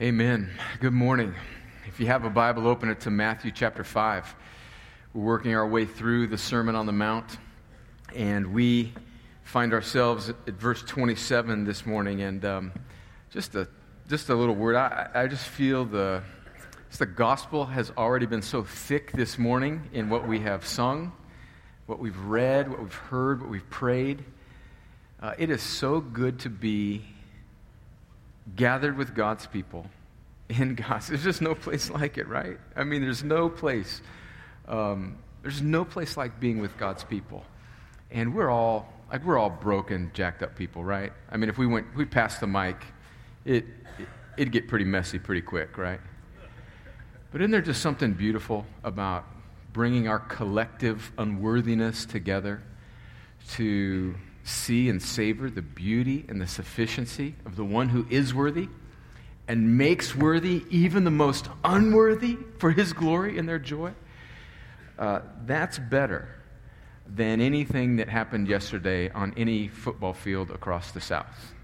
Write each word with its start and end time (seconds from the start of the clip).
Amen. 0.00 0.50
Good 0.80 0.94
morning. 0.94 1.34
If 1.86 2.00
you 2.00 2.06
have 2.06 2.24
a 2.24 2.30
Bible, 2.30 2.66
open 2.66 2.88
it 2.88 3.00
to 3.00 3.10
Matthew 3.10 3.50
chapter 3.50 3.84
5. 3.84 4.34
We're 5.12 5.22
working 5.22 5.54
our 5.54 5.68
way 5.68 5.84
through 5.84 6.28
the 6.28 6.38
Sermon 6.38 6.74
on 6.74 6.86
the 6.86 6.92
Mount, 6.92 7.36
and 8.16 8.54
we 8.54 8.94
find 9.44 9.74
ourselves 9.74 10.30
at 10.30 10.54
verse 10.54 10.82
27 10.84 11.64
this 11.64 11.84
morning. 11.84 12.22
And 12.22 12.42
um, 12.46 12.72
just, 13.30 13.54
a, 13.56 13.68
just 14.08 14.30
a 14.30 14.34
little 14.34 14.54
word. 14.54 14.74
I, 14.74 15.08
I 15.14 15.26
just 15.26 15.44
feel 15.44 15.84
the, 15.84 16.22
the 16.96 17.04
gospel 17.04 17.66
has 17.66 17.92
already 17.98 18.24
been 18.24 18.40
so 18.40 18.64
thick 18.64 19.12
this 19.12 19.38
morning 19.38 19.90
in 19.92 20.08
what 20.08 20.26
we 20.26 20.40
have 20.40 20.66
sung, 20.66 21.12
what 21.84 21.98
we've 21.98 22.18
read, 22.20 22.70
what 22.70 22.80
we've 22.80 22.94
heard, 22.94 23.42
what 23.42 23.50
we've 23.50 23.68
prayed. 23.68 24.24
Uh, 25.20 25.34
it 25.36 25.50
is 25.50 25.60
so 25.60 26.00
good 26.00 26.38
to 26.38 26.48
be 26.48 27.04
gathered 28.56 28.96
with 28.96 29.14
God's 29.14 29.46
people 29.46 29.84
in 30.48 30.74
God's. 30.74 31.08
There's 31.08 31.24
just 31.24 31.42
no 31.42 31.54
place 31.54 31.90
like 31.90 32.16
it, 32.16 32.28
right? 32.28 32.56
I 32.74 32.84
mean, 32.84 33.02
there's 33.02 33.22
no 33.22 33.50
place. 33.50 34.00
Um, 34.66 35.18
there's 35.42 35.60
no 35.60 35.84
place 35.84 36.16
like 36.16 36.40
being 36.40 36.62
with 36.62 36.78
God's 36.78 37.04
people, 37.04 37.44
and 38.10 38.34
we're 38.34 38.50
all 38.50 38.90
like 39.12 39.24
we're 39.24 39.38
all 39.38 39.50
broken, 39.50 40.10
jacked 40.14 40.42
up 40.42 40.56
people, 40.56 40.82
right? 40.82 41.12
I 41.30 41.36
mean, 41.36 41.50
if 41.50 41.58
we 41.58 41.66
went, 41.66 41.94
we 41.94 42.04
passed 42.06 42.40
the 42.40 42.46
mic, 42.46 42.76
it, 43.48 43.64
it 43.98 44.08
it'd 44.36 44.52
get 44.52 44.68
pretty 44.68 44.84
messy 44.84 45.18
pretty 45.18 45.40
quick, 45.40 45.78
right? 45.78 46.00
But 47.32 47.40
isn't 47.40 47.50
there 47.50 47.62
just 47.62 47.82
something 47.82 48.12
beautiful 48.12 48.66
about 48.84 49.24
bringing 49.72 50.08
our 50.08 50.18
collective 50.18 51.12
unworthiness 51.18 52.06
together 52.06 52.62
to 53.50 54.14
see 54.44 54.88
and 54.88 55.02
savor 55.02 55.50
the 55.50 55.62
beauty 55.62 56.24
and 56.28 56.40
the 56.40 56.46
sufficiency 56.46 57.34
of 57.44 57.56
the 57.56 57.64
one 57.64 57.88
who 57.88 58.06
is 58.08 58.34
worthy 58.34 58.68
and 59.46 59.78
makes 59.78 60.14
worthy 60.14 60.64
even 60.70 61.04
the 61.04 61.10
most 61.10 61.48
unworthy 61.64 62.36
for 62.58 62.70
his 62.70 62.92
glory 62.92 63.38
and 63.38 63.48
their 63.48 63.58
joy, 63.58 63.92
uh, 64.98 65.20
that's 65.46 65.78
better 65.78 66.28
than 67.06 67.40
anything 67.40 67.96
that 67.96 68.08
happened 68.08 68.46
yesterday 68.48 69.10
on 69.10 69.32
any 69.36 69.68
football 69.68 70.12
field 70.12 70.50
across 70.50 70.92
the 70.92 71.00
South. 71.00 71.54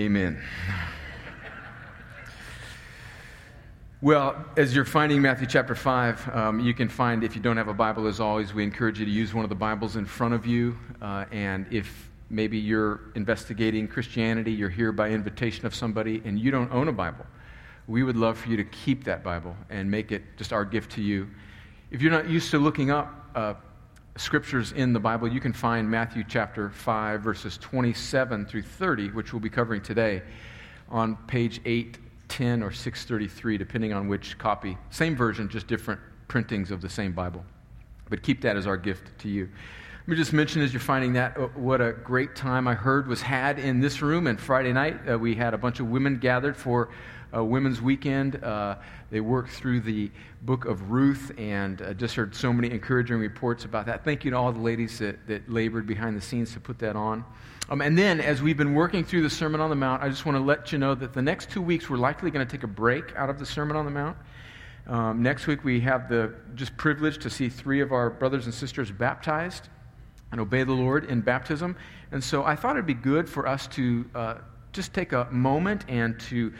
Amen. 0.00 0.42
Well, 4.00 4.46
as 4.56 4.74
you're 4.74 4.86
finding 4.86 5.20
Matthew 5.20 5.46
chapter 5.46 5.74
5, 5.74 6.34
um, 6.34 6.60
you 6.60 6.72
can 6.72 6.88
find, 6.88 7.22
if 7.22 7.36
you 7.36 7.42
don't 7.42 7.58
have 7.58 7.68
a 7.68 7.74
Bible, 7.74 8.06
as 8.06 8.18
always, 8.18 8.54
we 8.54 8.64
encourage 8.64 8.98
you 8.98 9.04
to 9.04 9.10
use 9.10 9.34
one 9.34 9.44
of 9.44 9.50
the 9.50 9.56
Bibles 9.56 9.96
in 9.96 10.06
front 10.06 10.32
of 10.32 10.46
you. 10.46 10.74
Uh, 11.02 11.26
and 11.32 11.66
if 11.70 12.08
maybe 12.30 12.56
you're 12.56 13.00
investigating 13.14 13.86
Christianity, 13.86 14.52
you're 14.52 14.70
here 14.70 14.90
by 14.90 15.10
invitation 15.10 15.66
of 15.66 15.74
somebody, 15.74 16.22
and 16.24 16.38
you 16.38 16.50
don't 16.50 16.72
own 16.72 16.88
a 16.88 16.92
Bible, 16.92 17.26
we 17.86 18.02
would 18.02 18.16
love 18.16 18.38
for 18.38 18.48
you 18.48 18.56
to 18.56 18.64
keep 18.64 19.04
that 19.04 19.22
Bible 19.22 19.54
and 19.68 19.90
make 19.90 20.12
it 20.12 20.22
just 20.38 20.50
our 20.50 20.64
gift 20.64 20.92
to 20.92 21.02
you. 21.02 21.28
If 21.90 22.00
you're 22.00 22.12
not 22.12 22.26
used 22.26 22.50
to 22.52 22.58
looking 22.58 22.90
up 22.90 23.28
uh, 23.34 23.52
scriptures 24.20 24.72
in 24.72 24.92
the 24.92 25.00
Bible, 25.00 25.26
you 25.26 25.40
can 25.40 25.52
find 25.52 25.90
Matthew 25.90 26.24
chapter 26.28 26.68
5, 26.68 27.22
verses 27.22 27.56
27 27.58 28.44
through 28.46 28.62
30, 28.62 29.08
which 29.10 29.32
we'll 29.32 29.40
be 29.40 29.48
covering 29.48 29.80
today, 29.80 30.22
on 30.90 31.16
page 31.26 31.60
8 31.64 31.98
10 32.28 32.62
or 32.62 32.70
633, 32.70 33.58
depending 33.58 33.92
on 33.92 34.06
which 34.06 34.38
copy. 34.38 34.78
Same 34.90 35.16
version, 35.16 35.48
just 35.48 35.66
different 35.66 36.00
printings 36.28 36.70
of 36.70 36.80
the 36.80 36.88
same 36.88 37.12
Bible. 37.12 37.44
But 38.08 38.22
keep 38.22 38.42
that 38.42 38.56
as 38.56 38.66
our 38.66 38.76
gift 38.76 39.18
to 39.20 39.28
you. 39.28 39.48
Let 40.00 40.08
me 40.08 40.16
just 40.16 40.32
mention 40.32 40.62
as 40.62 40.72
you're 40.72 40.80
finding 40.80 41.14
that, 41.14 41.36
uh, 41.36 41.48
what 41.54 41.80
a 41.80 41.92
great 41.92 42.36
time 42.36 42.68
I 42.68 42.74
heard 42.74 43.08
was 43.08 43.20
had 43.20 43.58
in 43.58 43.80
this 43.80 44.00
room. 44.00 44.26
And 44.28 44.40
Friday 44.40 44.72
night, 44.72 45.00
uh, 45.10 45.18
we 45.18 45.34
had 45.34 45.54
a 45.54 45.58
bunch 45.58 45.80
of 45.80 45.88
women 45.88 46.18
gathered 46.18 46.56
for 46.56 46.90
a 47.32 47.42
Women's 47.42 47.80
Weekend. 47.80 48.42
Uh, 48.42 48.76
they 49.10 49.20
worked 49.20 49.50
through 49.50 49.80
the 49.80 50.10
book 50.42 50.64
of 50.64 50.90
Ruth 50.90 51.32
and 51.38 51.82
uh, 51.82 51.94
just 51.94 52.14
heard 52.14 52.34
so 52.34 52.52
many 52.52 52.70
encouraging 52.70 53.18
reports 53.18 53.64
about 53.64 53.86
that. 53.86 54.04
Thank 54.04 54.24
you 54.24 54.30
to 54.30 54.36
all 54.36 54.52
the 54.52 54.60
ladies 54.60 54.98
that, 54.98 55.26
that 55.26 55.50
labored 55.50 55.86
behind 55.86 56.16
the 56.16 56.20
scenes 56.20 56.52
to 56.54 56.60
put 56.60 56.78
that 56.80 56.96
on. 56.96 57.24
Um, 57.68 57.82
and 57.82 57.96
then, 57.96 58.20
as 58.20 58.42
we've 58.42 58.56
been 58.56 58.74
working 58.74 59.04
through 59.04 59.22
the 59.22 59.30
Sermon 59.30 59.60
on 59.60 59.70
the 59.70 59.76
Mount, 59.76 60.02
I 60.02 60.08
just 60.08 60.26
want 60.26 60.36
to 60.36 60.42
let 60.42 60.72
you 60.72 60.78
know 60.78 60.94
that 60.96 61.12
the 61.12 61.22
next 61.22 61.50
two 61.50 61.62
weeks 61.62 61.88
we're 61.88 61.98
likely 61.98 62.30
going 62.30 62.44
to 62.44 62.50
take 62.50 62.64
a 62.64 62.68
break 62.68 63.14
out 63.14 63.30
of 63.30 63.38
the 63.38 63.46
Sermon 63.46 63.76
on 63.76 63.84
the 63.84 63.90
Mount. 63.90 64.16
Um, 64.88 65.22
next 65.22 65.46
week 65.46 65.62
we 65.62 65.78
have 65.80 66.08
the 66.08 66.34
just 66.56 66.76
privilege 66.76 67.18
to 67.18 67.30
see 67.30 67.48
three 67.48 67.80
of 67.80 67.92
our 67.92 68.10
brothers 68.10 68.46
and 68.46 68.54
sisters 68.54 68.90
baptized 68.90 69.68
and 70.32 70.40
obey 70.40 70.64
the 70.64 70.72
Lord 70.72 71.04
in 71.04 71.20
baptism. 71.20 71.76
And 72.10 72.22
so 72.22 72.44
I 72.44 72.56
thought 72.56 72.76
it'd 72.76 72.86
be 72.86 72.94
good 72.94 73.28
for 73.28 73.46
us 73.46 73.68
to 73.68 74.04
uh, 74.14 74.34
just 74.72 74.92
take 74.92 75.12
a 75.12 75.28
moment 75.30 75.84
and 75.88 76.18
to 76.20 76.52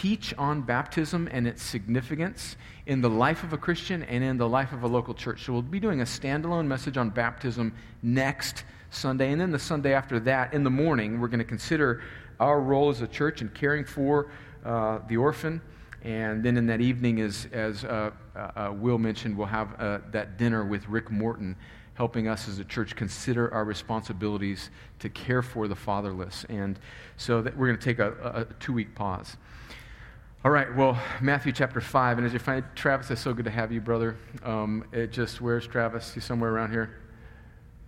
teach 0.00 0.34
on 0.36 0.60
baptism 0.62 1.28
and 1.30 1.46
its 1.46 1.62
significance 1.62 2.56
in 2.86 3.00
the 3.00 3.08
life 3.08 3.44
of 3.44 3.52
a 3.52 3.56
Christian 3.56 4.02
and 4.02 4.24
in 4.24 4.36
the 4.36 4.48
life 4.48 4.72
of 4.72 4.82
a 4.82 4.86
local 4.86 5.14
church. 5.14 5.44
So 5.44 5.52
we'll 5.52 5.62
be 5.62 5.80
doing 5.80 6.00
a 6.00 6.04
standalone 6.04 6.66
message 6.66 6.96
on 6.96 7.10
baptism 7.10 7.72
next 8.02 8.64
Sunday. 8.90 9.30
And 9.30 9.40
then 9.40 9.52
the 9.52 9.58
Sunday 9.58 9.94
after 9.94 10.18
that, 10.20 10.52
in 10.52 10.64
the 10.64 10.70
morning, 10.70 11.20
we're 11.20 11.28
going 11.28 11.38
to 11.38 11.44
consider 11.44 12.02
our 12.40 12.60
role 12.60 12.90
as 12.90 13.00
a 13.00 13.06
church 13.06 13.40
in 13.40 13.48
caring 13.50 13.84
for 13.84 14.30
uh, 14.64 14.98
the 15.08 15.16
orphan. 15.16 15.60
And 16.02 16.42
then 16.42 16.56
in 16.56 16.66
that 16.66 16.80
evening, 16.80 17.20
as, 17.20 17.46
as 17.52 17.84
uh, 17.84 18.10
uh, 18.36 18.72
Will 18.74 18.98
mentioned, 18.98 19.38
we'll 19.38 19.46
have 19.46 19.80
uh, 19.80 20.00
that 20.10 20.36
dinner 20.36 20.64
with 20.64 20.86
Rick 20.88 21.10
Morton, 21.10 21.56
helping 21.94 22.26
us 22.28 22.48
as 22.48 22.58
a 22.58 22.64
church 22.64 22.96
consider 22.96 23.52
our 23.54 23.64
responsibilities 23.64 24.70
to 24.98 25.08
care 25.08 25.40
for 25.40 25.68
the 25.68 25.76
fatherless. 25.76 26.44
And 26.48 26.78
so 27.16 27.40
we're 27.40 27.68
going 27.68 27.78
to 27.78 27.84
take 27.84 28.00
a, 28.00 28.12
a 28.34 28.44
two 28.58 28.72
week 28.72 28.94
pause. 28.94 29.36
All 30.44 30.50
right, 30.50 30.76
well, 30.76 31.00
Matthew 31.22 31.52
chapter 31.52 31.80
5. 31.80 32.18
And 32.18 32.26
as 32.26 32.34
you 32.34 32.38
find, 32.38 32.62
Travis, 32.74 33.10
it's 33.10 33.22
so 33.22 33.32
good 33.32 33.46
to 33.46 33.50
have 33.50 33.72
you, 33.72 33.80
brother. 33.80 34.18
Um, 34.42 34.84
it 34.92 35.10
just, 35.10 35.40
where's 35.40 35.66
Travis? 35.66 36.12
He's 36.12 36.24
somewhere 36.24 36.50
around 36.50 36.70
here. 36.70 37.00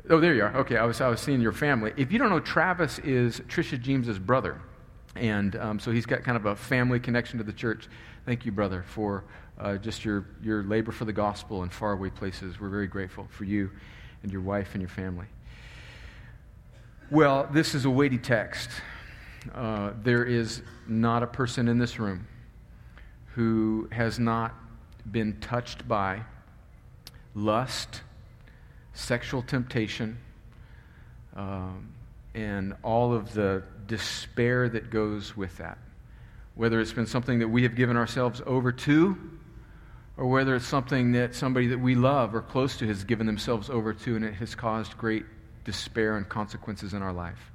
Oh, 0.08 0.20
there 0.20 0.32
you 0.34 0.42
are. 0.42 0.56
Okay, 0.56 0.78
I 0.78 0.86
was, 0.86 1.02
I 1.02 1.08
was 1.08 1.20
seeing 1.20 1.42
your 1.42 1.52
family. 1.52 1.92
If 1.98 2.10
you 2.10 2.18
don't 2.18 2.30
know, 2.30 2.40
Travis 2.40 2.98
is 3.00 3.40
Trisha 3.40 3.78
James's 3.78 4.18
brother. 4.18 4.62
And 5.16 5.54
um, 5.56 5.78
so 5.78 5.90
he's 5.90 6.06
got 6.06 6.24
kind 6.24 6.34
of 6.34 6.46
a 6.46 6.56
family 6.56 6.98
connection 6.98 7.36
to 7.36 7.44
the 7.44 7.52
church. 7.52 7.88
Thank 8.24 8.46
you, 8.46 8.52
brother, 8.52 8.84
for 8.88 9.24
uh, 9.60 9.76
just 9.76 10.02
your, 10.02 10.24
your 10.42 10.62
labor 10.62 10.92
for 10.92 11.04
the 11.04 11.12
gospel 11.12 11.62
in 11.62 11.68
faraway 11.68 12.08
places. 12.08 12.58
We're 12.58 12.70
very 12.70 12.86
grateful 12.86 13.28
for 13.28 13.44
you 13.44 13.70
and 14.22 14.32
your 14.32 14.40
wife 14.40 14.70
and 14.72 14.80
your 14.80 14.88
family. 14.88 15.26
Well, 17.10 17.50
this 17.52 17.74
is 17.74 17.84
a 17.84 17.90
weighty 17.90 18.16
text. 18.16 18.70
Uh, 19.54 19.90
there 20.02 20.24
is 20.24 20.62
not 20.88 21.22
a 21.22 21.26
person 21.26 21.68
in 21.68 21.76
this 21.76 21.98
room 21.98 22.26
who 23.36 23.86
has 23.92 24.18
not 24.18 24.54
been 25.12 25.38
touched 25.40 25.86
by 25.86 26.22
lust 27.34 28.00
sexual 28.94 29.42
temptation, 29.42 30.16
um, 31.36 31.92
and 32.34 32.74
all 32.82 33.12
of 33.12 33.34
the 33.34 33.62
despair 33.86 34.70
that 34.70 34.88
goes 34.88 35.36
with 35.36 35.58
that. 35.58 35.76
Whether 36.54 36.80
it's 36.80 36.94
been 36.94 37.06
something 37.06 37.40
that 37.40 37.48
we 37.48 37.62
have 37.64 37.76
given 37.76 37.94
ourselves 37.94 38.40
over 38.46 38.72
to, 38.72 39.18
or 40.16 40.26
whether 40.26 40.56
it's 40.56 40.66
something 40.66 41.12
that 41.12 41.34
somebody 41.34 41.66
that 41.66 41.78
we 41.78 41.94
love 41.94 42.34
or 42.34 42.40
close 42.40 42.78
to 42.78 42.86
has 42.86 43.04
given 43.04 43.26
themselves 43.26 43.68
over 43.68 43.92
to, 43.92 44.16
and 44.16 44.24
it 44.24 44.32
has 44.36 44.54
caused 44.54 44.96
great 44.96 45.26
despair 45.66 46.16
and 46.16 46.26
consequences 46.26 46.94
in 46.94 47.02
our 47.02 47.12
life. 47.12 47.52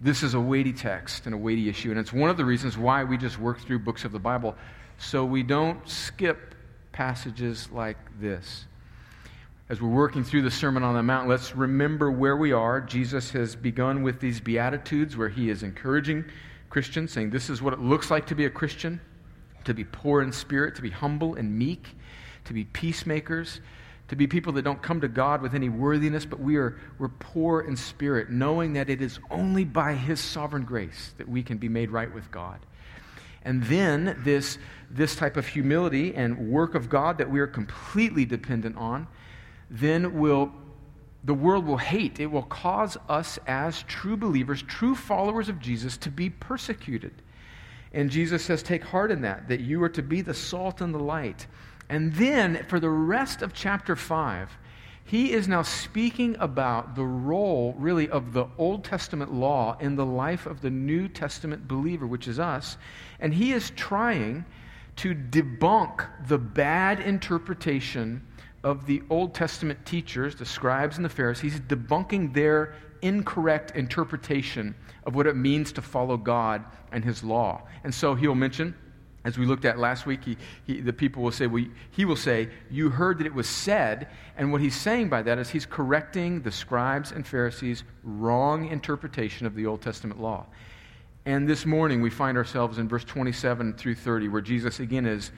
This 0.00 0.24
is 0.24 0.34
a 0.34 0.40
weighty 0.40 0.72
text 0.72 1.26
and 1.26 1.34
a 1.36 1.38
weighty 1.38 1.68
issue, 1.68 1.90
and 1.90 2.00
it's 2.00 2.12
one 2.12 2.30
of 2.30 2.36
the 2.36 2.44
reasons 2.44 2.76
why 2.76 3.04
we 3.04 3.16
just 3.16 3.38
work 3.38 3.60
through 3.60 3.78
books 3.78 4.04
of 4.04 4.10
the 4.10 4.18
Bible 4.18 4.56
so 4.98 5.24
we 5.24 5.42
don't 5.42 5.88
skip 5.88 6.54
passages 6.92 7.68
like 7.72 7.98
this 8.20 8.66
as 9.70 9.80
we're 9.80 9.88
working 9.88 10.22
through 10.22 10.42
the 10.42 10.50
Sermon 10.50 10.82
on 10.82 10.94
the 10.94 11.02
Mount, 11.02 11.26
let's 11.26 11.56
remember 11.56 12.10
where 12.10 12.36
we 12.36 12.52
are. 12.52 12.82
Jesus 12.82 13.30
has 13.30 13.56
begun 13.56 14.02
with 14.02 14.20
these 14.20 14.38
Beatitudes 14.38 15.16
where 15.16 15.30
he 15.30 15.48
is 15.48 15.62
encouraging 15.62 16.24
Christians, 16.68 17.12
saying, 17.12 17.30
This 17.30 17.48
is 17.48 17.62
what 17.62 17.72
it 17.72 17.80
looks 17.80 18.10
like 18.10 18.26
to 18.26 18.34
be 18.34 18.44
a 18.44 18.50
Christian, 18.50 19.00
to 19.64 19.72
be 19.72 19.84
poor 19.84 20.20
in 20.20 20.32
spirit, 20.32 20.74
to 20.76 20.82
be 20.82 20.90
humble 20.90 21.36
and 21.36 21.58
meek, 21.58 21.88
to 22.44 22.52
be 22.52 22.64
peacemakers, 22.64 23.62
to 24.08 24.16
be 24.16 24.26
people 24.26 24.52
that 24.52 24.62
don't 24.62 24.82
come 24.82 25.00
to 25.00 25.08
God 25.08 25.40
with 25.40 25.54
any 25.54 25.70
worthiness, 25.70 26.26
but 26.26 26.40
we 26.40 26.56
are, 26.56 26.78
we're 26.98 27.08
poor 27.08 27.62
in 27.62 27.74
spirit, 27.74 28.28
knowing 28.28 28.74
that 28.74 28.90
it 28.90 29.00
is 29.00 29.18
only 29.30 29.64
by 29.64 29.94
his 29.94 30.20
sovereign 30.20 30.64
grace 30.64 31.14
that 31.16 31.26
we 31.26 31.42
can 31.42 31.56
be 31.56 31.70
made 31.70 31.90
right 31.90 32.12
with 32.12 32.30
God. 32.30 32.60
And 33.44 33.62
then 33.64 34.20
this, 34.24 34.58
this 34.94 35.16
type 35.16 35.36
of 35.36 35.46
humility 35.46 36.14
and 36.14 36.50
work 36.50 36.74
of 36.74 36.88
God 36.88 37.18
that 37.18 37.30
we 37.30 37.40
are 37.40 37.46
completely 37.46 38.24
dependent 38.24 38.76
on 38.76 39.06
then 39.70 40.18
will 40.18 40.52
the 41.24 41.34
world 41.34 41.64
will 41.64 41.78
hate. 41.78 42.20
It 42.20 42.26
will 42.26 42.42
cause 42.42 42.98
us 43.08 43.38
as 43.46 43.82
true 43.84 44.16
believers, 44.16 44.62
true 44.62 44.94
followers 44.94 45.48
of 45.48 45.58
Jesus, 45.58 45.96
to 45.98 46.10
be 46.10 46.28
persecuted. 46.28 47.14
And 47.94 48.10
Jesus 48.10 48.44
says, 48.44 48.62
Take 48.62 48.84
heart 48.84 49.10
in 49.10 49.22
that, 49.22 49.48
that 49.48 49.60
you 49.60 49.82
are 49.82 49.88
to 49.88 50.02
be 50.02 50.20
the 50.20 50.34
salt 50.34 50.82
and 50.82 50.92
the 50.94 50.98
light. 50.98 51.46
And 51.88 52.12
then 52.14 52.64
for 52.68 52.78
the 52.78 52.90
rest 52.90 53.40
of 53.40 53.54
chapter 53.54 53.96
5, 53.96 54.50
he 55.06 55.32
is 55.32 55.48
now 55.48 55.62
speaking 55.62 56.36
about 56.40 56.94
the 56.94 57.04
role, 57.04 57.74
really, 57.78 58.08
of 58.08 58.32
the 58.32 58.46
Old 58.58 58.84
Testament 58.84 59.32
law 59.32 59.76
in 59.80 59.96
the 59.96 60.06
life 60.06 60.44
of 60.44 60.60
the 60.60 60.70
New 60.70 61.08
Testament 61.08 61.68
believer, 61.68 62.06
which 62.06 62.28
is 62.28 62.38
us. 62.38 62.76
And 63.20 63.32
he 63.32 63.52
is 63.52 63.70
trying 63.70 64.44
to 64.96 65.14
debunk 65.14 66.06
the 66.28 66.38
bad 66.38 67.00
interpretation 67.00 68.26
of 68.62 68.86
the 68.86 69.02
Old 69.10 69.34
Testament 69.34 69.84
teachers, 69.84 70.34
the 70.34 70.46
scribes 70.46 70.96
and 70.96 71.04
the 71.04 71.10
Pharisees, 71.10 71.60
debunking 71.60 72.32
their 72.32 72.74
incorrect 73.02 73.72
interpretation 73.76 74.74
of 75.04 75.14
what 75.14 75.26
it 75.26 75.36
means 75.36 75.72
to 75.72 75.82
follow 75.82 76.16
God 76.16 76.64
and 76.90 77.04
his 77.04 77.22
law. 77.22 77.62
And 77.84 77.94
so 77.94 78.14
he'll 78.14 78.34
mention, 78.34 78.74
as 79.24 79.36
we 79.36 79.44
looked 79.44 79.66
at 79.66 79.78
last 79.78 80.06
week, 80.06 80.24
he, 80.24 80.36
he, 80.66 80.80
the 80.80 80.92
people 80.92 81.22
will 81.22 81.30
say, 81.30 81.46
well, 81.46 81.64
he 81.90 82.04
will 82.04 82.16
say, 82.16 82.48
You 82.70 82.90
heard 82.90 83.18
that 83.18 83.26
it 83.26 83.34
was 83.34 83.48
said. 83.48 84.08
And 84.36 84.52
what 84.52 84.62
he's 84.62 84.76
saying 84.76 85.10
by 85.10 85.22
that 85.22 85.38
is 85.38 85.50
he's 85.50 85.66
correcting 85.66 86.40
the 86.42 86.50
scribes 86.50 87.12
and 87.12 87.26
Pharisees' 87.26 87.84
wrong 88.02 88.68
interpretation 88.68 89.46
of 89.46 89.54
the 89.54 89.66
Old 89.66 89.82
Testament 89.82 90.20
law. 90.20 90.46
And 91.26 91.48
this 91.48 91.64
morning 91.64 92.02
we 92.02 92.10
find 92.10 92.36
ourselves 92.36 92.76
in 92.78 92.86
verse 92.86 93.04
27 93.04 93.74
through 93.74 93.94
30, 93.94 94.28
where 94.28 94.42
Jesus 94.42 94.78
again 94.78 95.06
is, 95.06 95.32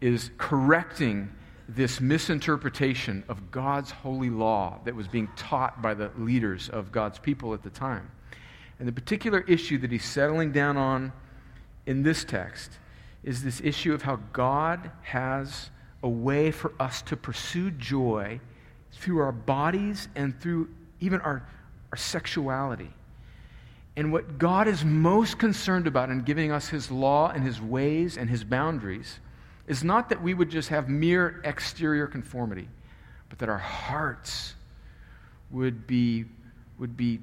is 0.00 0.30
correcting 0.38 1.30
this 1.68 2.00
misinterpretation 2.00 3.22
of 3.28 3.52
God's 3.52 3.92
holy 3.92 4.30
law 4.30 4.80
that 4.84 4.96
was 4.96 5.06
being 5.06 5.28
taught 5.36 5.80
by 5.80 5.94
the 5.94 6.10
leaders 6.18 6.68
of 6.68 6.90
God's 6.90 7.20
people 7.20 7.54
at 7.54 7.62
the 7.62 7.70
time. 7.70 8.10
And 8.80 8.88
the 8.88 8.92
particular 8.92 9.44
issue 9.46 9.78
that 9.78 9.92
he's 9.92 10.04
settling 10.04 10.50
down 10.50 10.76
on 10.76 11.12
in 11.86 12.02
this 12.02 12.24
text 12.24 12.72
is 13.22 13.44
this 13.44 13.60
issue 13.60 13.94
of 13.94 14.02
how 14.02 14.16
God 14.32 14.90
has 15.02 15.70
a 16.02 16.08
way 16.08 16.50
for 16.50 16.72
us 16.80 17.02
to 17.02 17.16
pursue 17.16 17.70
joy 17.70 18.40
through 18.92 19.20
our 19.20 19.32
bodies 19.32 20.08
and 20.16 20.40
through 20.40 20.70
even 20.98 21.20
our, 21.20 21.46
our 21.92 21.98
sexuality. 21.98 22.90
And 23.96 24.12
what 24.12 24.38
God 24.38 24.68
is 24.68 24.84
most 24.84 25.38
concerned 25.38 25.86
about 25.86 26.10
in 26.10 26.22
giving 26.22 26.52
us 26.52 26.68
his 26.68 26.90
law 26.90 27.30
and 27.30 27.44
his 27.44 27.60
ways 27.60 28.16
and 28.16 28.30
his 28.30 28.44
boundaries 28.44 29.18
is 29.66 29.84
not 29.84 30.08
that 30.08 30.22
we 30.22 30.34
would 30.34 30.50
just 30.50 30.68
have 30.68 30.88
mere 30.88 31.40
exterior 31.44 32.06
conformity, 32.06 32.68
but 33.28 33.38
that 33.38 33.48
our 33.48 33.58
hearts 33.58 34.54
would 35.50 35.86
be, 35.86 36.24
would 36.78 36.96
be 36.96 37.20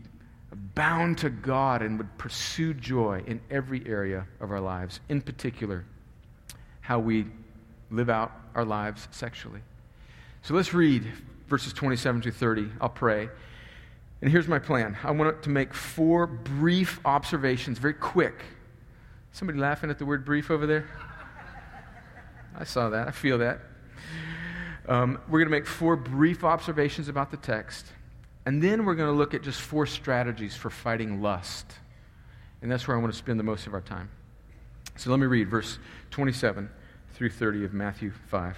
bound 0.76 1.18
to 1.20 1.30
God 1.30 1.82
and 1.82 1.98
would 1.98 2.18
pursue 2.18 2.74
joy 2.74 3.24
in 3.28 3.42
every 3.50 3.86
area 3.86 4.26
of 4.40 4.52
our 4.52 4.62
lives, 4.62 5.00
in 5.10 5.22
particular, 5.22 5.86
how 6.82 7.00
we 7.00 7.26
live 7.92 8.10
out 8.10 8.32
our 8.56 8.66
lives 8.66 9.08
sexually. 9.12 9.62
So 10.42 10.54
let's 10.54 10.74
read 10.74 11.06
verses 11.48 11.74
27 11.74 12.22
to 12.22 12.32
30. 12.32 12.70
I'll 12.80 12.90
pray. 12.90 13.30
And 14.22 14.32
here's 14.32 14.48
my 14.48 14.60
plan 14.60 14.98
I 15.04 15.12
want 15.12 15.44
to 15.44 15.50
make 15.50 15.74
four 15.74 16.28
brief 16.28 17.00
observations, 17.06 17.78
very 17.78 17.94
quick. 17.94 18.44
Somebody 19.32 19.60
laughing 19.60 19.90
at 19.90 20.00
the 20.00 20.06
word 20.06 20.26
brief 20.26 20.50
over 20.50 20.66
there? 20.66 20.88
I 22.58 22.64
saw 22.64 22.90
that. 22.90 23.08
I 23.08 23.12
feel 23.12 23.38
that. 23.38 23.60
Um, 24.88 25.20
we're 25.28 25.40
going 25.40 25.48
to 25.48 25.52
make 25.52 25.68
four 25.68 25.96
brief 25.96 26.44
observations 26.44 27.08
about 27.08 27.30
the 27.30 27.38
text. 27.38 27.86
And 28.48 28.64
then 28.64 28.86
we're 28.86 28.96
going 28.96 29.12
to 29.12 29.16
look 29.16 29.34
at 29.34 29.44
just 29.44 29.62
four 29.62 29.86
strategies 29.86 30.56
for 30.56 30.70
fighting 30.70 31.22
lust. 31.22 31.72
And 32.62 32.72
that's 32.72 32.88
where 32.88 32.98
I 32.98 33.00
want 33.00 33.14
to 33.14 33.18
spend 33.18 33.40
the 33.40 33.44
most 33.44 33.68
of 33.68 33.74
our 33.74 33.82
time. 33.82 34.10
So 34.96 35.12
let 35.12 35.20
me 35.20 35.28
read 35.28 35.50
verse 35.50 35.78
27 36.10 36.70
through 37.14 37.30
30 37.30 37.66
of 37.66 37.74
Matthew 37.74 38.12
5. 38.30 38.58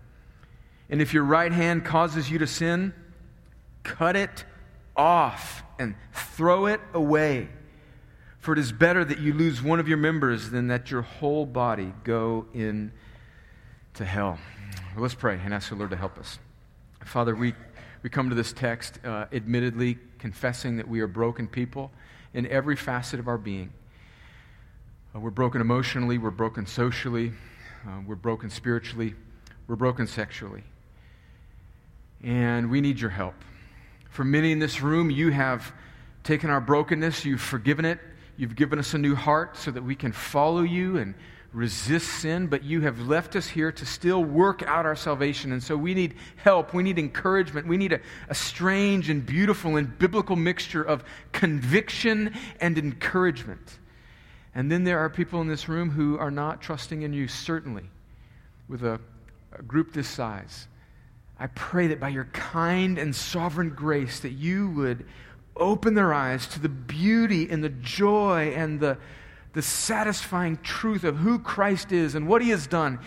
And 0.91 1.01
if 1.01 1.13
your 1.13 1.23
right 1.23 1.51
hand 1.51 1.85
causes 1.85 2.29
you 2.29 2.37
to 2.39 2.47
sin, 2.47 2.93
cut 3.81 4.15
it 4.15 4.45
off 4.95 5.63
and 5.79 5.95
throw 6.11 6.67
it 6.67 6.81
away. 6.93 7.47
For 8.39 8.53
it 8.53 8.59
is 8.59 8.71
better 8.71 9.05
that 9.05 9.19
you 9.19 9.33
lose 9.33 9.61
one 9.61 9.79
of 9.79 9.87
your 9.87 9.97
members 9.97 10.49
than 10.49 10.67
that 10.67 10.91
your 10.91 11.01
whole 11.01 11.45
body 11.45 11.93
go 12.03 12.45
into 12.53 12.91
hell. 14.03 14.37
Well, 14.93 15.03
let's 15.03 15.15
pray 15.15 15.39
and 15.43 15.53
ask 15.53 15.69
the 15.69 15.75
Lord 15.75 15.91
to 15.91 15.95
help 15.95 16.17
us. 16.17 16.39
Father, 17.05 17.35
we, 17.35 17.53
we 18.03 18.09
come 18.09 18.29
to 18.29 18.35
this 18.35 18.51
text 18.51 18.99
uh, 19.05 19.25
admittedly 19.31 19.97
confessing 20.19 20.77
that 20.77 20.87
we 20.87 20.99
are 20.99 21.07
broken 21.07 21.47
people 21.47 21.91
in 22.33 22.45
every 22.47 22.75
facet 22.75 23.19
of 23.19 23.27
our 23.27 23.37
being. 23.37 23.71
Uh, 25.15 25.19
we're 25.19 25.29
broken 25.29 25.61
emotionally, 25.61 26.17
we're 26.17 26.31
broken 26.31 26.65
socially, 26.65 27.31
uh, 27.87 27.99
we're 28.05 28.15
broken 28.15 28.49
spiritually, 28.49 29.15
we're 29.67 29.75
broken 29.75 30.05
sexually. 30.05 30.63
And 32.23 32.69
we 32.69 32.81
need 32.81 32.99
your 32.99 33.09
help. 33.09 33.35
For 34.09 34.23
many 34.23 34.51
in 34.51 34.59
this 34.59 34.81
room, 34.81 35.09
you 35.09 35.31
have 35.31 35.71
taken 36.23 36.49
our 36.49 36.61
brokenness, 36.61 37.25
you've 37.25 37.41
forgiven 37.41 37.85
it, 37.85 37.99
You've 38.41 38.55
given 38.55 38.79
us 38.79 38.95
a 38.95 38.97
new 38.97 39.13
heart 39.13 39.55
so 39.55 39.69
that 39.69 39.83
we 39.83 39.93
can 39.93 40.11
follow 40.11 40.61
you 40.61 40.97
and 40.97 41.13
resist 41.53 42.07
sin, 42.07 42.47
but 42.47 42.63
you 42.63 42.81
have 42.81 42.99
left 43.01 43.35
us 43.35 43.47
here 43.47 43.71
to 43.73 43.85
still 43.85 44.23
work 44.23 44.63
out 44.63 44.87
our 44.87 44.95
salvation. 44.95 45.51
And 45.51 45.61
so 45.61 45.77
we 45.77 45.93
need 45.93 46.15
help. 46.37 46.73
We 46.73 46.81
need 46.81 46.97
encouragement. 46.97 47.67
We 47.67 47.77
need 47.77 47.93
a, 47.93 47.99
a 48.29 48.33
strange 48.33 49.11
and 49.11 49.23
beautiful 49.23 49.75
and 49.75 49.95
biblical 49.99 50.35
mixture 50.35 50.81
of 50.81 51.03
conviction 51.33 52.33
and 52.59 52.79
encouragement. 52.79 53.77
And 54.55 54.71
then 54.71 54.85
there 54.85 54.97
are 54.97 55.09
people 55.11 55.41
in 55.41 55.47
this 55.47 55.69
room 55.69 55.91
who 55.91 56.17
are 56.17 56.31
not 56.31 56.61
trusting 56.61 57.03
in 57.03 57.13
you, 57.13 57.27
certainly, 57.27 57.83
with 58.67 58.83
a, 58.83 58.99
a 59.53 59.61
group 59.61 59.93
this 59.93 60.07
size. 60.07 60.67
I 61.41 61.47
pray 61.47 61.87
that 61.87 61.99
by 61.99 62.09
your 62.09 62.25
kind 62.25 62.99
and 62.99 63.15
sovereign 63.15 63.71
grace 63.71 64.19
that 64.19 64.33
you 64.33 64.69
would 64.69 65.07
open 65.55 65.95
their 65.95 66.13
eyes 66.13 66.45
to 66.49 66.59
the 66.59 66.69
beauty 66.69 67.49
and 67.49 67.63
the 67.63 67.69
joy 67.69 68.53
and 68.55 68.79
the, 68.79 68.99
the 69.53 69.63
satisfying 69.63 70.57
truth 70.57 71.03
of 71.03 71.17
who 71.17 71.39
Christ 71.39 71.91
is 71.91 72.13
and 72.13 72.27
what 72.27 72.43
he 72.43 72.51
has 72.51 72.67
done, 72.67 72.99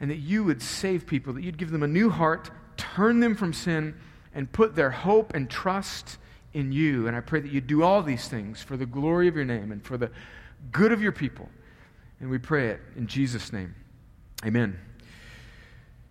and 0.00 0.10
that 0.10 0.18
you 0.18 0.44
would 0.44 0.60
save 0.60 1.06
people, 1.06 1.32
that 1.32 1.42
you'd 1.42 1.56
give 1.56 1.70
them 1.70 1.82
a 1.82 1.88
new 1.88 2.10
heart, 2.10 2.50
turn 2.76 3.20
them 3.20 3.34
from 3.34 3.54
sin, 3.54 3.94
and 4.34 4.52
put 4.52 4.76
their 4.76 4.90
hope 4.90 5.34
and 5.34 5.48
trust 5.48 6.18
in 6.52 6.72
you. 6.72 7.06
And 7.06 7.16
I 7.16 7.20
pray 7.20 7.40
that 7.40 7.50
you 7.50 7.62
do 7.62 7.82
all 7.82 8.02
these 8.02 8.28
things 8.28 8.62
for 8.62 8.76
the 8.76 8.84
glory 8.84 9.28
of 9.28 9.34
your 9.34 9.46
name 9.46 9.72
and 9.72 9.82
for 9.82 9.96
the 9.96 10.10
good 10.72 10.92
of 10.92 11.00
your 11.00 11.12
people. 11.12 11.48
And 12.20 12.28
we 12.28 12.36
pray 12.36 12.68
it 12.68 12.80
in 12.96 13.06
Jesus' 13.06 13.50
name. 13.50 13.74
Amen. 14.44 14.78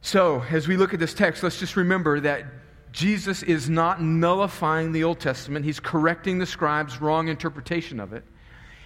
So, 0.06 0.44
as 0.52 0.68
we 0.68 0.78
look 0.78 0.94
at 0.94 1.00
this 1.00 1.16
text, 1.16 1.42
let's 1.42 1.58
just 1.58 1.76
remember 1.76 2.20
that 2.20 2.46
Jesus 2.92 3.42
is 3.42 3.72
not 3.72 4.04
nullifying 4.04 4.92
the 4.92 5.04
Old 5.04 5.20
Testament, 5.20 5.66
he's 5.66 5.80
correcting 5.80 6.38
the 6.38 6.46
scribes' 6.46 7.02
wrong 7.02 7.28
interpretation 7.28 8.00
of 8.00 8.14
it. 8.14 8.24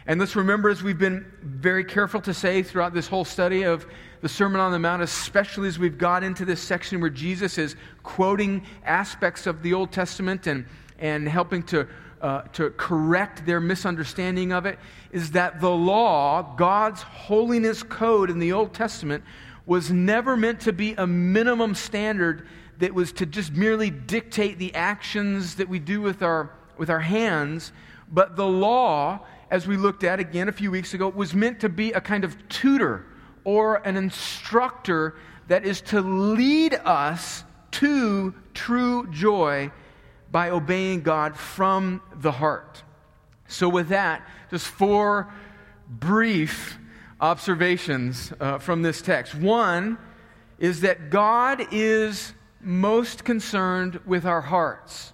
And 0.07 0.17
let's 0.17 0.37
remember, 0.37 0.69
as 0.69 0.81
we've 0.81 0.97
been 0.97 1.29
very 1.41 1.83
careful 1.83 2.21
to 2.21 2.33
say 2.33 2.63
throughout 2.63 2.93
this 2.93 3.09
whole 3.09 3.25
study 3.25 3.63
of 3.63 3.85
the 4.21 4.29
Sermon 4.29 4.61
on 4.61 4.71
the 4.71 4.79
Mount, 4.79 5.01
especially 5.01 5.67
as 5.67 5.77
we've 5.77 5.97
got 5.97 6.23
into 6.23 6.45
this 6.45 6.61
section 6.61 7.01
where 7.01 7.09
Jesus 7.09 7.57
is 7.57 7.75
quoting 8.01 8.65
aspects 8.85 9.45
of 9.45 9.61
the 9.61 9.73
Old 9.73 9.91
Testament 9.91 10.47
and, 10.47 10.65
and 10.99 11.27
helping 11.27 11.63
to, 11.63 11.85
uh, 12.21 12.43
to 12.53 12.69
correct 12.77 13.45
their 13.45 13.59
misunderstanding 13.59 14.53
of 14.53 14.65
it, 14.65 14.79
is 15.11 15.31
that 15.31 15.59
the 15.59 15.69
law, 15.69 16.55
God's 16.55 17.01
holiness 17.01 17.83
code 17.83 18.29
in 18.29 18.39
the 18.39 18.53
Old 18.53 18.73
Testament, 18.73 19.21
was 19.69 19.91
never 19.91 20.35
meant 20.35 20.59
to 20.61 20.73
be 20.73 20.95
a 20.95 21.05
minimum 21.05 21.75
standard 21.75 22.47
that 22.79 22.91
was 22.91 23.11
to 23.11 23.23
just 23.23 23.53
merely 23.53 23.91
dictate 23.91 24.57
the 24.57 24.73
actions 24.73 25.57
that 25.57 25.69
we 25.69 25.77
do 25.77 26.01
with 26.01 26.23
our, 26.23 26.49
with 26.79 26.89
our 26.89 26.99
hands, 26.99 27.71
but 28.11 28.35
the 28.35 28.47
law, 28.47 29.23
as 29.51 29.67
we 29.67 29.77
looked 29.77 30.03
at 30.03 30.19
again 30.19 30.49
a 30.49 30.51
few 30.51 30.71
weeks 30.71 30.95
ago, 30.95 31.07
was 31.07 31.35
meant 31.35 31.59
to 31.59 31.69
be 31.69 31.91
a 31.91 32.01
kind 32.01 32.23
of 32.23 32.35
tutor 32.49 33.05
or 33.43 33.75
an 33.87 33.95
instructor 33.95 35.17
that 35.49 35.63
is 35.63 35.81
to 35.81 36.01
lead 36.01 36.73
us 36.73 37.43
to 37.69 38.33
true 38.55 39.05
joy 39.11 39.69
by 40.31 40.49
obeying 40.49 41.01
God 41.01 41.37
from 41.37 42.01
the 42.15 42.31
heart. 42.31 42.81
So, 43.47 43.69
with 43.69 43.89
that, 43.89 44.27
just 44.49 44.65
four 44.65 45.31
brief 45.87 46.79
observations 47.21 48.33
uh, 48.39 48.57
from 48.57 48.81
this 48.81 49.01
text. 49.01 49.35
One 49.35 49.97
is 50.57 50.81
that 50.81 51.09
God 51.09 51.65
is 51.71 52.33
most 52.61 53.23
concerned 53.23 53.99
with 54.05 54.25
our 54.25 54.41
hearts. 54.41 55.13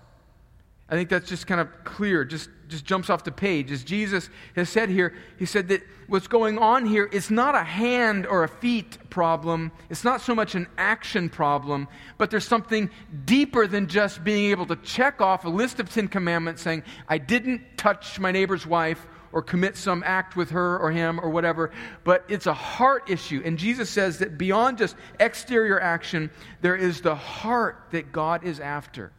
I 0.90 0.96
think 0.96 1.10
that's 1.10 1.28
just 1.28 1.48
kind 1.48 1.60
of 1.60 1.84
clear, 1.84 2.24
just, 2.24 2.50
just 2.68 2.86
jumps 2.86 3.10
off 3.10 3.24
the 3.24 3.32
page. 3.32 3.72
As 3.72 3.84
Jesus 3.84 4.30
has 4.56 4.70
said 4.70 4.90
here, 4.90 5.16
he 5.38 5.46
said 5.46 5.68
that 5.70 5.82
what's 6.08 6.28
going 6.28 6.60
on 6.60 6.86
here 6.86 7.06
is 7.06 7.32
not 7.32 7.56
a 7.56 7.64
hand 7.64 8.28
or 8.28 8.44
a 8.44 8.48
feet 8.48 8.98
problem. 9.10 9.72
It's 9.90 10.04
not 10.04 10.22
so 10.22 10.36
much 10.36 10.54
an 10.54 10.68
action 10.78 11.28
problem, 11.28 11.88
but 12.20 12.30
there's 12.30 12.48
something 12.48 12.92
deeper 13.26 13.66
than 13.66 13.88
just 13.88 14.24
being 14.24 14.52
able 14.52 14.68
to 14.68 14.76
check 14.78 15.22
off 15.22 15.46
a 15.46 15.50
list 15.50 15.80
of 15.80 15.90
Ten 15.90 16.08
Commandments 16.08 16.62
saying, 16.62 16.84
I 17.08 17.18
didn't 17.18 17.78
touch 17.78 18.20
my 18.20 18.32
neighbor's 18.32 18.68
wife 18.68 19.08
or 19.32 19.42
commit 19.42 19.78
some 19.78 20.04
act 20.06 20.36
with 20.36 20.52
her 20.52 20.78
or 20.80 20.92
him 20.92 21.20
or 21.20 21.30
whatever, 21.30 21.72
but 22.04 22.24
it's 22.28 22.48
a 22.48 22.54
heart 22.54 23.10
issue. 23.10 23.42
And 23.44 23.58
Jesus 23.58 23.90
says 23.90 24.20
that 24.20 24.38
beyond 24.38 24.78
just 24.78 24.96
exterior 25.20 25.80
action, 25.80 26.32
there 26.62 26.76
is 26.76 27.02
the 27.02 27.16
heart 27.16 27.88
that 27.92 28.12
God 28.12 28.44
is 28.44 28.60
after. 28.60 29.12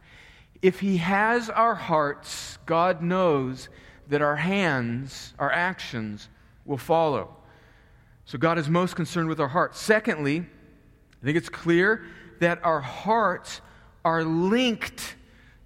If 0.61 0.79
He 0.79 0.97
has 0.97 1.49
our 1.49 1.75
hearts, 1.75 2.57
God 2.65 3.01
knows 3.01 3.69
that 4.09 4.21
our 4.21 4.35
hands, 4.35 5.33
our 5.37 5.51
actions, 5.51 6.29
will 6.65 6.77
follow. 6.77 7.35
So 8.25 8.37
God 8.37 8.57
is 8.57 8.67
most 8.67 8.95
concerned 8.95 9.29
with 9.29 9.39
our 9.39 9.47
hearts. 9.47 9.79
Secondly, 9.79 10.39
I 11.21 11.25
think 11.25 11.37
it's 11.37 11.49
clear 11.49 12.05
that 12.39 12.59
our 12.63 12.81
hearts 12.81 13.61
are 14.03 14.23
linked 14.23 15.15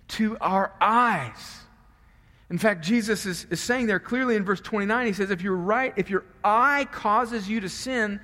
to 0.09 0.37
our 0.39 0.73
eyes. 0.79 1.60
In 2.51 2.57
fact, 2.57 2.83
Jesus 2.83 3.25
is, 3.25 3.47
is 3.49 3.61
saying 3.61 3.87
there 3.87 3.99
clearly 3.99 4.35
in 4.35 4.43
verse 4.43 4.59
29, 4.59 5.07
he 5.07 5.13
says, 5.13 5.31
if 5.31 5.41
you're 5.41 5.55
right, 5.55 5.93
if 5.95 6.09
your 6.09 6.25
eye 6.43 6.85
causes 6.91 7.49
you 7.49 7.61
to 7.61 7.69
sin, 7.69 8.19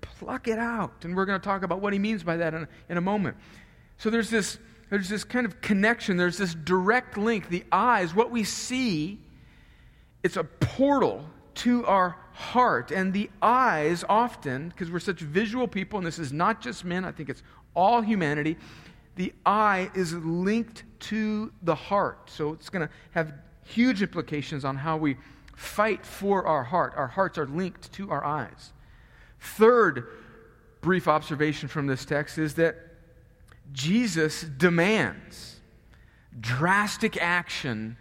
pluck 0.00 0.48
it 0.48 0.58
out. 0.58 1.04
And 1.04 1.16
we're 1.16 1.24
going 1.24 1.40
to 1.40 1.44
talk 1.44 1.62
about 1.62 1.80
what 1.80 1.92
he 1.92 1.98
means 2.00 2.24
by 2.24 2.36
that 2.38 2.54
in, 2.54 2.66
in 2.88 2.96
a 2.96 3.00
moment. 3.00 3.36
So 3.96 4.10
there's 4.10 4.30
this 4.30 4.58
there's 4.90 5.08
this 5.08 5.22
kind 5.22 5.44
of 5.44 5.60
connection, 5.60 6.16
there's 6.16 6.38
this 6.38 6.54
direct 6.54 7.18
link. 7.18 7.50
The 7.50 7.62
eyes, 7.70 8.14
what 8.14 8.30
we 8.30 8.42
see, 8.42 9.18
it's 10.22 10.36
a 10.36 10.44
portal 10.44 11.26
to 11.56 11.84
our 11.84 12.16
heart. 12.32 12.90
And 12.90 13.12
the 13.12 13.30
eyes, 13.42 14.02
often, 14.08 14.70
because 14.70 14.90
we're 14.90 14.98
such 14.98 15.20
visual 15.20 15.68
people, 15.68 15.98
and 15.98 16.06
this 16.06 16.18
is 16.18 16.32
not 16.32 16.62
just 16.62 16.86
men, 16.86 17.04
I 17.04 17.12
think 17.12 17.28
it's 17.28 17.42
all 17.76 18.00
humanity, 18.00 18.56
the 19.16 19.34
eye 19.44 19.90
is 19.94 20.14
linked 20.14 20.84
to 21.00 21.52
the 21.62 21.74
heart. 21.74 22.30
So 22.30 22.54
it's 22.54 22.70
going 22.70 22.88
to 22.88 22.94
have 23.10 23.34
huge 23.68 24.02
implications 24.02 24.64
on 24.64 24.76
how 24.76 24.96
we 24.96 25.16
fight 25.54 26.04
for 26.04 26.46
our 26.46 26.64
heart. 26.64 26.94
Our 26.96 27.06
hearts 27.08 27.38
are 27.38 27.46
linked 27.46 27.92
to 27.94 28.10
our 28.10 28.24
eyes. 28.24 28.72
Third 29.40 30.06
brief 30.80 31.08
observation 31.08 31.68
from 31.68 31.86
this 31.86 32.04
text 32.04 32.38
is 32.38 32.54
that 32.54 32.76
Jesus 33.72 34.42
demands 34.42 35.56
drastic 36.40 37.20
action 37.20 37.96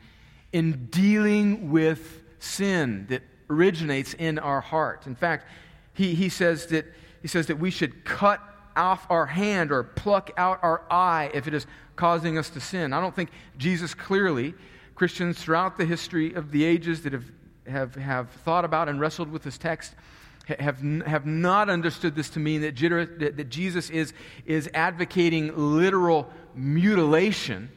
in 0.54 0.86
dealing 0.86 1.72
with 1.72 2.22
sin 2.40 3.08
that 3.10 3.24
originates 3.50 4.14
in 4.14 4.40
our 4.40 4.62
heart. 4.62 5.08
In 5.08 5.16
fact, 5.16 5.48
he, 5.94 6.14
he, 6.14 6.30
says 6.30 6.68
that, 6.68 6.86
he 7.22 7.28
says 7.28 7.48
that 7.48 7.60
we 7.60 7.72
should 7.72 8.06
cut 8.06 8.42
off 8.76 9.08
our 9.10 9.26
hand 9.26 9.72
or 9.72 9.84
pluck 9.84 10.32
out 10.38 10.60
our 10.62 10.84
eye 10.92 11.32
if 11.34 11.48
it 11.48 11.54
is 11.54 11.66
causing 11.96 12.38
us 12.38 12.50
to 12.52 12.60
sin. 12.60 12.94
I 12.94 13.02
don't 13.02 13.16
think 13.16 13.32
Jesus 13.58 13.94
clearly, 13.94 14.54
Christians 14.98 15.38
throughout 15.38 15.78
the 15.78 15.86
history 15.86 16.34
of 16.34 16.50
the 16.50 16.66
ages 16.66 17.04
that 17.04 17.14
have, 17.14 17.26
have, 17.68 17.94
have 17.94 18.32
thought 18.44 18.66
about 18.66 18.90
and 18.90 19.00
wrestled 19.00 19.32
with 19.32 19.44
this 19.44 19.56
text, 19.56 19.94
have, 20.48 20.80
have 21.06 21.24
not 21.24 21.70
understood 21.70 22.16
this 22.16 22.32
to 22.32 22.40
mean 22.40 22.62
that, 22.62 22.76
that 23.38 23.50
Jesus 23.50 23.92
is, 23.92 24.12
is 24.48 24.68
advocating 24.74 25.56
literal 25.56 26.28
mutilation, 26.56 27.70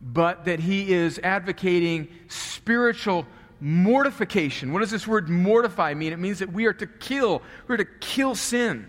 but 0.00 0.44
that 0.44 0.60
he 0.60 0.92
is 0.92 1.18
advocating 1.24 2.06
spiritual 2.28 3.26
mortification. 3.58 4.72
What 4.72 4.80
does 4.80 4.92
this 4.92 5.08
word 5.08 5.28
mortify 5.28 5.94
mean? 5.94 6.12
It 6.12 6.20
means 6.20 6.38
that 6.38 6.52
we 6.52 6.66
are 6.66 6.72
to 6.74 6.86
kill, 6.86 7.42
we're 7.66 7.78
to 7.78 7.84
kill 7.84 8.36
sin. 8.36 8.88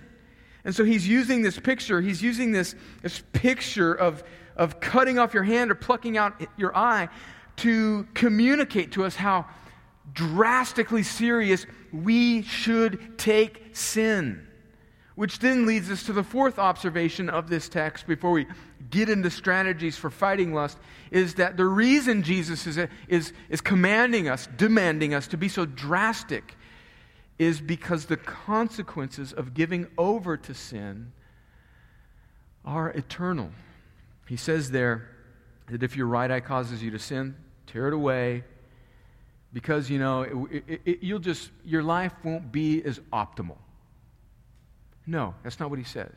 And 0.63 0.75
so 0.75 0.83
he's 0.83 1.07
using 1.07 1.41
this 1.41 1.59
picture, 1.59 2.00
he's 2.00 2.21
using 2.21 2.51
this, 2.51 2.75
this 3.01 3.24
picture 3.33 3.91
of, 3.91 4.24
of 4.58 4.80
cutting 4.80 5.18
off 5.18 5.34
your 5.34 5.44
hand 5.44 5.72
or 5.72 5.76
plucking 5.76 6.18
out 6.18 6.42
your 6.58 6.76
eye 6.76 7.08
to 7.58 8.08
communicate 8.14 8.92
to 8.94 9.06
us 9.06 9.16
how 9.16 9.46
drastically 10.14 11.04
serious 11.04 11.66
we 11.92 12.42
should 12.42 13.18
take 13.18 13.64
sin. 13.74 14.48
Which 15.16 15.40
then 15.40 15.66
leads 15.66 15.90
us 15.90 16.04
to 16.04 16.14
the 16.14 16.24
fourth 16.24 16.60
observation 16.60 17.30
of 17.30 17.50
this 17.50 17.70
text 17.70 18.06
before 18.06 18.32
we 18.32 18.46
get 18.90 19.10
into 19.10 19.32
strategies 19.32 19.98
for 19.98 20.10
fighting 20.10 20.54
lust 20.54 20.78
is 21.10 21.36
that 21.36 21.58
the 21.58 21.66
reason 21.66 22.22
Jesus 22.22 22.68
is, 22.68 22.80
is, 23.08 23.34
is 23.50 23.62
commanding 23.62 24.28
us, 24.30 24.48
demanding 24.58 25.14
us 25.14 25.28
to 25.28 25.38
be 25.38 25.50
so 25.50 25.66
drastic 25.66 26.56
is 27.40 27.60
because 27.60 28.06
the 28.06 28.18
consequences 28.18 29.34
of 29.34 29.54
giving 29.54 29.88
over 29.98 30.38
to 30.38 30.54
sin 30.54 31.12
are 32.66 32.90
eternal. 32.92 33.50
He 34.27 34.38
says 34.38 34.72
there 34.72 35.10
that 35.67 35.84
if 35.84 35.96
your 35.96 36.07
right 36.07 36.29
eye 36.29 36.39
causes 36.39 36.84
you 36.84 36.91
to 36.91 37.00
sin, 37.00 37.36
tear 37.65 37.88
it 37.88 37.93
away, 37.93 38.43
because, 39.53 39.89
you 39.89 39.98
know, 39.98 40.22
it, 40.51 40.63
it, 40.67 40.81
it, 40.86 41.03
you'll 41.03 41.19
just, 41.19 41.50
your 41.65 41.81
life 41.81 42.13
won't 42.24 42.51
be 42.51 42.84
as 42.84 43.00
optimal. 43.12 43.57
No, 45.05 45.36
that's 45.43 45.60
not 45.60 45.69
what 45.69 45.79
he 45.79 45.86
says. 45.86 46.13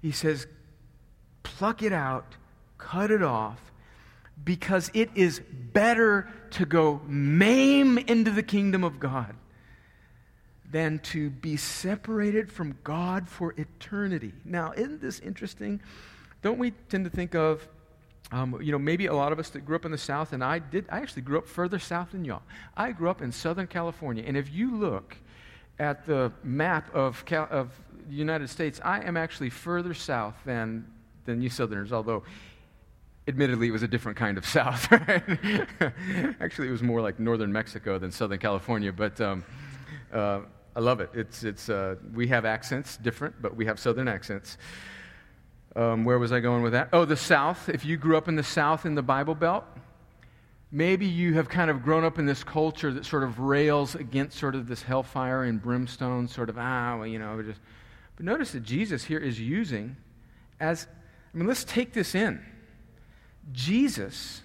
He 0.00 0.12
says, 0.12 0.46
pluck 1.42 1.82
it 1.82 1.92
out, 1.92 2.36
cut 2.78 3.10
it 3.10 3.22
off, 3.22 3.60
because 4.42 4.90
it 4.94 5.10
is 5.14 5.40
better 5.72 6.28
to 6.52 6.64
go 6.64 7.00
maim 7.06 7.98
into 7.98 8.30
the 8.30 8.42
kingdom 8.42 8.82
of 8.82 8.98
God 8.98 9.36
than 10.70 10.98
to 11.00 11.30
be 11.30 11.56
separated 11.56 12.50
from 12.50 12.76
God 12.82 13.28
for 13.28 13.54
eternity. 13.56 14.32
Now, 14.44 14.72
isn't 14.76 15.00
this 15.00 15.20
interesting? 15.20 15.80
Don't 16.44 16.58
we 16.58 16.72
tend 16.90 17.04
to 17.04 17.10
think 17.10 17.34
of 17.34 17.66
um, 18.30 18.60
you 18.60 18.70
know, 18.70 18.78
maybe 18.78 19.06
a 19.06 19.14
lot 19.14 19.32
of 19.32 19.38
us 19.38 19.48
that 19.50 19.64
grew 19.64 19.76
up 19.76 19.86
in 19.86 19.92
the 19.92 19.98
South, 19.98 20.34
and 20.34 20.44
I 20.44 20.58
did, 20.58 20.84
I 20.90 20.98
actually 20.98 21.22
grew 21.22 21.38
up 21.38 21.46
further 21.46 21.78
south 21.78 22.12
than 22.12 22.24
y'all. 22.24 22.42
I 22.76 22.92
grew 22.92 23.08
up 23.08 23.22
in 23.22 23.32
Southern 23.32 23.66
California, 23.66 24.24
and 24.26 24.36
if 24.36 24.52
you 24.52 24.76
look 24.76 25.16
at 25.78 26.06
the 26.06 26.32
map 26.42 26.94
of, 26.94 27.24
Cal- 27.24 27.48
of 27.50 27.70
the 28.08 28.14
United 28.14 28.48
States, 28.50 28.80
I 28.84 29.00
am 29.00 29.16
actually 29.16 29.50
further 29.50 29.94
south 29.94 30.34
than, 30.44 30.86
than 31.24 31.40
you 31.40 31.48
Southerners, 31.48 31.92
although 31.92 32.24
admittedly 33.26 33.68
it 33.68 33.72
was 33.72 33.82
a 33.82 33.88
different 33.88 34.18
kind 34.18 34.36
of 34.36 34.44
South. 34.44 34.90
Right? 34.90 35.22
actually, 36.40 36.68
it 36.68 36.72
was 36.72 36.82
more 36.82 37.00
like 37.00 37.18
northern 37.18 37.52
Mexico 37.52 37.98
than 37.98 38.10
Southern 38.10 38.38
California, 38.38 38.92
but 38.92 39.18
um, 39.20 39.44
uh, 40.12 40.40
I 40.76 40.80
love 40.80 41.00
it. 41.00 41.10
It's, 41.14 41.42
it's, 41.42 41.68
uh, 41.68 41.96
we 42.12 42.26
have 42.28 42.44
accents 42.44 42.96
different, 42.96 43.40
but 43.40 43.56
we 43.56 43.64
have 43.66 43.78
Southern 43.78 44.08
accents. 44.08 44.58
Um, 45.76 46.04
where 46.04 46.18
was 46.18 46.30
I 46.30 46.40
going 46.40 46.62
with 46.62 46.72
that? 46.72 46.88
Oh, 46.92 47.04
the 47.04 47.16
South. 47.16 47.68
If 47.68 47.84
you 47.84 47.96
grew 47.96 48.16
up 48.16 48.28
in 48.28 48.36
the 48.36 48.44
South 48.44 48.86
in 48.86 48.94
the 48.94 49.02
Bible 49.02 49.34
Belt, 49.34 49.64
maybe 50.70 51.06
you 51.06 51.34
have 51.34 51.48
kind 51.48 51.70
of 51.70 51.82
grown 51.82 52.04
up 52.04 52.18
in 52.18 52.26
this 52.26 52.44
culture 52.44 52.92
that 52.92 53.04
sort 53.04 53.24
of 53.24 53.40
rails 53.40 53.94
against 53.94 54.38
sort 54.38 54.54
of 54.54 54.68
this 54.68 54.82
hellfire 54.82 55.44
and 55.44 55.60
brimstone, 55.60 56.28
sort 56.28 56.48
of, 56.48 56.58
ah, 56.58 56.96
well, 56.98 57.06
you 57.06 57.18
know, 57.18 57.42
just. 57.42 57.60
But 58.16 58.24
notice 58.26 58.52
that 58.52 58.62
Jesus 58.62 59.02
here 59.04 59.18
is 59.18 59.40
using 59.40 59.96
as, 60.60 60.86
I 61.34 61.36
mean, 61.36 61.48
let's 61.48 61.64
take 61.64 61.92
this 61.92 62.14
in. 62.14 62.44
Jesus 63.52 64.42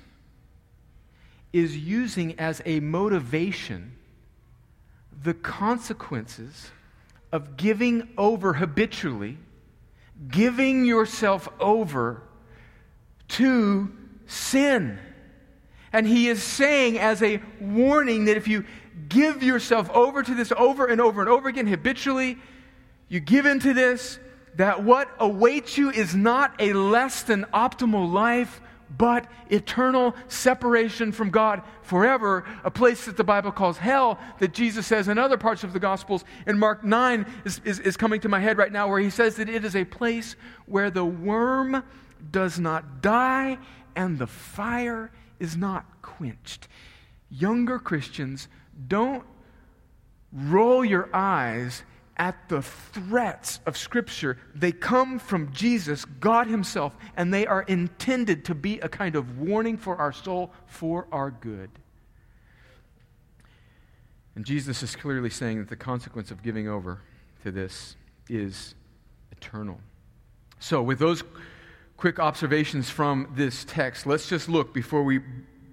is 1.54 1.78
using 1.78 2.40
as 2.40 2.62
a 2.66 2.80
motivation 2.80 3.96
the 5.24 5.34
consequences 5.34 6.72
of 7.32 7.58
giving 7.58 8.08
over 8.18 8.54
habitually 8.54 9.38
giving 10.28 10.86
yourself 10.86 11.48
over 11.60 12.24
to 13.30 13.92
sin. 14.28 15.00
And 15.94 16.06
he 16.06 16.28
is 16.28 16.44
saying, 16.44 17.00
as 17.00 17.24
a 17.24 17.42
warning, 17.60 18.26
that 18.26 18.38
if 18.38 18.48
you 18.48 18.66
give 19.08 19.42
yourself 19.42 19.90
over 19.92 20.22
to 20.22 20.36
this 20.36 20.52
over 20.58 20.86
and 20.86 21.02
over 21.02 21.22
and 21.22 21.30
over 21.30 21.48
again, 21.48 21.68
habitually, 21.68 22.38
you 23.08 23.20
give 23.20 23.46
into 23.46 23.74
this, 23.74 24.20
that 24.56 24.84
what 24.84 25.10
awaits 25.20 25.78
you 25.78 25.90
is 25.90 26.16
not 26.16 26.54
a 26.60 26.74
less 26.74 27.24
than 27.24 27.46
optimal 27.54 28.12
life, 28.12 28.62
but 28.98 29.28
eternal 29.50 30.16
separation 30.28 31.12
from 31.12 31.30
God 31.30 31.62
forever, 31.82 32.46
a 32.64 32.72
place 32.72 33.06
that 33.06 33.18
the 33.18 33.24
Bible 33.24 33.52
calls 33.52 33.78
hell, 33.78 34.20
that 34.40 34.54
Jesus 34.54 34.88
says 34.88 35.08
in 35.08 35.18
other 35.18 35.38
parts 35.38 35.64
of 35.64 35.74
the 35.74 35.80
Gospels. 35.80 36.24
And 36.46 36.60
Mark 36.60 36.84
9 36.84 37.26
is, 37.46 37.62
is, 37.64 37.80
is, 37.80 37.98
coming 37.98 38.20
to 38.22 38.30
my 38.30 38.40
head 38.40 38.58
right 38.58 38.72
now, 38.72 38.88
where 38.88 39.00
he 39.00 39.10
says 39.10 39.36
that 39.36 39.50
it 39.50 39.64
is 39.64 39.76
a 39.76 39.86
place 39.86 40.36
where 40.66 40.90
the 40.90 41.06
worm 41.06 41.84
does 42.32 42.60
not 42.60 43.02
die 43.02 43.58
and 43.96 44.18
the 44.18 44.28
fire 44.28 45.12
is 45.40 45.56
not 45.56 45.86
quenched. 46.02 46.68
Younger 47.30 47.80
Christians, 47.80 48.48
don't 48.88 49.24
roll 50.32 50.84
your 50.84 51.10
eyes 51.14 51.84
at 52.20 52.50
the 52.50 52.62
threats 52.62 53.62
of 53.66 53.78
Scripture. 53.78 54.38
They 54.54 54.74
come 54.74 55.18
from 55.18 55.52
Jesus, 55.54 56.06
God 56.06 56.48
Himself, 56.48 56.96
and 57.16 57.34
they 57.34 57.48
are 57.48 57.64
intended 57.64 58.46
to 58.46 58.54
be 58.54 58.80
a 58.82 58.90
kind 58.90 59.16
of 59.16 59.40
warning 59.40 59.78
for 59.78 59.96
our 59.96 60.12
soul 60.12 60.52
for 60.68 61.08
our 61.12 61.32
good. 61.32 61.72
And 64.36 64.46
Jesus 64.46 64.84
is 64.84 64.96
clearly 64.96 65.30
saying 65.30 65.60
that 65.60 65.70
the 65.70 65.76
consequence 65.76 66.30
of 66.30 66.44
giving 66.44 66.68
over 66.68 67.02
to 67.44 67.52
this 67.52 67.96
is 68.30 68.76
eternal. 69.32 69.80
So, 70.60 70.82
with 70.82 71.00
those 71.00 71.24
quick 71.98 72.20
observations 72.20 72.90
from 72.90 73.32
this 73.36 73.66
text, 73.66 74.06
let's 74.06 74.30
just 74.30 74.50
look 74.50 74.74
before 74.74 75.04
we 75.04 75.22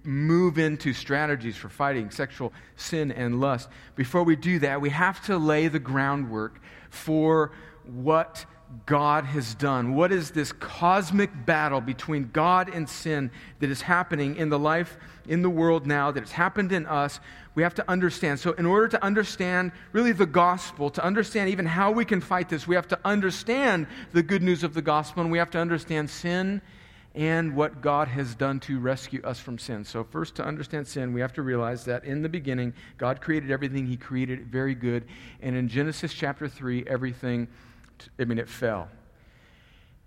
move 0.06 0.58
into 0.58 0.92
strategies 0.92 1.56
for 1.56 1.68
fighting 1.68 2.10
sexual 2.10 2.52
sin 2.76 3.10
and 3.12 3.40
lust. 3.40 3.68
Before 3.96 4.22
we 4.22 4.36
do 4.36 4.58
that, 4.60 4.80
we 4.80 4.90
have 4.90 5.24
to 5.26 5.36
lay 5.36 5.68
the 5.68 5.78
groundwork 5.78 6.60
for 6.90 7.52
what 7.84 8.46
God 8.84 9.24
has 9.24 9.54
done. 9.54 9.94
What 9.94 10.12
is 10.12 10.30
this 10.30 10.52
cosmic 10.52 11.30
battle 11.46 11.80
between 11.80 12.30
God 12.32 12.68
and 12.68 12.88
sin 12.88 13.30
that 13.60 13.70
is 13.70 13.82
happening 13.82 14.36
in 14.36 14.48
the 14.48 14.58
life, 14.58 14.98
in 15.26 15.42
the 15.42 15.50
world 15.50 15.86
now, 15.86 16.10
that 16.10 16.20
has 16.20 16.32
happened 16.32 16.72
in 16.72 16.86
us? 16.86 17.20
We 17.54 17.62
have 17.62 17.74
to 17.76 17.90
understand. 17.90 18.40
So, 18.40 18.52
in 18.52 18.66
order 18.66 18.88
to 18.88 19.02
understand 19.02 19.72
really 19.92 20.12
the 20.12 20.26
gospel, 20.26 20.90
to 20.90 21.04
understand 21.04 21.48
even 21.48 21.64
how 21.64 21.90
we 21.90 22.04
can 22.04 22.20
fight 22.20 22.48
this, 22.48 22.66
we 22.66 22.74
have 22.74 22.88
to 22.88 22.98
understand 23.04 23.86
the 24.12 24.22
good 24.22 24.42
news 24.42 24.62
of 24.62 24.74
the 24.74 24.82
gospel, 24.82 25.22
and 25.22 25.32
we 25.32 25.38
have 25.38 25.50
to 25.52 25.58
understand 25.58 26.10
sin 26.10 26.60
and 27.16 27.56
what 27.56 27.80
God 27.80 28.08
has 28.08 28.34
done 28.34 28.60
to 28.60 28.78
rescue 28.78 29.22
us 29.24 29.40
from 29.40 29.58
sin. 29.58 29.84
So, 29.84 30.04
first, 30.04 30.36
to 30.36 30.44
understand 30.44 30.86
sin, 30.86 31.14
we 31.14 31.22
have 31.22 31.32
to 31.32 31.42
realize 31.42 31.86
that 31.86 32.04
in 32.04 32.20
the 32.20 32.28
beginning, 32.28 32.74
God 32.98 33.22
created 33.22 33.50
everything, 33.50 33.86
He 33.86 33.96
created 33.96 34.40
it 34.40 34.46
very 34.46 34.74
good. 34.74 35.06
And 35.40 35.56
in 35.56 35.66
Genesis 35.66 36.12
chapter 36.12 36.46
3, 36.46 36.84
everything, 36.86 37.48
I 38.18 38.24
mean, 38.24 38.38
it 38.38 38.50
fell. 38.50 38.88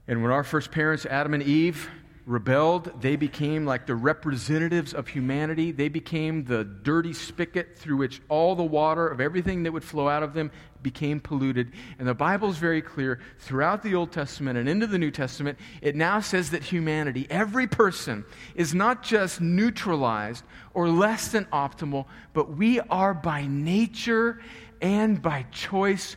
And 0.07 0.21
when 0.21 0.31
our 0.31 0.43
first 0.43 0.71
parents, 0.71 1.07
Adam 1.07 1.33
and 1.33 1.41
Eve, 1.41 1.89
rebelled, 2.29 3.01
they 3.01 3.15
became 3.15 3.65
like 3.65 3.87
the 3.87 3.95
representatives 3.95 4.93
of 4.93 5.07
humanity. 5.07 5.71
They 5.71 5.89
became 5.89 6.43
the 6.43 6.63
dirty 6.63 7.11
spigot 7.11 7.75
through 7.75 7.97
which 7.97 8.21
all 8.29 8.55
the 8.55 8.63
water 8.63 9.07
of 9.07 9.19
everything 9.19 9.63
that 9.63 9.71
would 9.71 9.83
flow 9.83 10.07
out 10.07 10.21
of 10.21 10.35
them 10.35 10.51
became 10.83 11.19
polluted. 11.19 11.71
And 11.97 12.07
the 12.07 12.13
Bible 12.13 12.51
is 12.51 12.57
very 12.57 12.83
clear 12.83 13.19
throughout 13.39 13.81
the 13.81 13.95
Old 13.95 14.11
Testament 14.11 14.59
and 14.59 14.69
into 14.69 14.85
the 14.85 14.99
New 14.99 15.09
Testament. 15.09 15.57
It 15.81 15.95
now 15.95 16.19
says 16.19 16.51
that 16.51 16.63
humanity, 16.63 17.25
every 17.31 17.65
person, 17.65 18.23
is 18.53 18.75
not 18.75 19.01
just 19.01 19.41
neutralized 19.41 20.43
or 20.75 20.87
less 20.87 21.29
than 21.29 21.45
optimal, 21.45 22.05
but 22.33 22.55
we 22.55 22.79
are 22.79 23.15
by 23.15 23.47
nature 23.47 24.39
and 24.83 25.19
by 25.19 25.47
choice 25.51 26.15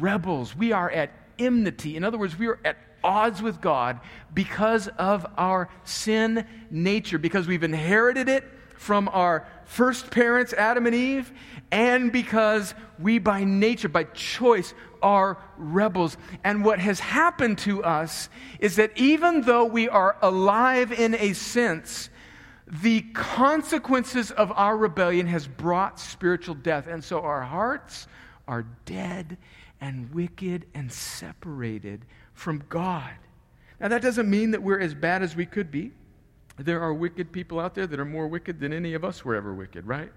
rebels. 0.00 0.56
We 0.56 0.72
are 0.72 0.90
at 0.90 1.12
enmity. 1.38 1.96
In 1.96 2.02
other 2.02 2.18
words, 2.18 2.36
we 2.36 2.48
are 2.48 2.58
at 2.64 2.76
odds 3.04 3.42
with 3.42 3.60
God 3.60 4.00
because 4.34 4.88
of 4.88 5.26
our 5.36 5.68
sin 5.84 6.46
nature, 6.70 7.18
because 7.18 7.46
we've 7.46 7.62
inherited 7.62 8.28
it 8.28 8.44
from 8.76 9.08
our 9.12 9.46
first 9.64 10.10
parents, 10.10 10.52
Adam 10.52 10.86
and 10.86 10.94
Eve, 10.94 11.32
and 11.70 12.12
because 12.12 12.74
we 12.98 13.18
by 13.18 13.44
nature, 13.44 13.88
by 13.88 14.04
choice, 14.04 14.74
are 15.02 15.38
rebels. 15.56 16.16
And 16.44 16.64
what 16.64 16.78
has 16.78 17.00
happened 17.00 17.58
to 17.58 17.82
us 17.84 18.28
is 18.58 18.76
that 18.76 18.96
even 18.96 19.42
though 19.42 19.64
we 19.64 19.88
are 19.88 20.16
alive 20.20 20.92
in 20.92 21.14
a 21.14 21.32
sense, 21.32 22.10
the 22.66 23.02
consequences 23.12 24.30
of 24.30 24.52
our 24.52 24.76
rebellion 24.76 25.26
has 25.26 25.46
brought 25.46 26.00
spiritual 26.00 26.54
death. 26.54 26.86
And 26.86 27.02
so 27.02 27.20
our 27.20 27.42
hearts 27.42 28.06
are 28.48 28.66
dead 28.84 29.36
and 29.80 30.12
wicked 30.14 30.66
and 30.74 30.90
separated 30.90 32.04
from 32.34 32.62
God. 32.68 33.12
Now, 33.80 33.88
that 33.88 34.02
doesn't 34.02 34.28
mean 34.30 34.52
that 34.52 34.62
we're 34.62 34.80
as 34.80 34.94
bad 34.94 35.22
as 35.22 35.34
we 35.34 35.46
could 35.46 35.70
be. 35.70 35.92
There 36.56 36.80
are 36.80 36.92
wicked 36.92 37.32
people 37.32 37.58
out 37.58 37.74
there 37.74 37.86
that 37.86 37.98
are 37.98 38.04
more 38.04 38.28
wicked 38.28 38.60
than 38.60 38.72
any 38.72 38.94
of 38.94 39.04
us 39.04 39.24
were 39.24 39.34
ever 39.34 39.54
wicked, 39.54 39.86
right? 39.86 40.12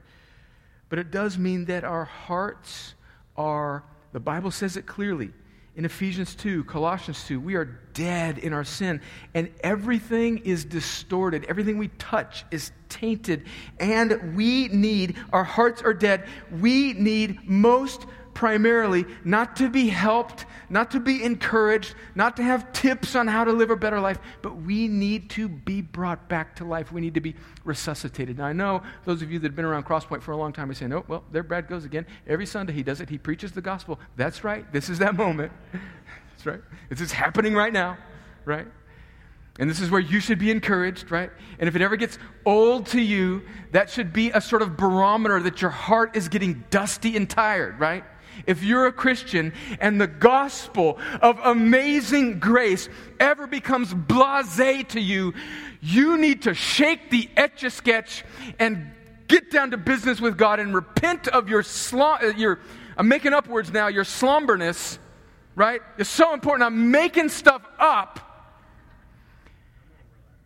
But 0.90 1.00
it 1.00 1.12
does 1.12 1.38
mean 1.38 1.66
that 1.66 1.84
our 1.84 2.06
hearts 2.06 2.94
are, 3.36 3.84
the 4.12 4.20
Bible 4.20 4.52
says 4.52 4.78
it 4.78 4.86
clearly 4.86 5.32
in 5.76 5.84
Ephesians 5.84 6.36
2, 6.36 6.64
Colossians 6.64 7.26
2, 7.28 7.40
we 7.40 7.56
are 7.56 7.66
dead 7.94 8.38
in 8.38 8.54
our 8.54 8.64
sin, 8.64 9.02
and 9.34 9.52
everything 9.62 10.38
is 10.40 10.64
distorted. 10.64 11.46
Everything 11.50 11.78
we 11.78 11.90
touch 12.00 12.46
is 12.50 12.72
tainted, 12.88 13.44
and 13.78 14.38
we 14.38 14.70
need, 14.70 15.18
our 15.34 15.44
hearts 15.44 15.82
are 15.82 15.94
dead. 15.94 16.28
We 16.62 16.94
need 16.94 17.40
most 17.44 18.06
primarily 18.36 19.06
not 19.24 19.56
to 19.56 19.70
be 19.70 19.88
helped, 19.88 20.46
not 20.70 20.92
to 20.92 21.00
be 21.00 21.24
encouraged, 21.24 21.96
not 22.14 22.38
to 22.38 22.44
have 22.44 22.72
tips 22.74 23.16
on 23.16 23.28
how 23.28 23.44
to 23.44 23.52
live 23.52 23.72
a 23.72 23.76
better 23.76 24.00
life, 24.00 24.20
but 24.44 24.58
we 24.58 24.88
need 24.88 25.32
to 25.32 25.50
be 25.50 25.82
brought 25.82 26.30
back 26.30 26.56
to 26.58 26.66
life. 26.66 26.92
We 26.92 27.02
need 27.02 27.16
to 27.16 27.22
be 27.22 27.34
resuscitated. 27.64 28.38
Now, 28.38 28.46
I 28.46 28.54
know 28.54 28.84
those 29.06 29.24
of 29.24 29.32
you 29.32 29.40
that 29.40 29.48
have 29.48 29.56
been 29.56 29.66
around 29.66 29.86
Crosspoint 29.86 30.22
for 30.22 30.34
a 30.34 30.38
long 30.38 30.54
time 30.54 30.70
are 30.70 30.74
saying, 30.76 30.94
oh, 30.94 31.04
well, 31.08 31.24
there 31.32 31.42
Brad 31.42 31.68
goes 31.68 31.86
again. 31.86 32.06
Every 32.28 32.46
Sunday 32.46 32.74
he 32.74 32.84
does 32.84 33.02
it. 33.02 33.10
He 33.10 33.18
preaches 33.18 33.54
the 33.54 33.62
gospel. 33.62 34.00
That's 34.18 34.44
right. 34.44 34.72
This 34.72 34.90
is 34.90 35.00
that 35.00 35.16
moment. 35.16 35.52
That's 36.32 36.46
right. 36.46 36.62
This 36.90 37.02
is 37.02 37.12
happening 37.12 37.56
right 37.56 37.74
now, 37.74 37.98
right? 38.44 38.68
And 39.58 39.70
this 39.70 39.80
is 39.80 39.90
where 39.90 40.02
you 40.02 40.20
should 40.20 40.38
be 40.38 40.52
encouraged, 40.52 41.12
right? 41.12 41.32
And 41.60 41.70
if 41.70 41.76
it 41.78 41.82
ever 41.82 41.96
gets 41.96 42.20
old 42.46 42.88
to 42.88 43.00
you, 43.00 43.44
that 43.72 43.90
should 43.90 44.12
be 44.12 44.32
a 44.32 44.42
sort 44.42 44.62
of 44.62 44.76
barometer 44.76 45.42
that 45.44 45.62
your 45.62 45.72
heart 45.72 46.18
is 46.18 46.28
getting 46.28 46.66
dusty 46.70 47.16
and 47.16 47.30
tired, 47.30 47.80
right? 47.80 48.04
If 48.46 48.64
you're 48.64 48.88
a 48.88 48.92
Christian 48.92 49.54
and 49.80 50.00
the 50.00 50.08
gospel 50.08 51.00
of 51.22 51.40
amazing 51.44 52.40
grace 52.40 52.90
ever 53.20 53.48
becomes 53.48 53.94
blase 53.94 54.86
to 54.90 55.00
you, 55.00 55.34
you 55.82 56.18
need 56.18 56.44
to 56.44 56.54
shake 56.54 57.10
the 57.10 57.30
etch 57.38 57.64
a 57.64 57.70
sketch 57.70 58.24
and 58.60 58.92
get 59.28 59.52
down 59.52 59.72
to 59.72 59.78
business 59.78 60.22
with 60.22 60.38
God 60.38 60.60
and 60.60 60.74
repent 60.74 61.28
of 61.28 61.50
your, 61.50 61.64
uh, 61.94 62.34
your 62.38 62.60
I'm 62.98 63.08
making 63.08 63.34
up 63.34 63.48
words 63.48 63.72
now, 63.72 63.88
your 63.88 64.04
slumberness, 64.04 65.00
right? 65.56 65.82
It's 65.98 66.10
so 66.10 66.34
important. 66.34 66.66
I'm 66.66 66.92
making 66.92 67.30
stuff 67.30 67.62
up 67.78 68.20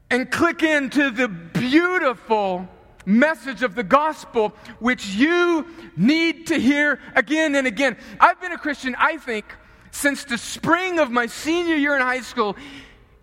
and 0.10 0.30
click 0.30 0.64
into 0.64 1.12
the 1.12 1.28
beautiful 1.28 2.68
message 3.10 3.64
of 3.64 3.76
the 3.76 3.84
gospel, 3.84 4.54
which 4.80 5.08
you 5.08 5.66
need 5.98 6.48
to 6.48 6.60
hear 6.60 7.00
again 7.16 7.56
and 7.56 7.66
again. 7.68 7.98
I've 8.20 8.40
been 8.40 8.52
a 8.52 8.58
Christian, 8.58 8.96
I 8.98 9.18
think, 9.18 9.46
since 9.92 10.24
the 10.24 10.38
spring 10.38 11.00
of 11.00 11.10
my 11.10 11.26
senior 11.26 11.76
year 11.76 11.96
in 11.96 12.02
high 12.02 12.22
school 12.22 12.50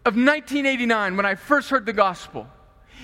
of 0.05 0.14
1989 0.14 1.16
when 1.16 1.25
I 1.25 1.37
first 1.37 1.70
heard 1.70 1.87
the 1.87 1.92
gospel. 1.92 2.46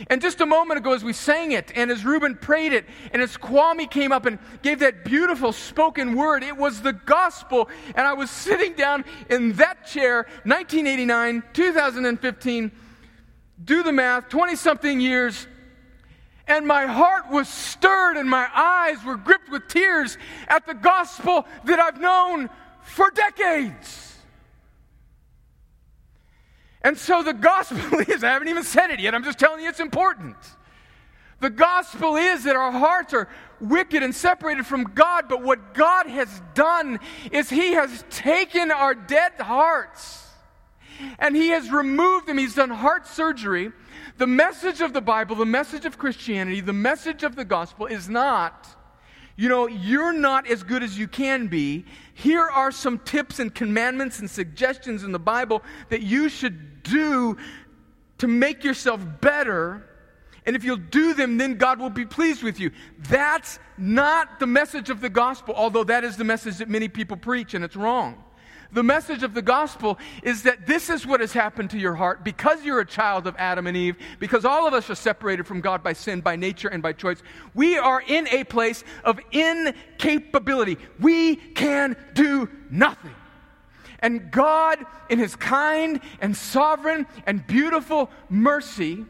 And 0.09 0.21
just 0.21 0.41
a 0.41 0.47
moment 0.47 0.79
ago, 0.79 0.95
as 0.95 1.05
we 1.05 1.13
sang 1.13 1.53
it, 1.53 1.71
and 1.77 1.91
as 1.91 2.05
Reuben 2.05 2.35
prayed 2.35 2.73
it, 2.73 2.87
and 3.13 3.21
as 3.21 3.37
Kwame 3.37 3.89
came 3.89 4.11
up 4.11 4.27
and 4.27 4.39
gave 4.63 4.81
that 4.81 5.05
beautiful 5.05 5.53
spoken 5.53 6.17
word, 6.17 6.43
it 6.43 6.57
was 6.57 6.81
the 6.81 6.95
gospel. 6.95 7.69
And 7.95 8.07
I 8.07 8.15
was 8.15 8.31
sitting 8.31 8.73
down 8.73 9.05
in 9.29 9.53
that 9.55 9.87
chair, 9.87 10.27
1989, 10.45 11.43
2015, 11.53 12.73
do 13.65 13.83
the 13.83 13.93
math, 13.93 14.29
20 14.29 14.57
something 14.57 15.01
years 15.01 15.47
and 16.47 16.67
my 16.67 16.87
heart 16.87 17.31
was 17.31 17.49
stirred 17.49 18.17
and 18.17 18.29
my 18.29 18.49
eyes 18.55 19.05
were 19.05 19.17
gripped 19.17 19.51
with 19.51 19.69
tears 19.69 20.19
at 20.49 20.67
the 20.67 20.75
gospel 20.75 21.47
that 21.65 21.79
I've 21.79 22.01
known 22.01 22.51
for 22.83 23.11
decades. 23.11 24.17
And 26.83 26.99
so 26.99 27.23
the 27.23 27.33
gospel 27.33 28.01
is, 28.09 28.25
I 28.25 28.31
haven't 28.31 28.49
even 28.49 28.65
said 28.65 28.91
it 28.91 29.01
yet, 29.01 29.15
I'm 29.15 29.25
just 29.25 29.39
telling 29.39 29.63
you 29.63 29.69
it's 29.69 29.81
important. 29.81 30.37
The 31.41 31.51
gospel 31.51 32.17
is 32.17 32.45
that 32.45 32.55
our 32.55 32.71
hearts 32.71 33.13
are 33.15 33.29
wicked 33.61 34.03
and 34.03 34.15
separated 34.15 34.67
from 34.67 34.85
God, 34.85 35.29
but 35.29 35.43
what 35.43 35.75
God 35.75 36.07
has 36.07 36.43
done 36.55 37.01
is 37.31 37.51
He 37.51 37.73
has 37.73 38.05
taken 38.11 38.71
our 38.71 38.95
dead 38.95 39.33
hearts 39.39 40.29
and 41.19 41.35
He 41.35 41.49
has 41.49 41.71
removed 41.71 42.27
them. 42.27 42.39
He's 42.39 42.55
done 42.55 42.71
heart 42.71 43.07
surgery 43.07 43.73
the 44.23 44.27
message 44.29 44.81
of 44.81 44.93
the 44.93 45.01
Bible, 45.01 45.35
the 45.35 45.45
message 45.45 45.85
of 45.85 45.99
Christianity, 45.99 46.61
the 46.61 46.73
message 46.73 47.25
of 47.25 47.35
the 47.35 47.45
gospel 47.45 47.87
is 47.87 48.09
not, 48.09 48.69
you 49.35 49.49
know, 49.49 49.67
you're 49.67 50.13
not 50.13 50.49
as 50.49 50.63
good 50.63 50.85
as 50.85 50.97
you 50.97 51.09
can 51.09 51.49
be. 51.49 51.85
Here 52.15 52.49
are 52.49 52.71
some 52.71 53.01
tips 53.01 53.41
and 53.41 53.53
commandments 53.53 54.21
and 54.21 54.31
suggestions 54.31 55.03
in 55.03 55.11
the 55.11 55.19
Bible 55.19 55.61
that 55.89 56.03
you 56.03 56.29
should 56.29 56.85
do 56.85 57.37
to 58.19 58.29
make 58.29 58.63
yourself 58.63 59.05
better. 59.21 59.89
And 60.47 60.55
if 60.55 60.63
you'll 60.63 60.77
do 60.77 61.15
them, 61.15 61.37
then 61.37 61.57
God 61.57 61.81
will 61.81 61.91
be 61.91 62.07
pleased 62.07 62.45
with 62.45 62.61
you. 62.61 62.71
That's 63.09 63.59
not 63.77 64.39
the 64.39 64.47
message 64.47 64.89
of 64.89 65.01
the 65.01 65.11
gospel, 65.11 65.53
although 65.57 65.83
that 65.83 66.05
is 66.05 66.17
the 66.17 66.23
message 66.23 66.59
that 66.59 66.69
many 66.69 66.89
people 66.89 67.17
preach, 67.17 67.55
and 67.55 67.65
it's 67.65 67.75
wrong. 67.75 68.23
The 68.73 68.83
message 68.83 69.23
of 69.23 69.35
the 69.35 69.43
gospel 69.43 69.99
is 70.23 70.45
that 70.45 70.67
this 70.67 70.89
is 70.89 71.07
what 71.07 71.21
has 71.21 71.35
happened 71.35 71.71
to 71.71 71.79
your 71.79 71.95
heart 71.95 72.25
because 72.25 72.65
you're 72.65 72.81
a 72.81 72.87
child 72.87 73.27
of 73.27 73.37
Adam 73.37 73.67
and 73.67 73.77
Eve, 73.77 73.97
because 74.19 74.47
all 74.47 74.67
of 74.67 74.73
us 74.73 74.89
are 74.89 74.95
separated 74.95 75.47
from 75.47 75.61
God 75.61 75.83
by 75.83 75.93
sin, 75.93 76.23
by 76.23 76.37
nature, 76.37 76.69
and 76.69 76.83
by 76.83 76.95
choice. 76.95 77.23
We 77.55 77.77
are 77.77 78.01
in 78.01 78.27
a 78.29 78.45
place 78.45 78.83
of 79.05 79.21
incapability. 79.31 80.79
We 80.99 81.37
can 81.37 81.97
do 82.15 82.49
nothing. 82.71 83.15
And 83.99 84.31
God, 84.31 84.79
in 85.11 85.19
His 85.19 85.37
kind 85.37 86.01
and 86.21 86.35
sovereign 86.35 87.07
and 87.27 87.47
beautiful 87.47 88.11
mercy, 88.31 89.05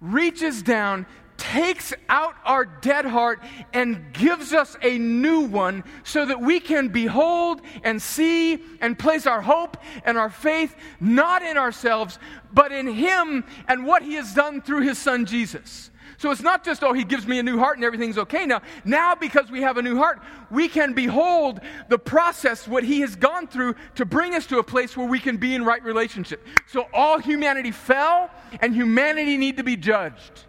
reaches 0.00 0.62
down 0.62 1.06
takes 1.36 1.92
out 2.08 2.34
our 2.44 2.64
dead 2.64 3.04
heart 3.04 3.40
and 3.72 4.12
gives 4.12 4.52
us 4.52 4.76
a 4.82 4.98
new 4.98 5.40
one 5.40 5.84
so 6.04 6.24
that 6.24 6.40
we 6.40 6.60
can 6.60 6.88
behold 6.88 7.60
and 7.82 8.00
see 8.00 8.62
and 8.80 8.98
place 8.98 9.26
our 9.26 9.40
hope 9.40 9.76
and 10.04 10.18
our 10.18 10.30
faith 10.30 10.74
not 11.00 11.42
in 11.42 11.56
ourselves, 11.56 12.18
but 12.52 12.72
in 12.72 12.86
Him 12.86 13.44
and 13.68 13.86
what 13.86 14.02
He 14.02 14.14
has 14.14 14.34
done 14.34 14.62
through 14.62 14.82
His 14.82 14.98
Son 14.98 15.26
Jesus. 15.26 15.90
So 16.18 16.30
it's 16.30 16.42
not 16.42 16.64
just, 16.64 16.82
oh, 16.82 16.92
he 16.92 17.04
gives 17.04 17.26
me 17.26 17.38
a 17.38 17.42
new 17.42 17.58
heart 17.58 17.76
and 17.76 17.84
everything's 17.84 18.16
okay 18.18 18.46
now. 18.46 18.62
Now, 18.84 19.14
because 19.14 19.50
we 19.50 19.60
have 19.62 19.76
a 19.76 19.82
new 19.82 19.96
heart, 19.96 20.20
we 20.50 20.68
can 20.68 20.94
behold 20.94 21.60
the 21.88 21.98
process, 21.98 22.66
what 22.66 22.84
he 22.84 23.00
has 23.00 23.16
gone 23.16 23.46
through 23.46 23.74
to 23.96 24.06
bring 24.06 24.34
us 24.34 24.46
to 24.46 24.58
a 24.58 24.62
place 24.62 24.96
where 24.96 25.06
we 25.06 25.18
can 25.18 25.36
be 25.36 25.54
in 25.54 25.64
right 25.64 25.82
relationship. 25.82 26.46
So 26.66 26.86
all 26.94 27.18
humanity 27.18 27.70
fell 27.70 28.30
and 28.60 28.74
humanity 28.74 29.36
need 29.36 29.58
to 29.58 29.64
be 29.64 29.76
judged. 29.76 30.45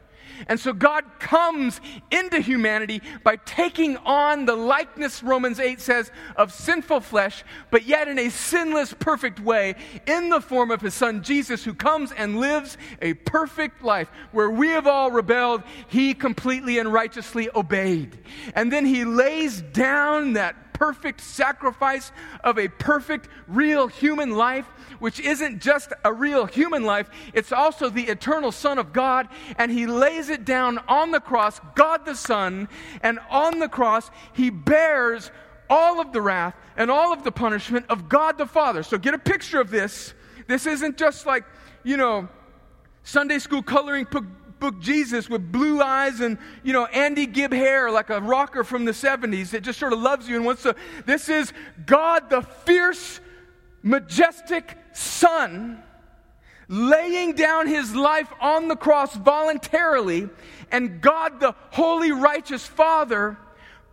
And 0.48 0.60
so 0.60 0.74
God 0.74 1.04
comes 1.20 1.82
into 2.12 2.40
humanity 2.40 3.02
by 3.24 3.38
taking 3.38 3.98
on 3.98 4.46
the 4.46 4.56
likeness, 4.56 5.24
Romans 5.24 5.60
8 5.60 5.82
says, 5.82 6.12
of 6.36 6.54
sinful 6.54 7.02
flesh, 7.02 7.44
but 7.72 7.86
yet 7.86 8.08
in 8.08 8.20
a 8.20 8.30
sinless, 8.30 8.94
perfect 8.94 9.40
way, 9.40 9.76
in 10.06 10.30
the 10.30 10.42
form 10.42 10.72
of 10.72 10.82
his 10.82 10.94
son 10.94 11.24
Jesus, 11.24 11.64
who 11.64 11.74
comes 11.74 12.12
and 12.12 12.40
lives 12.40 12.78
a 13.02 13.14
perfect 13.14 13.84
life. 13.84 14.10
Where 14.32 14.50
we 14.50 14.70
have 14.70 14.88
all 14.88 15.12
rebelled, 15.12 15.64
he 15.88 16.14
completely 16.14 16.80
and 16.80 16.92
righteously 16.92 17.50
obeyed. 17.56 18.18
And 18.54 18.72
then 18.72 18.86
he 18.86 19.06
lays 19.06 19.62
down 19.62 20.34
that 20.34 20.67
perfect 20.78 21.22
sacrifice 21.22 22.12
of 22.44 22.60
a 22.60 22.68
perfect, 22.68 23.28
real 23.48 23.88
human 23.88 24.38
life, 24.38 24.68
which 25.00 25.20
isn't 25.20 25.60
just 25.60 25.92
a 26.06 26.14
real 26.14 26.46
human 26.46 26.84
life, 26.84 27.10
it's 27.34 27.52
also 27.52 27.90
the 27.90 28.04
eternal 28.04 28.52
Son 28.52 28.78
of 28.78 28.94
God. 28.94 29.28
And 29.58 29.72
he 29.72 29.88
lays 29.88 30.30
it 30.30 30.46
down 30.46 30.78
on 30.88 31.10
the 31.10 31.20
cross, 31.20 31.60
God 31.74 32.06
the 32.06 32.14
Son, 32.14 32.70
and 33.02 33.18
on 33.32 33.58
the 33.58 33.68
cross, 33.68 34.12
he 34.34 34.52
bears 34.52 35.32
all 35.68 36.00
of 36.00 36.14
the 36.14 36.22
wrath 36.22 36.56
and 36.78 36.92
all 36.92 37.12
of 37.12 37.24
the 37.24 37.32
punishment 37.32 37.88
of 37.90 38.08
God 38.08 38.38
the 38.38 38.46
Father. 38.46 38.84
So 38.84 39.00
get 39.00 39.16
a 39.16 39.20
picture 39.20 39.60
of 39.60 39.72
this. 39.72 40.14
This 40.46 40.68
isn't 40.68 40.98
just 40.98 41.26
like, 41.26 41.44
you 41.84 41.98
know, 41.98 42.30
Sunday 43.02 43.40
school 43.40 43.64
coloring 43.64 44.06
book 44.60 44.80
Jesus 44.80 45.30
with 45.30 45.52
blue 45.52 45.82
eyes 45.82 46.20
and, 46.20 46.38
you 46.64 46.74
know, 46.74 46.86
Andy 46.86 47.26
Gibb 47.26 47.54
hair 47.54 47.92
like 47.92 48.10
a 48.10 48.20
rocker 48.20 48.64
from 48.64 48.86
the 48.86 48.92
70s 48.92 49.52
that 49.52 49.62
just 49.62 49.80
sort 49.80 49.94
of 49.94 50.00
loves 50.00 50.28
you 50.28 50.36
and 50.36 50.46
wants 50.46 50.64
to. 50.64 50.76
This 51.06 51.30
is 51.30 51.54
God, 51.86 52.30
the 52.30 52.42
fierce, 52.42 53.20
majestic 53.84 54.78
Son, 54.94 55.82
laying 56.68 57.34
down 57.34 57.68
his 57.68 57.96
life 57.96 58.32
on 58.42 58.68
the 58.68 58.76
cross 58.76 59.16
voluntarily, 59.16 60.30
and 60.72 61.02
God, 61.02 61.40
the 61.40 61.56
holy, 61.72 62.12
righteous 62.12 62.66
Father, 62.66 63.38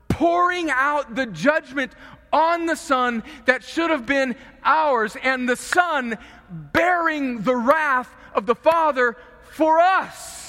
pouring 0.08 0.70
out 0.70 1.14
the 1.14 1.26
judgment 1.26 1.92
on 2.32 2.66
the 2.66 2.74
Son 2.74 3.22
that 3.44 3.62
should 3.62 3.90
have 3.90 4.06
been 4.06 4.34
ours, 4.64 5.16
and 5.22 5.48
the 5.48 5.56
Son 5.56 6.18
bearing 6.50 7.42
the 7.42 7.54
wrath 7.54 8.10
of 8.34 8.46
the 8.46 8.54
Father 8.54 9.16
for 9.52 9.78
us. 9.78 10.43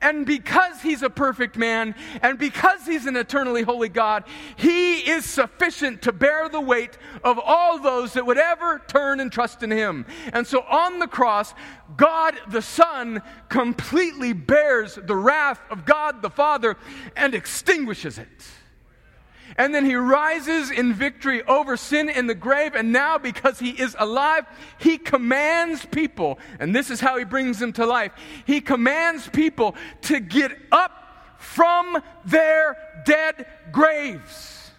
And 0.00 0.26
because 0.26 0.82
he's 0.82 1.02
a 1.02 1.10
perfect 1.10 1.56
man, 1.56 1.94
and 2.22 2.38
because 2.38 2.86
he's 2.86 3.06
an 3.06 3.16
eternally 3.16 3.62
holy 3.62 3.88
God, 3.88 4.24
he 4.56 4.98
is 4.98 5.24
sufficient 5.24 6.02
to 6.02 6.12
bear 6.12 6.48
the 6.48 6.60
weight 6.60 6.98
of 7.24 7.38
all 7.38 7.78
those 7.78 8.12
that 8.14 8.26
would 8.26 8.38
ever 8.38 8.82
turn 8.86 9.20
and 9.20 9.30
trust 9.30 9.62
in 9.62 9.70
him. 9.70 10.06
And 10.32 10.46
so 10.46 10.62
on 10.62 10.98
the 10.98 11.06
cross, 11.06 11.54
God 11.96 12.34
the 12.48 12.62
Son 12.62 13.22
completely 13.48 14.32
bears 14.32 14.98
the 15.02 15.16
wrath 15.16 15.60
of 15.70 15.84
God 15.84 16.22
the 16.22 16.30
Father 16.30 16.76
and 17.16 17.34
extinguishes 17.34 18.18
it. 18.18 18.46
And 19.58 19.74
then 19.74 19.84
he 19.84 19.96
rises 19.96 20.70
in 20.70 20.94
victory 20.94 21.42
over 21.42 21.76
sin 21.76 22.08
in 22.08 22.28
the 22.28 22.34
grave. 22.34 22.76
And 22.76 22.92
now, 22.92 23.18
because 23.18 23.58
he 23.58 23.70
is 23.70 23.96
alive, 23.98 24.46
he 24.78 24.96
commands 24.96 25.84
people, 25.84 26.38
and 26.60 26.74
this 26.74 26.90
is 26.90 27.00
how 27.00 27.18
he 27.18 27.24
brings 27.24 27.58
them 27.58 27.72
to 27.74 27.84
life. 27.84 28.12
He 28.46 28.60
commands 28.60 29.28
people 29.28 29.74
to 30.02 30.20
get 30.20 30.56
up 30.70 30.92
from 31.38 32.00
their 32.24 32.76
dead 33.04 33.46
graves. 33.72 34.70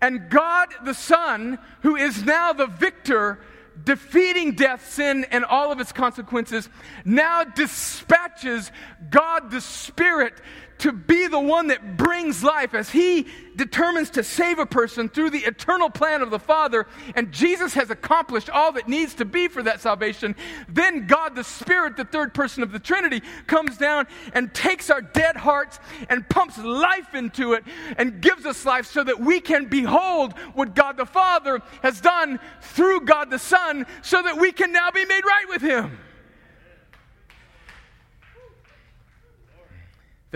And 0.00 0.30
God 0.30 0.68
the 0.84 0.94
Son, 0.94 1.58
who 1.82 1.96
is 1.96 2.24
now 2.24 2.52
the 2.52 2.66
victor, 2.66 3.40
defeating 3.82 4.52
death, 4.52 4.88
sin, 4.92 5.26
and 5.30 5.44
all 5.44 5.72
of 5.72 5.80
its 5.80 5.92
consequences, 5.92 6.68
now 7.04 7.44
dispatches 7.44 8.70
God 9.10 9.50
the 9.50 9.60
Spirit 9.60 10.34
to 10.78 10.92
be 10.92 11.26
the 11.26 11.40
one 11.40 11.68
that 11.68 11.96
brings 11.96 12.42
life 12.42 12.74
as 12.74 12.90
he 12.90 13.26
determines 13.56 14.10
to 14.10 14.22
save 14.22 14.58
a 14.58 14.66
person 14.66 15.08
through 15.08 15.30
the 15.30 15.38
eternal 15.38 15.88
plan 15.88 16.22
of 16.22 16.30
the 16.30 16.38
Father, 16.38 16.86
and 17.14 17.32
Jesus 17.32 17.74
has 17.74 17.90
accomplished 17.90 18.50
all 18.50 18.72
that 18.72 18.88
needs 18.88 19.14
to 19.14 19.24
be 19.24 19.48
for 19.48 19.62
that 19.62 19.80
salvation, 19.80 20.36
then 20.68 21.06
God 21.06 21.34
the 21.34 21.44
Spirit, 21.44 21.96
the 21.96 22.04
third 22.04 22.34
person 22.34 22.62
of 22.62 22.72
the 22.72 22.78
Trinity, 22.78 23.22
comes 23.46 23.78
down 23.78 24.06
and 24.34 24.52
takes 24.52 24.90
our 24.90 25.00
dead 25.00 25.36
hearts 25.36 25.78
and 26.08 26.28
pumps 26.28 26.58
life 26.58 27.14
into 27.14 27.54
it 27.54 27.64
and 27.96 28.20
gives 28.20 28.44
us 28.44 28.64
life 28.66 28.86
so 28.86 29.02
that 29.02 29.18
we 29.18 29.40
can 29.40 29.66
behold 29.66 30.34
what 30.54 30.74
God 30.74 30.96
the 30.96 31.06
Father 31.06 31.60
has 31.82 32.00
done 32.00 32.38
through 32.60 33.00
God 33.00 33.30
the 33.30 33.38
Son 33.38 33.86
so 34.02 34.22
that 34.22 34.38
we 34.38 34.52
can 34.52 34.72
now 34.72 34.90
be 34.90 35.04
made 35.04 35.24
right 35.24 35.46
with 35.48 35.62
Him. 35.62 35.98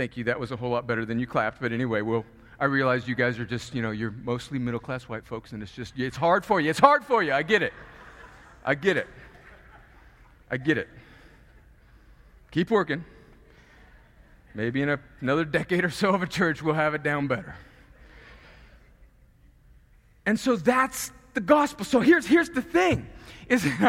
Thank 0.01 0.17
you. 0.17 0.25
That 0.25 0.41
was 0.41 0.51
a 0.51 0.57
whole 0.57 0.71
lot 0.71 0.87
better 0.87 1.05
than 1.05 1.19
you 1.19 1.27
clapped. 1.27 1.61
But 1.61 1.73
anyway, 1.73 2.01
well, 2.01 2.25
I 2.59 2.65
realize 2.65 3.07
you 3.07 3.15
guys 3.15 3.39
are 3.39 3.45
just, 3.45 3.75
you 3.75 3.83
know, 3.83 3.91
you're 3.91 4.13
mostly 4.13 4.59
middle 4.59 4.81
class 4.81 5.11
white 5.11 5.27
folks, 5.27 5.53
and 5.53 5.63
it's 5.63 5.73
just, 5.73 5.93
it's 5.99 6.17
hard 6.17 6.43
for 6.43 6.59
you. 6.59 6.71
It's 6.71 6.79
hard 6.79 7.05
for 7.05 7.23
you. 7.23 7.35
I 7.35 7.43
get 7.43 7.61
it. 7.61 7.75
I 8.65 8.75
get 8.77 8.97
it. 8.97 9.07
I 10.51 10.57
get 10.57 10.79
it. 10.79 10.89
Keep 12.51 12.71
working. 12.71 13.05
Maybe 14.55 14.81
in 14.81 14.89
a, 14.89 14.99
another 15.21 15.45
decade 15.45 15.85
or 15.85 15.91
so 15.91 16.15
of 16.15 16.23
a 16.23 16.27
church, 16.27 16.63
we'll 16.63 16.73
have 16.73 16.95
it 16.95 17.03
down 17.03 17.27
better. 17.27 17.55
And 20.25 20.41
so 20.41 20.57
that's 20.57 21.13
the 21.35 21.41
gospel. 21.41 21.85
So 21.85 22.01
here's, 22.01 22.27
here's 22.27 22.51
the 22.51 22.63
thing 22.63 23.07
is 23.49 23.65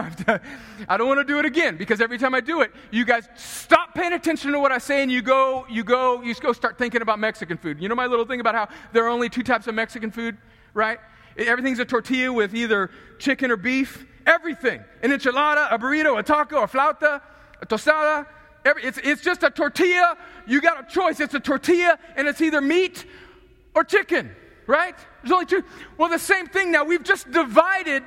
I 0.88 0.98
don't 0.98 1.08
want 1.08 1.20
to 1.20 1.24
do 1.24 1.40
it 1.40 1.46
again 1.46 1.78
because 1.78 2.02
every 2.02 2.18
time 2.18 2.34
I 2.34 2.42
do 2.42 2.62
it, 2.62 2.72
you 2.90 3.06
guys 3.06 3.28
stop 3.36 3.94
paying 3.94 4.14
attention 4.14 4.52
to 4.52 4.60
what 4.60 4.72
I 4.72 4.80
say 4.80 5.04
and 5.04 5.12
you 5.12 5.22
go, 5.22 5.66
you 5.70 5.84
go, 5.84 6.22
you 6.22 6.34
go 6.36 6.52
start 6.52 6.78
thinking 6.78 7.02
about 7.02 7.20
Mexican 7.20 7.58
food. 7.58 7.82
You 7.82 7.88
know 7.88 7.96
my 7.96 8.08
little 8.08 8.26
thing 8.26 8.40
about 8.40 8.56
how 8.56 8.68
there 8.92 9.06
are 9.06 9.10
only 9.10 9.30
two 9.30 9.44
types 9.44 9.68
of 9.68 9.76
Mexican 9.76 10.12
food, 10.12 10.38
right? 10.74 11.00
Everything's 11.38 11.80
a 11.80 11.86
tortilla 11.86 12.34
with 12.34 12.54
either 12.54 12.90
chicken 13.20 13.52
or 13.52 13.58
beef. 13.58 14.06
Everything. 14.26 14.84
An 15.02 15.12
enchilada, 15.12 15.72
a 15.72 15.80
burrito, 15.80 16.20
a 16.20 16.24
taco, 16.24 16.64
a 16.64 16.68
flauta, 16.68 17.22
a 17.62 17.66
tostada. 17.66 18.28
Every, 18.66 18.84
it's, 18.84 19.00
it's 19.04 19.22
just 19.22 19.44
a 19.44 19.50
tortilla. 19.50 20.18
You 20.46 20.62
got 20.62 20.80
a 20.80 20.94
choice. 20.94 21.20
It's 21.20 21.34
a 21.34 21.40
tortilla 21.40 21.98
and 22.16 22.28
it's 22.28 22.42
either 22.42 22.62
meat 22.62 23.06
or 23.74 23.84
chicken, 23.84 24.36
right? 24.72 24.96
There's 25.22 25.34
only 25.34 25.46
two. 25.46 25.64
Well, 25.98 26.10
the 26.10 26.18
same 26.18 26.48
thing 26.48 26.72
now. 26.72 26.86
We've 26.86 27.04
just 27.04 27.30
divided 27.30 28.04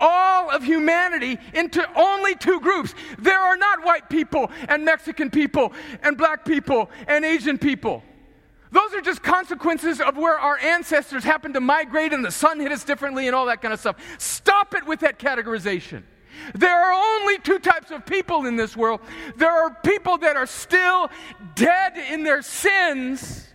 all 0.00 0.50
of 0.50 0.64
humanity 0.64 1.38
into 1.54 1.88
only 1.96 2.34
two 2.34 2.60
groups. 2.60 2.94
There 3.18 3.38
are 3.38 3.56
not 3.56 3.84
white 3.84 4.10
people 4.10 4.50
and 4.68 4.84
Mexican 4.84 5.30
people 5.30 5.72
and 6.02 6.18
black 6.18 6.44
people 6.44 6.90
and 7.06 7.24
Asian 7.24 7.56
people. 7.56 8.02
Those 8.70 8.92
are 8.94 9.00
just 9.00 9.22
consequences 9.22 10.00
of 10.00 10.16
where 10.16 10.38
our 10.38 10.58
ancestors 10.58 11.24
happened 11.24 11.54
to 11.54 11.60
migrate 11.60 12.12
and 12.12 12.24
the 12.24 12.30
sun 12.30 12.60
hit 12.60 12.70
us 12.70 12.84
differently 12.84 13.26
and 13.26 13.34
all 13.34 13.46
that 13.46 13.62
kind 13.62 13.72
of 13.72 13.80
stuff. 13.80 13.96
Stop 14.18 14.74
it 14.74 14.86
with 14.86 15.00
that 15.00 15.18
categorization. 15.18 16.02
There 16.54 16.84
are 16.84 16.92
only 16.92 17.38
two 17.38 17.58
types 17.58 17.90
of 17.90 18.04
people 18.04 18.46
in 18.46 18.56
this 18.56 18.76
world. 18.76 19.00
There 19.36 19.50
are 19.50 19.74
people 19.82 20.18
that 20.18 20.36
are 20.36 20.46
still 20.46 21.10
dead 21.54 21.96
in 22.12 22.24
their 22.24 22.42
sins, 22.42 23.48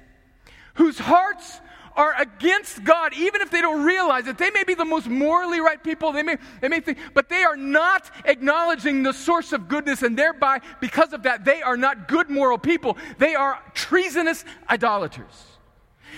whose 0.76 0.98
hearts 0.98 1.62
are 1.96 2.14
against 2.20 2.84
God, 2.84 3.14
even 3.14 3.42
if 3.42 3.52
they 3.52 3.62
don't 3.62 3.84
realize 3.84 4.28
it. 4.28 4.38
They 4.38 4.50
may 4.50 4.64
be 4.64 4.74
the 4.74 4.86
most 4.86 5.08
morally 5.08 5.60
right 5.60 5.84
people, 5.84 6.12
they 6.12 6.24
may, 6.24 6.38
they 6.62 6.68
may 6.68 6.80
think, 6.80 6.98
but 7.14 7.30
they 7.30 7.44
are 7.44 7.56
not 7.56 8.10
acknowledging 8.26 9.04
the 9.04 9.14
source 9.14 9.54
of 9.54 9.68
goodness, 9.68 10.02
and 10.02 10.18
thereby, 10.18 10.62
because 10.82 11.14
of 11.14 11.24
that, 11.24 11.46
they 11.46 11.62
are 11.62 11.78
not 11.78 12.08
good 12.08 12.30
moral 12.30 12.58
people. 12.58 12.98
They 13.18 13.36
are 13.36 13.60
treasonous 13.74 14.44
idolaters. 14.70 15.46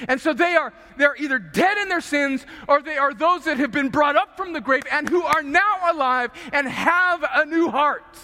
And 0.08 0.20
so 0.20 0.34
they 0.34 0.56
are 0.56 0.74
they're 0.98 1.16
either 1.16 1.40
dead 1.40 1.78
in 1.78 1.88
their 1.88 2.02
sins 2.02 2.46
or 2.68 2.82
they 2.82 2.98
are 2.98 3.14
those 3.14 3.46
that 3.46 3.58
have 3.58 3.72
been 3.72 3.90
brought 3.90 4.16
up 4.16 4.36
from 4.36 4.54
the 4.54 4.62
grave 4.62 4.84
and 4.92 5.08
who 5.08 5.24
are 5.24 5.42
now 5.42 5.78
alive 5.90 6.32
and 6.52 6.68
have 6.68 7.24
a 7.34 7.46
new 7.46 7.70
heart. 7.70 8.18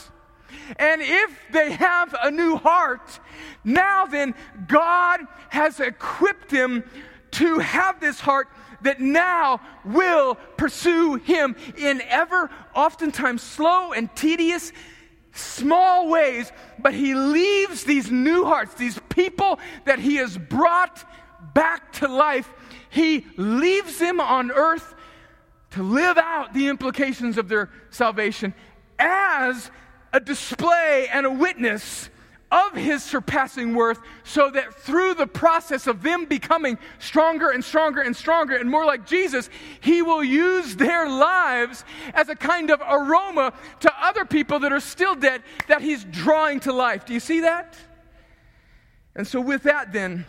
And 0.77 1.01
if 1.01 1.31
they 1.51 1.71
have 1.71 2.15
a 2.21 2.29
new 2.29 2.57
heart, 2.57 3.19
now 3.63 4.05
then 4.05 4.35
God 4.67 5.21
has 5.49 5.79
equipped 5.79 6.49
them 6.49 6.83
to 7.31 7.59
have 7.59 7.99
this 7.99 8.19
heart 8.19 8.47
that 8.81 8.99
now 8.99 9.61
will 9.85 10.35
pursue 10.57 11.15
him 11.15 11.55
in 11.77 12.01
ever 12.01 12.49
oftentimes 12.75 13.41
slow 13.41 13.93
and 13.93 14.13
tedious 14.15 14.71
small 15.33 16.09
ways, 16.09 16.51
but 16.79 16.93
he 16.93 17.15
leaves 17.15 17.83
these 17.83 18.11
new 18.11 18.43
hearts, 18.45 18.73
these 18.73 18.99
people 19.09 19.59
that 19.85 19.99
he 19.99 20.15
has 20.15 20.37
brought 20.37 21.03
back 21.53 21.93
to 21.93 22.07
life, 22.07 22.51
he 22.89 23.25
leaves 23.37 23.97
them 23.99 24.19
on 24.19 24.51
earth 24.51 24.95
to 25.71 25.83
live 25.83 26.17
out 26.17 26.53
the 26.53 26.67
implications 26.67 27.37
of 27.37 27.47
their 27.47 27.69
salvation 27.89 28.53
as 28.99 29.71
a 30.13 30.19
display 30.19 31.07
and 31.11 31.25
a 31.25 31.31
witness 31.31 32.09
of 32.51 32.75
his 32.75 33.01
surpassing 33.01 33.73
worth, 33.73 33.99
so 34.23 34.49
that 34.49 34.75
through 34.75 35.13
the 35.13 35.27
process 35.27 35.87
of 35.87 36.03
them 36.03 36.25
becoming 36.25 36.77
stronger 36.99 37.49
and 37.49 37.63
stronger 37.63 38.01
and 38.01 38.15
stronger 38.15 38.55
and 38.55 38.69
more 38.69 38.85
like 38.85 39.07
Jesus, 39.07 39.49
he 39.79 40.01
will 40.01 40.23
use 40.23 40.75
their 40.75 41.09
lives 41.09 41.85
as 42.13 42.27
a 42.27 42.35
kind 42.35 42.69
of 42.69 42.81
aroma 42.81 43.53
to 43.79 43.91
other 44.01 44.25
people 44.25 44.59
that 44.59 44.73
are 44.73 44.81
still 44.81 45.15
dead 45.15 45.41
that 45.67 45.81
he's 45.81 46.03
drawing 46.03 46.59
to 46.61 46.73
life. 46.73 47.05
Do 47.05 47.13
you 47.13 47.21
see 47.21 47.39
that? 47.41 47.77
And 49.15 49.25
so, 49.25 49.39
with 49.41 49.63
that, 49.63 49.93
then, 49.93 50.25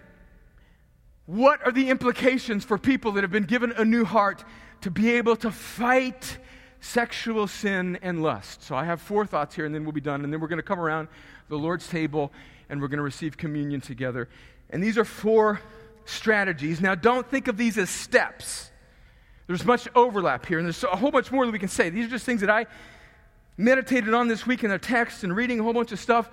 what 1.27 1.65
are 1.65 1.73
the 1.73 1.89
implications 1.89 2.65
for 2.65 2.79
people 2.79 3.13
that 3.13 3.23
have 3.23 3.31
been 3.31 3.45
given 3.45 3.73
a 3.73 3.85
new 3.85 4.05
heart 4.05 4.45
to 4.81 4.91
be 4.91 5.13
able 5.13 5.37
to 5.37 5.51
fight 5.51 6.39
sexual 6.81 7.47
sin 7.47 7.99
and 8.03 8.23
lust? 8.23 8.65
So, 8.65 8.75
I 8.75 8.85
have 8.85 9.01
four 9.01 9.25
thoughts 9.25 9.55
here, 9.55 9.67
and 9.67 9.75
then 9.75 9.85
we'll 9.85 9.93
be 9.93 10.01
done. 10.01 10.25
And 10.25 10.33
then 10.33 10.41
we're 10.41 10.49
going 10.49 10.59
to 10.59 10.65
come 10.65 10.81
around 10.81 11.09
the 11.53 11.59
Lord's 11.59 11.87
table 11.87 12.33
and 12.69 12.81
we're 12.81 12.89
going 12.89 12.97
to 12.99 13.05
receive 13.05 13.37
communion 13.37 13.81
together. 13.81 14.29
And 14.71 14.83
these 14.83 14.97
are 14.97 15.05
four 15.05 15.61
strategies. 16.07 16.81
Now, 16.81 16.95
don't 16.95 17.31
think 17.31 17.47
of 17.47 17.57
these 17.59 17.77
as 17.77 17.91
steps. 17.91 18.71
There's 19.47 19.65
much 19.65 19.87
overlap 19.95 20.47
here, 20.47 20.59
and 20.59 20.67
there's 20.67 20.83
a 20.83 20.97
whole 20.97 21.11
bunch 21.11 21.31
more 21.31 21.45
that 21.45 21.53
we 21.53 21.59
can 21.59 21.69
say. 21.69 21.91
These 21.91 22.07
are 22.07 22.11
just 22.11 22.25
things 22.25 22.41
that 22.41 22.49
I 22.49 22.67
meditated 23.59 24.15
on 24.15 24.29
this 24.29 24.47
week 24.47 24.65
in 24.65 24.71
the 24.71 24.79
text 24.79 25.25
and 25.25 25.37
reading 25.37 25.61
a 25.61 25.63
whole 25.63 25.75
bunch 25.75 25.93
of 25.93 26.01
stuff. 26.01 26.31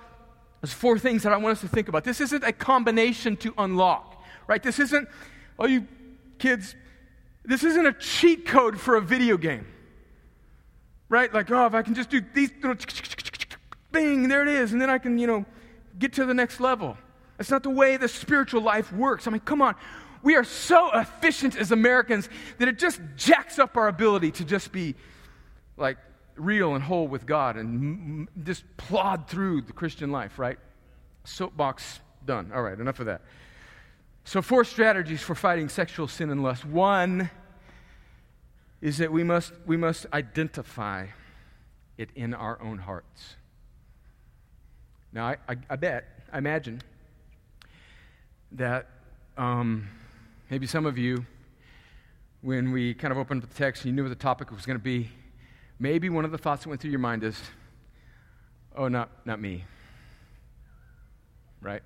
There's 0.62 0.72
four 0.72 0.98
things 0.98 1.22
that 1.24 1.32
I 1.32 1.36
want 1.36 1.52
us 1.52 1.60
to 1.60 1.68
think 1.68 1.88
about. 1.88 2.04
This 2.04 2.20
isn't 2.22 2.42
a 2.42 2.52
combination 2.52 3.36
to 3.38 3.52
unlock, 3.58 4.22
right? 4.46 4.62
This 4.62 4.78
isn't, 4.78 5.08
oh, 5.58 5.66
you 5.66 5.86
kids, 6.38 6.74
this 7.44 7.62
isn't 7.62 7.86
a 7.86 7.92
cheat 7.92 8.46
code 8.46 8.80
for 8.80 8.96
a 8.96 9.02
video 9.02 9.36
game, 9.36 9.66
right? 11.10 11.32
Like, 11.32 11.50
oh, 11.50 11.66
if 11.66 11.74
I 11.74 11.82
can 11.82 11.94
just 11.94 12.08
do 12.08 12.22
these, 12.32 12.50
bing, 13.92 14.28
there 14.28 14.42
it 14.42 14.48
is, 14.48 14.72
and 14.72 14.80
then 14.80 14.90
I 14.90 14.98
can, 14.98 15.18
you 15.18 15.26
know, 15.26 15.44
get 15.98 16.12
to 16.14 16.24
the 16.24 16.34
next 16.34 16.60
level. 16.60 16.96
That's 17.36 17.50
not 17.50 17.62
the 17.62 17.70
way 17.70 17.96
the 17.96 18.08
spiritual 18.08 18.62
life 18.62 18.92
works. 18.92 19.26
I 19.26 19.30
mean, 19.30 19.40
come 19.40 19.62
on. 19.62 19.74
We 20.22 20.36
are 20.36 20.44
so 20.44 20.90
efficient 20.92 21.56
as 21.56 21.72
Americans 21.72 22.28
that 22.58 22.68
it 22.68 22.78
just 22.78 23.00
jacks 23.16 23.58
up 23.58 23.76
our 23.76 23.88
ability 23.88 24.32
to 24.32 24.44
just 24.44 24.72
be 24.72 24.94
like 25.78 25.96
real 26.36 26.74
and 26.74 26.84
whole 26.84 27.08
with 27.08 27.26
God 27.26 27.56
and 27.56 28.28
just 28.44 28.64
plod 28.76 29.28
through 29.28 29.62
the 29.62 29.72
Christian 29.72 30.12
life, 30.12 30.38
right? 30.38 30.58
Soapbox 31.24 32.00
done. 32.26 32.52
All 32.54 32.62
right, 32.62 32.78
enough 32.78 33.00
of 33.00 33.06
that. 33.06 33.22
So, 34.24 34.42
four 34.42 34.64
strategies 34.64 35.22
for 35.22 35.34
fighting 35.34 35.68
sexual 35.68 36.06
sin 36.06 36.30
and 36.30 36.42
lust. 36.42 36.64
One 36.64 37.30
is 38.80 38.98
that 38.98 39.12
we 39.12 39.24
must, 39.24 39.52
we 39.66 39.76
must 39.76 40.06
identify 40.12 41.06
it 41.98 42.10
in 42.14 42.34
our 42.34 42.60
own 42.62 42.78
hearts. 42.78 43.36
Now, 45.12 45.26
I, 45.26 45.36
I, 45.48 45.56
I 45.70 45.76
bet, 45.76 46.04
I 46.32 46.38
imagine 46.38 46.82
that 48.52 48.86
um, 49.36 49.88
maybe 50.50 50.66
some 50.66 50.86
of 50.86 50.98
you, 50.98 51.24
when 52.42 52.72
we 52.72 52.94
kind 52.94 53.12
of 53.12 53.18
opened 53.18 53.42
up 53.42 53.48
the 53.48 53.56
text 53.56 53.82
and 53.82 53.90
you 53.90 53.96
knew 53.96 54.02
what 54.08 54.16
the 54.16 54.22
topic 54.22 54.50
was 54.50 54.64
going 54.64 54.78
to 54.78 54.82
be, 54.82 55.10
maybe 55.78 56.08
one 56.08 56.24
of 56.24 56.30
the 56.30 56.38
thoughts 56.38 56.62
that 56.62 56.68
went 56.68 56.80
through 56.80 56.90
your 56.90 57.00
mind 57.00 57.24
is, 57.24 57.40
oh, 58.76 58.88
not, 58.88 59.10
not 59.24 59.40
me. 59.40 59.64
Right? 61.60 61.82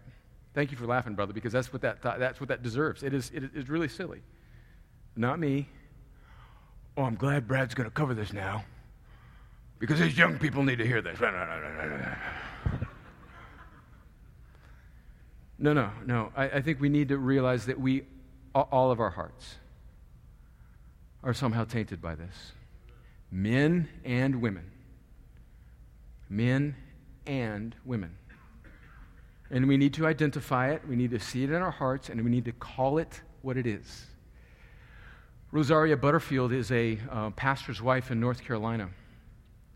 Thank 0.53 0.71
you 0.71 0.77
for 0.77 0.87
laughing, 0.87 1.15
brother, 1.15 1.33
because 1.33 1.53
that's 1.53 1.73
what 1.73 1.83
that, 1.83 2.03
th- 2.03 2.17
that's 2.19 2.41
what 2.41 2.49
that 2.49 2.63
deserves. 2.63 3.03
It 3.03 3.15
is, 3.15 3.31
it 3.35 3.51
is 3.55 3.69
really 3.69 3.89
silly. 3.89 4.23
Not 5.17 5.39
me. 5.39 5.69
Oh, 6.97 7.03
I'm 7.03 7.17
glad 7.17 7.49
Brad's 7.49 7.75
going 7.75 7.89
to 7.89 7.95
cover 7.95 8.15
this 8.15 8.33
now 8.33 8.65
because 9.79 9.99
these 9.99 10.17
young 10.17 10.39
people 10.39 10.63
need 10.63 10.79
to 10.79 10.87
hear 10.87 11.03
this. 11.03 11.19
No, 15.59 15.73
no, 15.73 15.91
no. 16.05 16.33
I, 16.37 16.45
I 16.45 16.63
think 16.63 16.81
we 16.81 16.89
need 16.89 17.09
to 17.09 17.19
realize 17.19 17.67
that 17.67 17.79
we, 17.79 18.05
all 18.55 18.91
of 18.91 19.01
our 19.01 19.11
hearts, 19.11 19.57
are 21.23 21.35
somehow 21.35 21.65
tainted 21.65 22.03
by 22.03 22.15
this. 22.15 22.53
Men 23.31 23.89
and 24.05 24.41
women. 24.41 24.71
Men 26.29 26.77
and 27.27 27.75
women. 27.85 28.17
And 29.51 29.69
we 29.69 29.77
need 29.77 29.95
to 29.95 30.07
identify 30.07 30.71
it, 30.71 30.83
we 30.89 30.97
need 30.97 31.11
to 31.11 31.21
see 31.21 31.45
it 31.45 31.51
in 31.51 31.63
our 31.63 31.71
hearts, 31.71 32.09
and 32.09 32.23
we 32.25 32.31
need 32.31 32.45
to 32.47 32.53
call 32.53 32.99
it 32.99 33.21
what 33.43 33.57
it 33.57 33.67
is. 33.67 34.07
Rosaria 35.53 35.97
Butterfield 35.97 36.53
is 36.53 36.73
a 36.73 36.99
uh, 37.11 37.31
pastor's 37.31 37.81
wife 37.81 38.11
in 38.11 38.19
North 38.19 38.43
Carolina. 38.43 38.89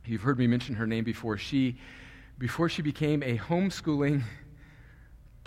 You've 0.04 0.22
heard 0.22 0.38
me 0.38 0.46
mention 0.46 0.74
her 0.74 0.86
name 0.86 1.04
before. 1.04 1.38
She, 1.38 1.78
before 2.38 2.68
she 2.68 2.82
became 2.82 3.22
a 3.22 3.38
homeschooling 3.38 4.22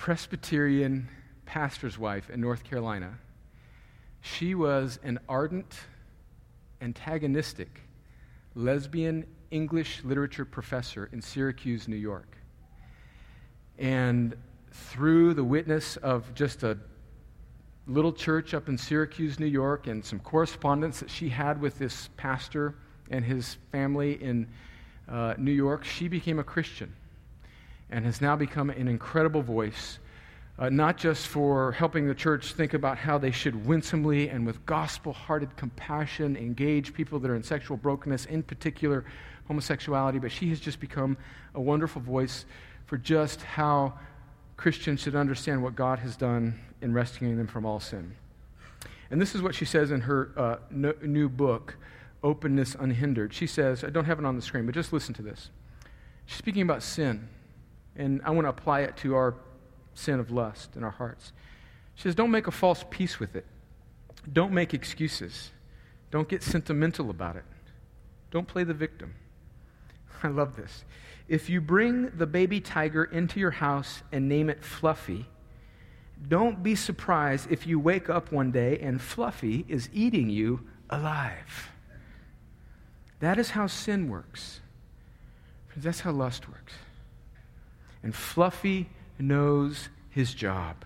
Presbyterian 0.01 1.07
pastor's 1.45 1.95
wife 1.95 2.31
in 2.31 2.41
North 2.41 2.63
Carolina. 2.63 3.19
She 4.21 4.55
was 4.55 4.97
an 5.03 5.19
ardent, 5.29 5.75
antagonistic, 6.81 7.81
lesbian 8.55 9.27
English 9.51 10.03
literature 10.03 10.43
professor 10.43 11.07
in 11.13 11.21
Syracuse, 11.21 11.87
New 11.87 11.97
York. 11.97 12.35
And 13.77 14.35
through 14.71 15.35
the 15.35 15.43
witness 15.43 15.97
of 15.97 16.33
just 16.33 16.63
a 16.63 16.79
little 17.85 18.11
church 18.11 18.55
up 18.55 18.69
in 18.69 18.79
Syracuse, 18.79 19.39
New 19.39 19.45
York, 19.45 19.85
and 19.85 20.03
some 20.03 20.19
correspondence 20.21 20.99
that 20.99 21.11
she 21.11 21.29
had 21.29 21.61
with 21.61 21.77
this 21.77 22.09
pastor 22.17 22.73
and 23.11 23.23
his 23.23 23.57
family 23.71 24.13
in 24.13 24.47
uh, 25.07 25.35
New 25.37 25.51
York, 25.51 25.85
she 25.85 26.07
became 26.07 26.39
a 26.39 26.43
Christian 26.43 26.91
and 27.91 28.05
has 28.05 28.21
now 28.21 28.35
become 28.35 28.69
an 28.69 28.87
incredible 28.87 29.41
voice, 29.41 29.99
uh, 30.57 30.69
not 30.69 30.97
just 30.97 31.27
for 31.27 31.73
helping 31.73 32.07
the 32.07 32.15
church 32.15 32.53
think 32.53 32.73
about 32.73 32.97
how 32.97 33.17
they 33.17 33.31
should 33.31 33.65
winsomely 33.65 34.29
and 34.29 34.45
with 34.45 34.65
gospel 34.65 35.11
hearted 35.11 35.55
compassion 35.57 36.37
engage 36.37 36.93
people 36.93 37.19
that 37.19 37.29
are 37.29 37.35
in 37.35 37.43
sexual 37.43 37.77
brokenness, 37.77 38.25
in 38.25 38.41
particular 38.41 39.05
homosexuality, 39.47 40.19
but 40.19 40.31
she 40.31 40.49
has 40.49 40.59
just 40.59 40.79
become 40.79 41.17
a 41.55 41.61
wonderful 41.61 42.01
voice 42.01 42.45
for 42.85 42.97
just 42.97 43.41
how 43.41 43.93
Christians 44.55 45.01
should 45.01 45.15
understand 45.15 45.61
what 45.61 45.75
God 45.75 45.99
has 45.99 46.15
done 46.15 46.59
in 46.81 46.93
rescuing 46.93 47.37
them 47.37 47.47
from 47.47 47.65
all 47.65 47.79
sin. 47.79 48.15
And 49.09 49.19
this 49.19 49.35
is 49.35 49.41
what 49.41 49.53
she 49.53 49.65
says 49.65 49.91
in 49.91 50.01
her 50.01 50.31
uh, 50.37 50.55
no, 50.69 50.93
new 51.01 51.27
book, 51.27 51.75
Openness 52.23 52.75
Unhindered. 52.79 53.33
She 53.33 53.47
says, 53.47 53.83
I 53.83 53.89
don't 53.89 54.05
have 54.05 54.19
it 54.19 54.25
on 54.25 54.35
the 54.35 54.41
screen, 54.41 54.65
but 54.65 54.75
just 54.75 54.93
listen 54.93 55.13
to 55.15 55.21
this. 55.21 55.49
She's 56.27 56.37
speaking 56.37 56.61
about 56.61 56.83
sin 56.83 57.27
and 57.95 58.21
I 58.23 58.31
want 58.31 58.45
to 58.45 58.49
apply 58.49 58.81
it 58.81 58.97
to 58.97 59.15
our 59.15 59.35
sin 59.93 60.19
of 60.19 60.31
lust 60.31 60.75
in 60.75 60.83
our 60.83 60.91
hearts. 60.91 61.33
She 61.95 62.03
says, 62.03 62.15
Don't 62.15 62.31
make 62.31 62.47
a 62.47 62.51
false 62.51 62.83
peace 62.89 63.19
with 63.19 63.35
it. 63.35 63.45
Don't 64.31 64.53
make 64.53 64.73
excuses. 64.73 65.51
Don't 66.09 66.27
get 66.27 66.43
sentimental 66.43 67.09
about 67.09 67.35
it. 67.35 67.43
Don't 68.31 68.47
play 68.47 68.63
the 68.63 68.73
victim. 68.73 69.15
I 70.23 70.27
love 70.27 70.55
this. 70.55 70.85
If 71.27 71.49
you 71.49 71.61
bring 71.61 72.09
the 72.17 72.27
baby 72.27 72.59
tiger 72.59 73.03
into 73.03 73.39
your 73.39 73.51
house 73.51 74.03
and 74.11 74.27
name 74.27 74.49
it 74.49 74.63
Fluffy, 74.63 75.25
don't 76.27 76.61
be 76.61 76.75
surprised 76.75 77.51
if 77.51 77.65
you 77.65 77.79
wake 77.79 78.09
up 78.09 78.31
one 78.31 78.51
day 78.51 78.77
and 78.79 79.01
Fluffy 79.01 79.65
is 79.67 79.89
eating 79.93 80.29
you 80.29 80.67
alive. 80.89 81.69
That 83.19 83.39
is 83.39 83.51
how 83.51 83.67
sin 83.67 84.09
works. 84.09 84.59
That's 85.75 86.01
how 86.01 86.11
lust 86.11 86.49
works. 86.49 86.73
And 88.03 88.15
Fluffy 88.15 88.89
knows 89.19 89.89
his 90.09 90.33
job. 90.33 90.85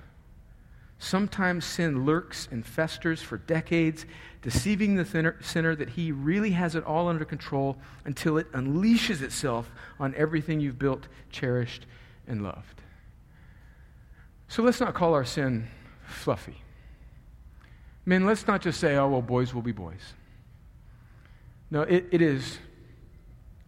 Sometimes 0.98 1.66
sin 1.66 2.06
lurks 2.06 2.48
and 2.52 2.66
festers 2.66 3.22
for 3.22 3.38
decades, 3.38 4.06
deceiving 4.42 4.96
the 4.96 5.36
sinner 5.42 5.76
that 5.76 5.90
he 5.90 6.12
really 6.12 6.52
has 6.52 6.76
it 6.76 6.84
all 6.86 7.08
under 7.08 7.26
control 7.26 7.78
until 8.06 8.38
it 8.38 8.52
unleashes 8.54 9.22
itself 9.22 9.72
on 10.00 10.16
everything 10.16 10.60
you've 10.60 10.80
built, 10.80 11.08
cherished, 11.32 11.86
and 12.28 12.44
loved. 12.44 12.82
So 14.48 14.64
let's 14.64 14.80
not 14.80 14.94
call 14.94 15.14
our 15.14 15.26
sin 15.26 15.68
fluffy. 16.06 16.62
Men, 18.06 18.26
let's 18.26 18.48
not 18.48 18.62
just 18.62 18.80
say, 18.80 18.96
oh, 18.96 19.10
well, 19.10 19.22
boys 19.22 19.54
will 19.54 19.64
be 19.64 19.72
boys. 19.72 20.14
No, 21.72 21.82
it, 21.82 22.06
it 22.12 22.22
is, 22.22 22.60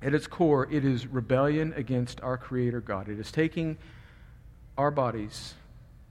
at 0.02 0.14
its 0.14 0.28
core, 0.28 0.68
it 0.72 0.86
is 0.86 1.08
rebellion 1.08 1.74
against 1.76 2.22
our 2.22 2.38
Creator 2.38 2.82
God. 2.82 3.10
It 3.10 3.20
is 3.20 3.32
taking 3.32 3.78
our 4.78 4.92
bodies, 4.92 5.56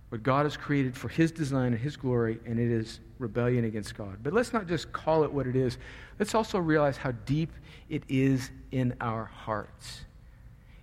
what 0.08 0.22
God 0.22 0.44
has 0.44 0.56
created 0.56 0.96
for 0.96 1.08
His 1.08 1.30
design 1.30 1.72
and 1.72 1.78
His 1.78 1.96
glory, 1.96 2.40
and 2.44 2.58
it 2.58 2.70
is 2.70 3.00
rebellion 3.18 3.64
against 3.64 3.96
God. 3.96 4.18
But 4.22 4.32
let's 4.32 4.52
not 4.52 4.66
just 4.66 4.92
call 4.92 5.22
it 5.22 5.32
what 5.32 5.46
it 5.46 5.54
is. 5.54 5.78
Let's 6.18 6.34
also 6.34 6.58
realize 6.58 6.96
how 6.96 7.12
deep 7.12 7.52
it 7.88 8.02
is 8.08 8.50
in 8.72 8.94
our 9.00 9.24
hearts. 9.24 10.04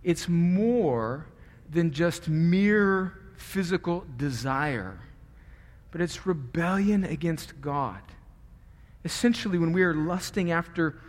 It's 0.03 0.29
more 0.29 1.27
than 1.69 1.91
just 1.91 2.29
mere 2.29 3.17
physical 3.35 4.05
desire, 4.15 4.99
but 5.91 5.99
it's 5.99 6.25
rebellion 6.25 7.03
against 7.03 7.59
God. 7.59 8.01
Essentially, 9.03 9.57
when 9.57 9.73
we 9.73 9.83
are 9.83 9.93
lusting 9.93 10.51
after 10.51 11.01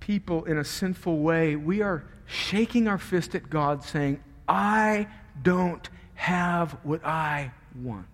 people 0.00 0.44
in 0.44 0.58
a 0.58 0.64
sinful 0.64 1.18
way, 1.18 1.56
we 1.56 1.82
are 1.82 2.04
shaking 2.26 2.88
our 2.88 2.98
fist 2.98 3.34
at 3.34 3.48
God 3.50 3.82
saying, 3.84 4.22
I 4.48 5.08
don't 5.42 5.88
have 6.14 6.72
what 6.82 7.04
I 7.04 7.52
want, 7.82 8.06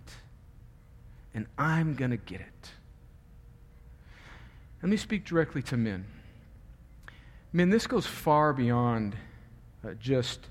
and 1.35 1.47
I'm 1.57 1.95
going 1.95 2.11
to 2.11 2.17
get 2.17 2.41
it. 2.41 2.71
Let 4.83 4.91
me 4.91 4.97
speak 4.97 5.25
directly 5.25 5.63
to 5.63 5.77
men. 5.77 6.07
Men, 7.53 7.71
this 7.71 7.87
goes 7.87 8.07
far 8.07 8.53
beyond 8.53 9.15
uh, 9.85 9.91
just 10.01 10.49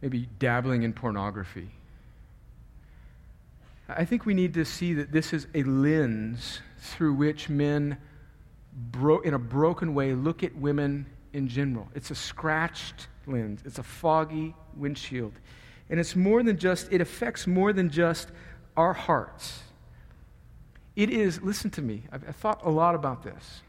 maybe 0.00 0.28
dabbling 0.38 0.82
in 0.82 0.92
pornography. 0.92 1.70
I 3.88 4.04
think 4.04 4.24
we 4.24 4.34
need 4.34 4.54
to 4.54 4.64
see 4.64 4.94
that 4.94 5.12
this 5.12 5.32
is 5.32 5.46
a 5.54 5.62
lens 5.64 6.60
through 6.78 7.14
which 7.14 7.48
men, 7.48 7.98
bro- 8.72 9.20
in 9.20 9.34
a 9.34 9.38
broken 9.38 9.94
way, 9.94 10.14
look 10.14 10.42
at 10.42 10.54
women 10.56 11.06
in 11.32 11.48
general. 11.48 11.88
It's 11.94 12.10
a 12.10 12.14
scratched 12.14 13.08
lens, 13.26 13.60
it's 13.64 13.78
a 13.78 13.82
foggy 13.82 14.54
windshield. 14.76 15.32
And 15.90 16.00
it's 16.00 16.16
more 16.16 16.42
than 16.42 16.58
just, 16.58 16.92
it 16.92 17.00
affects 17.00 17.46
more 17.46 17.72
than 17.72 17.90
just 17.90 18.28
our 18.76 18.92
hearts. 18.92 19.60
It 20.96 21.10
is, 21.10 21.40
listen 21.42 21.70
to 21.70 21.82
me, 21.82 22.02
I've, 22.10 22.26
I've 22.28 22.36
thought 22.36 22.60
a 22.64 22.70
lot 22.70 22.94
about 22.94 23.22
this. 23.22 23.62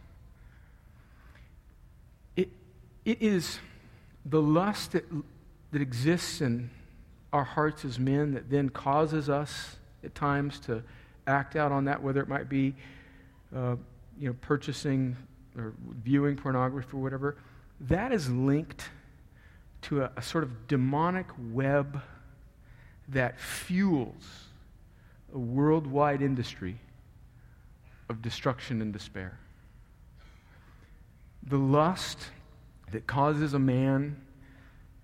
It, 2.36 2.50
it 3.06 3.22
is 3.22 3.60
the 4.26 4.42
lust 4.42 4.94
that, 4.94 5.06
that 5.72 5.82
exists 5.82 6.42
in 6.42 6.70
our 7.32 7.44
hearts 7.44 7.84
as 7.84 8.00
men 8.00 8.34
that 8.34 8.50
then 8.50 8.70
causes 8.70 9.30
us 9.30 9.78
at 10.04 10.14
times 10.16 10.60
to 10.62 10.84
act 11.26 11.56
out 11.56 11.72
on 11.72 11.86
that, 11.86 12.02
whether 12.02 12.22
it 12.22 12.28
might 12.28 12.48
be 12.48 12.76
uh, 13.56 13.76
you 14.20 14.28
know, 14.28 14.36
purchasing 14.42 15.16
or 15.58 15.74
viewing 16.04 16.36
pornography 16.36 16.96
or 16.96 17.02
whatever, 17.02 17.38
that 17.82 18.12
is 18.12 18.30
linked 18.30 18.90
to 19.82 20.04
a, 20.04 20.12
a 20.16 20.22
sort 20.22 20.44
of 20.44 20.68
demonic 20.68 21.28
web 21.52 22.02
that 23.10 23.40
fuels 23.40 24.48
a 25.34 25.38
worldwide 25.38 26.22
industry 26.22 26.80
of 28.10 28.22
destruction 28.22 28.82
and 28.82 28.94
despair. 28.94 29.38
The 31.44 31.58
lust 31.58 32.20
that 32.92 33.08
causes 33.08 33.54
a 33.54 33.60
man 33.60 34.22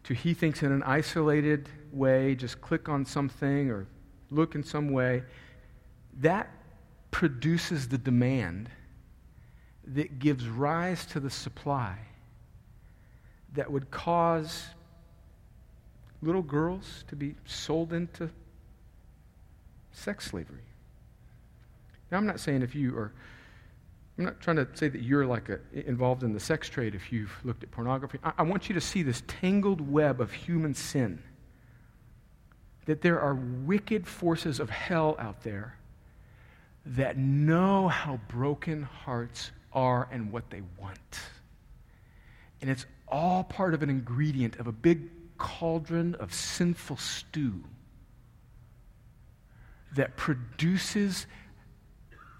to, 0.03 0.13
he 0.13 0.33
thinks, 0.33 0.63
in 0.63 0.71
an 0.71 0.83
isolated 0.83 1.69
way, 1.91 2.35
just 2.35 2.61
click 2.61 2.87
on 2.87 3.05
something 3.05 3.69
or 3.69 3.87
look 4.31 4.55
in 4.55 4.63
some 4.63 4.91
way, 4.91 5.23
that 6.21 6.49
produces 7.11 7.87
the 7.87 7.97
demand 7.97 8.69
that 9.93 10.19
gives 10.19 10.47
rise 10.47 11.05
to 11.07 11.19
the 11.19 11.29
supply 11.29 11.97
that 13.53 13.71
would 13.71 13.89
cause 13.89 14.65
little 16.21 16.41
girls 16.41 17.03
to 17.07 17.15
be 17.15 17.35
sold 17.45 17.93
into 17.93 18.29
sex 19.91 20.25
slavery. 20.25 20.59
Now, 22.11 22.17
I'm 22.17 22.25
not 22.25 22.39
saying 22.39 22.61
if 22.61 22.75
you 22.75 22.95
are, 22.97 23.11
I'm 24.17 24.25
not 24.25 24.39
trying 24.41 24.57
to 24.57 24.67
say 24.73 24.89
that 24.89 25.01
you're 25.01 25.25
like 25.25 25.49
a, 25.49 25.59
involved 25.73 26.23
in 26.23 26.33
the 26.33 26.39
sex 26.39 26.69
trade 26.69 26.93
if 26.93 27.11
you've 27.11 27.33
looked 27.43 27.63
at 27.63 27.71
pornography. 27.71 28.19
I, 28.23 28.33
I 28.39 28.43
want 28.43 28.69
you 28.69 28.75
to 28.75 28.81
see 28.81 29.01
this 29.01 29.23
tangled 29.27 29.81
web 29.81 30.21
of 30.21 30.31
human 30.31 30.73
sin. 30.73 31.21
That 32.85 33.01
there 33.01 33.19
are 33.19 33.35
wicked 33.35 34.07
forces 34.07 34.59
of 34.59 34.69
hell 34.69 35.15
out 35.19 35.43
there 35.43 35.75
that 36.85 37.17
know 37.17 37.87
how 37.87 38.19
broken 38.27 38.83
hearts 38.83 39.51
are 39.73 40.07
and 40.11 40.31
what 40.31 40.49
they 40.49 40.61
want. 40.79 41.19
And 42.61 42.69
it's 42.69 42.85
all 43.07 43.43
part 43.43 43.73
of 43.73 43.83
an 43.83 43.89
ingredient 43.89 44.57
of 44.57 44.67
a 44.67 44.71
big 44.71 45.09
cauldron 45.37 46.15
of 46.15 46.33
sinful 46.33 46.97
stew 46.97 47.63
that 49.95 50.17
produces 50.17 51.25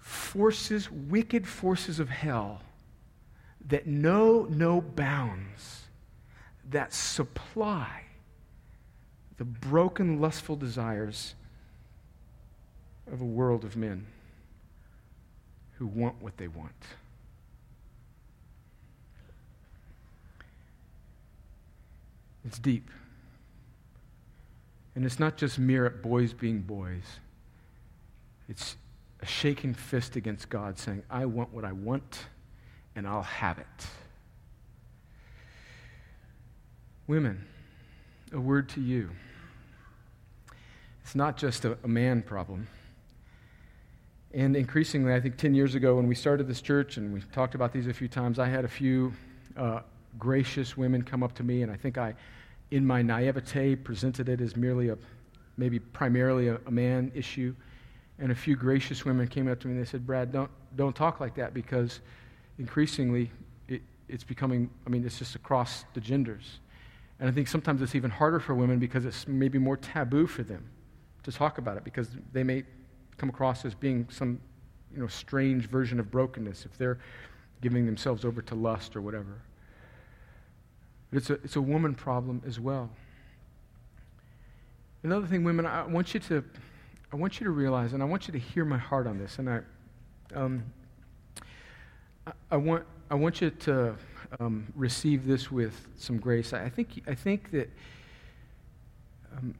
forces, 0.00 0.90
wicked 0.90 1.46
forces 1.46 1.98
of 1.98 2.08
hell 2.08 2.60
that 3.66 3.86
know 3.86 4.46
no 4.50 4.80
bounds, 4.80 5.84
that 6.68 6.92
supply 6.92 8.02
the 9.38 9.44
broken, 9.44 10.20
lustful 10.20 10.56
desires 10.56 11.34
of 13.10 13.20
a 13.20 13.24
world 13.24 13.64
of 13.64 13.76
men 13.76 14.06
who 15.78 15.86
want 15.86 16.20
what 16.20 16.36
they 16.36 16.48
want. 16.48 16.74
It's 22.44 22.58
deep. 22.58 22.90
And 24.94 25.04
it's 25.04 25.18
not 25.18 25.36
just 25.36 25.58
mere 25.58 25.88
boys 25.90 26.32
being 26.32 26.62
boys. 26.62 27.04
It's 28.48 28.76
a 29.20 29.26
shaking 29.26 29.74
fist 29.74 30.16
against 30.16 30.48
God 30.48 30.78
saying, 30.78 31.02
I 31.10 31.26
want 31.26 31.52
what 31.52 31.64
I 31.64 31.72
want 31.72 32.26
and 32.96 33.06
I'll 33.06 33.22
have 33.22 33.58
it. 33.58 33.86
Women, 37.06 37.44
a 38.32 38.40
word 38.40 38.68
to 38.70 38.80
you. 38.80 39.10
It's 41.02 41.14
not 41.14 41.36
just 41.36 41.64
a, 41.64 41.76
a 41.82 41.88
man 41.88 42.22
problem. 42.22 42.68
And 44.32 44.54
increasingly, 44.54 45.12
I 45.12 45.20
think 45.20 45.36
10 45.36 45.54
years 45.54 45.74
ago 45.74 45.96
when 45.96 46.06
we 46.06 46.14
started 46.14 46.46
this 46.46 46.60
church 46.60 46.96
and 46.96 47.12
we 47.12 47.20
talked 47.32 47.54
about 47.54 47.72
these 47.72 47.88
a 47.88 47.92
few 47.92 48.06
times, 48.06 48.38
I 48.38 48.46
had 48.46 48.64
a 48.64 48.68
few 48.68 49.12
uh, 49.56 49.80
gracious 50.18 50.76
women 50.76 51.02
come 51.02 51.22
up 51.22 51.34
to 51.34 51.42
me, 51.42 51.62
and 51.62 51.70
I 51.70 51.76
think 51.76 51.98
I, 51.98 52.14
in 52.70 52.86
my 52.86 53.02
naivete, 53.02 53.76
presented 53.76 54.28
it 54.28 54.40
as 54.40 54.56
merely 54.56 54.88
a, 54.88 54.98
maybe 55.56 55.78
primarily 55.78 56.48
a, 56.48 56.58
a 56.66 56.70
man 56.70 57.10
issue. 57.14 57.54
And 58.18 58.32
a 58.32 58.34
few 58.34 58.54
gracious 58.54 59.04
women 59.04 59.26
came 59.28 59.48
up 59.48 59.60
to 59.60 59.68
me 59.68 59.74
and 59.74 59.82
they 59.82 59.88
said, 59.88 60.06
Brad, 60.06 60.30
don't, 60.30 60.50
don't 60.76 60.94
talk 60.94 61.20
like 61.20 61.34
that 61.36 61.54
because 61.54 62.00
increasingly 62.58 63.30
it, 63.66 63.80
it's 64.08 64.24
becoming, 64.24 64.68
I 64.86 64.90
mean, 64.90 65.04
it's 65.06 65.18
just 65.18 65.34
across 65.36 65.84
the 65.94 66.00
genders. 66.00 66.60
And 67.18 67.28
I 67.28 67.32
think 67.32 67.48
sometimes 67.48 67.80
it's 67.82 67.94
even 67.94 68.10
harder 68.10 68.40
for 68.40 68.54
women 68.54 68.78
because 68.78 69.04
it's 69.04 69.26
maybe 69.26 69.58
more 69.58 69.76
taboo 69.76 70.26
for 70.26 70.42
them 70.42 70.64
to 71.22 71.32
talk 71.32 71.58
about 71.58 71.76
it 71.76 71.84
because 71.84 72.08
they 72.32 72.42
may 72.42 72.64
come 73.16 73.28
across 73.28 73.64
as 73.64 73.74
being 73.74 74.06
some 74.10 74.40
you 74.94 75.00
know, 75.00 75.06
strange 75.06 75.66
version 75.66 76.00
of 76.00 76.10
brokenness 76.10 76.64
if 76.64 76.76
they're 76.76 76.98
giving 77.60 77.86
themselves 77.86 78.24
over 78.24 78.42
to 78.42 78.54
lust 78.54 78.96
or 78.96 79.02
whatever. 79.02 79.42
But 81.10 81.18
it's 81.18 81.30
a, 81.30 81.34
it's 81.34 81.56
a 81.56 81.60
woman 81.60 81.94
problem 81.94 82.42
as 82.46 82.60
well. 82.60 82.90
Another 85.02 85.26
thing, 85.26 85.44
women, 85.44 85.66
I 85.66 85.86
want 85.86 86.14
you 86.14 86.20
to, 86.20 86.44
I 87.12 87.16
want 87.16 87.40
you 87.40 87.44
to 87.44 87.50
realize, 87.50 87.94
and 87.94 88.02
I 88.02 88.06
want 88.06 88.28
you 88.28 88.32
to 88.32 88.38
hear 88.38 88.64
my 88.64 88.78
heart 88.78 89.06
on 89.06 89.18
this, 89.18 89.38
and 89.38 89.48
I, 89.48 89.60
um, 90.34 90.62
I, 92.26 92.32
I 92.50 92.56
want, 92.56 92.84
I 93.10 93.14
want 93.14 93.40
you 93.40 93.50
to 93.50 93.96
um, 94.38 94.66
receive 94.76 95.26
this 95.26 95.50
with 95.50 95.88
some 95.96 96.18
grace. 96.18 96.52
I 96.52 96.68
think, 96.68 97.02
I 97.06 97.14
think 97.14 97.50
that 97.50 97.70
um, 99.36 99.54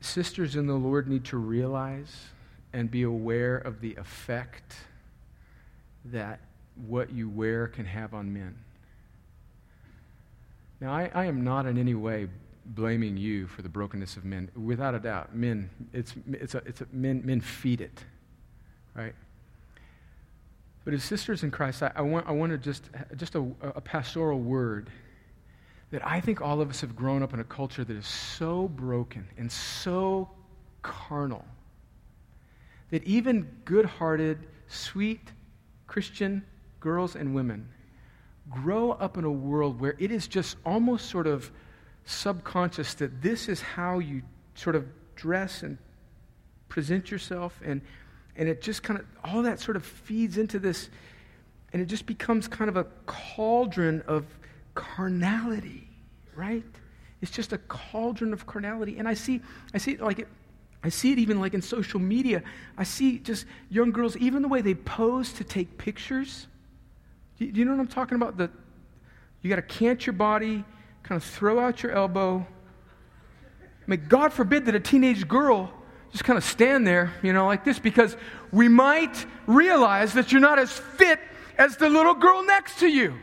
sisters 0.00 0.56
in 0.56 0.66
the 0.66 0.74
Lord 0.74 1.08
need 1.08 1.24
to 1.26 1.38
realize 1.38 2.26
and 2.72 2.90
be 2.90 3.04
aware 3.04 3.56
of 3.56 3.80
the 3.80 3.94
effect 3.96 4.74
that 6.06 6.40
what 6.86 7.12
you 7.12 7.28
wear 7.28 7.68
can 7.68 7.84
have 7.84 8.12
on 8.12 8.32
men. 8.32 8.56
Now, 10.80 10.92
I, 10.92 11.10
I, 11.14 11.24
am 11.26 11.44
not 11.44 11.66
in 11.66 11.76
any 11.76 11.94
way 11.94 12.28
blaming 12.64 13.16
you 13.16 13.46
for 13.46 13.62
the 13.62 13.68
brokenness 13.68 14.16
of 14.16 14.24
men. 14.24 14.50
Without 14.56 14.94
a 14.94 14.98
doubt, 14.98 15.34
men, 15.34 15.68
it's, 15.92 16.14
it's, 16.32 16.54
a, 16.54 16.58
it's 16.64 16.80
a, 16.80 16.86
men, 16.92 17.20
men 17.24 17.40
feed 17.40 17.80
it, 17.80 18.04
right? 18.94 19.14
But 20.84 20.94
as 20.94 21.04
sisters 21.04 21.42
in 21.42 21.50
Christ, 21.50 21.82
I, 21.82 21.92
I 21.94 22.00
want, 22.00 22.26
I 22.26 22.32
want 22.32 22.52
to 22.52 22.58
just, 22.58 22.84
just 23.16 23.34
a, 23.34 23.46
a 23.60 23.80
pastoral 23.80 24.40
word 24.40 24.90
that 25.90 26.06
I 26.06 26.20
think 26.20 26.40
all 26.40 26.60
of 26.60 26.70
us 26.70 26.80
have 26.80 26.96
grown 26.96 27.22
up 27.22 27.34
in 27.34 27.40
a 27.40 27.44
culture 27.44 27.84
that 27.84 27.96
is 27.96 28.06
so 28.06 28.68
broken 28.68 29.26
and 29.36 29.50
so 29.50 30.30
carnal 30.82 31.44
that 32.90 33.04
even 33.04 33.48
good 33.64 33.84
hearted, 33.84 34.38
sweet 34.68 35.32
Christian 35.86 36.44
girls 36.78 37.16
and 37.16 37.34
women 37.34 37.68
grow 38.50 38.92
up 38.92 39.16
in 39.16 39.24
a 39.24 39.30
world 39.30 39.80
where 39.80 39.94
it 39.98 40.10
is 40.10 40.26
just 40.26 40.56
almost 40.66 41.08
sort 41.08 41.26
of 41.26 41.50
subconscious 42.04 42.94
that 42.94 43.22
this 43.22 43.48
is 43.48 43.60
how 43.60 43.98
you 43.98 44.22
sort 44.54 44.74
of 44.74 44.86
dress 45.14 45.62
and 45.62 45.78
present 46.68 47.10
yourself 47.10 47.60
and 47.64 47.80
and 48.36 48.48
it 48.48 48.62
just 48.62 48.82
kind 48.82 48.98
of 48.98 49.06
all 49.24 49.42
that 49.42 49.60
sort 49.60 49.76
of 49.76 49.84
feeds 49.84 50.38
into 50.38 50.58
this 50.58 50.88
and 51.72 51.80
it 51.80 51.86
just 51.86 52.06
becomes 52.06 52.48
kind 52.48 52.68
of 52.68 52.76
a 52.76 52.84
cauldron 53.06 54.02
of 54.06 54.24
carnality 54.74 55.88
right 56.34 56.64
it's 57.20 57.30
just 57.30 57.52
a 57.52 57.58
cauldron 57.58 58.32
of 58.32 58.46
carnality 58.46 58.98
and 58.98 59.06
i 59.06 59.14
see 59.14 59.40
i 59.74 59.78
see 59.78 59.96
like 59.96 60.18
it 60.18 60.28
I 60.82 60.88
see 60.88 61.12
it 61.12 61.18
even 61.18 61.40
like 61.40 61.54
in 61.54 61.60
social 61.60 62.00
media. 62.00 62.42
I 62.78 62.84
see 62.84 63.18
just 63.18 63.44
young 63.68 63.90
girls, 63.92 64.16
even 64.16 64.42
the 64.42 64.48
way 64.48 64.62
they 64.62 64.74
pose 64.74 65.32
to 65.34 65.44
take 65.44 65.76
pictures. 65.76 66.46
Do 67.40 67.46
you, 67.46 67.64
know 67.64 67.70
what 67.70 67.80
I'm 67.80 67.86
talking 67.86 68.16
about? 68.16 68.36
The, 68.36 68.50
you 69.40 69.48
got 69.48 69.56
to 69.56 69.62
cant 69.62 70.04
your 70.04 70.12
body, 70.12 70.62
kind 71.02 71.16
of 71.16 71.24
throw 71.24 71.58
out 71.58 71.82
your 71.82 71.92
elbow. 71.92 72.46
I 73.62 73.64
mean, 73.86 74.04
God 74.10 74.34
forbid 74.34 74.66
that 74.66 74.74
a 74.74 74.80
teenage 74.80 75.26
girl 75.26 75.72
just 76.12 76.24
kind 76.24 76.36
of 76.36 76.44
stand 76.44 76.86
there, 76.86 77.14
you 77.22 77.32
know, 77.32 77.46
like 77.46 77.64
this, 77.64 77.78
because 77.78 78.14
we 78.52 78.68
might 78.68 79.24
realize 79.46 80.12
that 80.12 80.32
you're 80.32 80.40
not 80.42 80.58
as 80.58 80.70
fit 80.70 81.18
as 81.56 81.78
the 81.78 81.88
little 81.88 82.12
girl 82.12 82.44
next 82.44 82.80
to 82.80 82.88
you. 82.88 83.14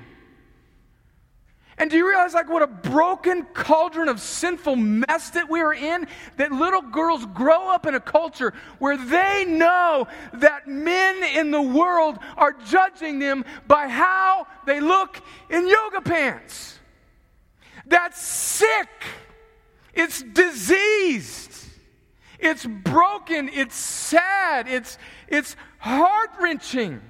And 1.79 1.91
do 1.91 1.97
you 1.97 2.07
realize, 2.07 2.33
like, 2.33 2.49
what 2.49 2.63
a 2.63 2.67
broken 2.67 3.43
cauldron 3.53 4.09
of 4.09 4.19
sinful 4.19 4.75
mess 4.75 5.29
that 5.31 5.47
we 5.47 5.61
are 5.61 5.75
in? 5.75 6.07
That 6.37 6.51
little 6.51 6.81
girls 6.81 7.23
grow 7.27 7.69
up 7.69 7.85
in 7.85 7.93
a 7.93 7.99
culture 7.99 8.55
where 8.79 8.97
they 8.97 9.45
know 9.47 10.07
that 10.33 10.67
men 10.67 11.23
in 11.23 11.51
the 11.51 11.61
world 11.61 12.17
are 12.35 12.53
judging 12.65 13.19
them 13.19 13.45
by 13.67 13.89
how 13.89 14.47
they 14.65 14.79
look 14.79 15.21
in 15.51 15.67
yoga 15.67 16.01
pants. 16.01 16.79
That's 17.85 18.19
sick. 18.19 18.89
It's 19.93 20.23
diseased. 20.23 21.53
It's 22.39 22.65
broken. 22.65 23.49
It's 23.49 23.75
sad. 23.75 24.67
It's, 24.67 24.97
it's 25.27 25.55
heart 25.77 26.31
wrenching. 26.39 27.01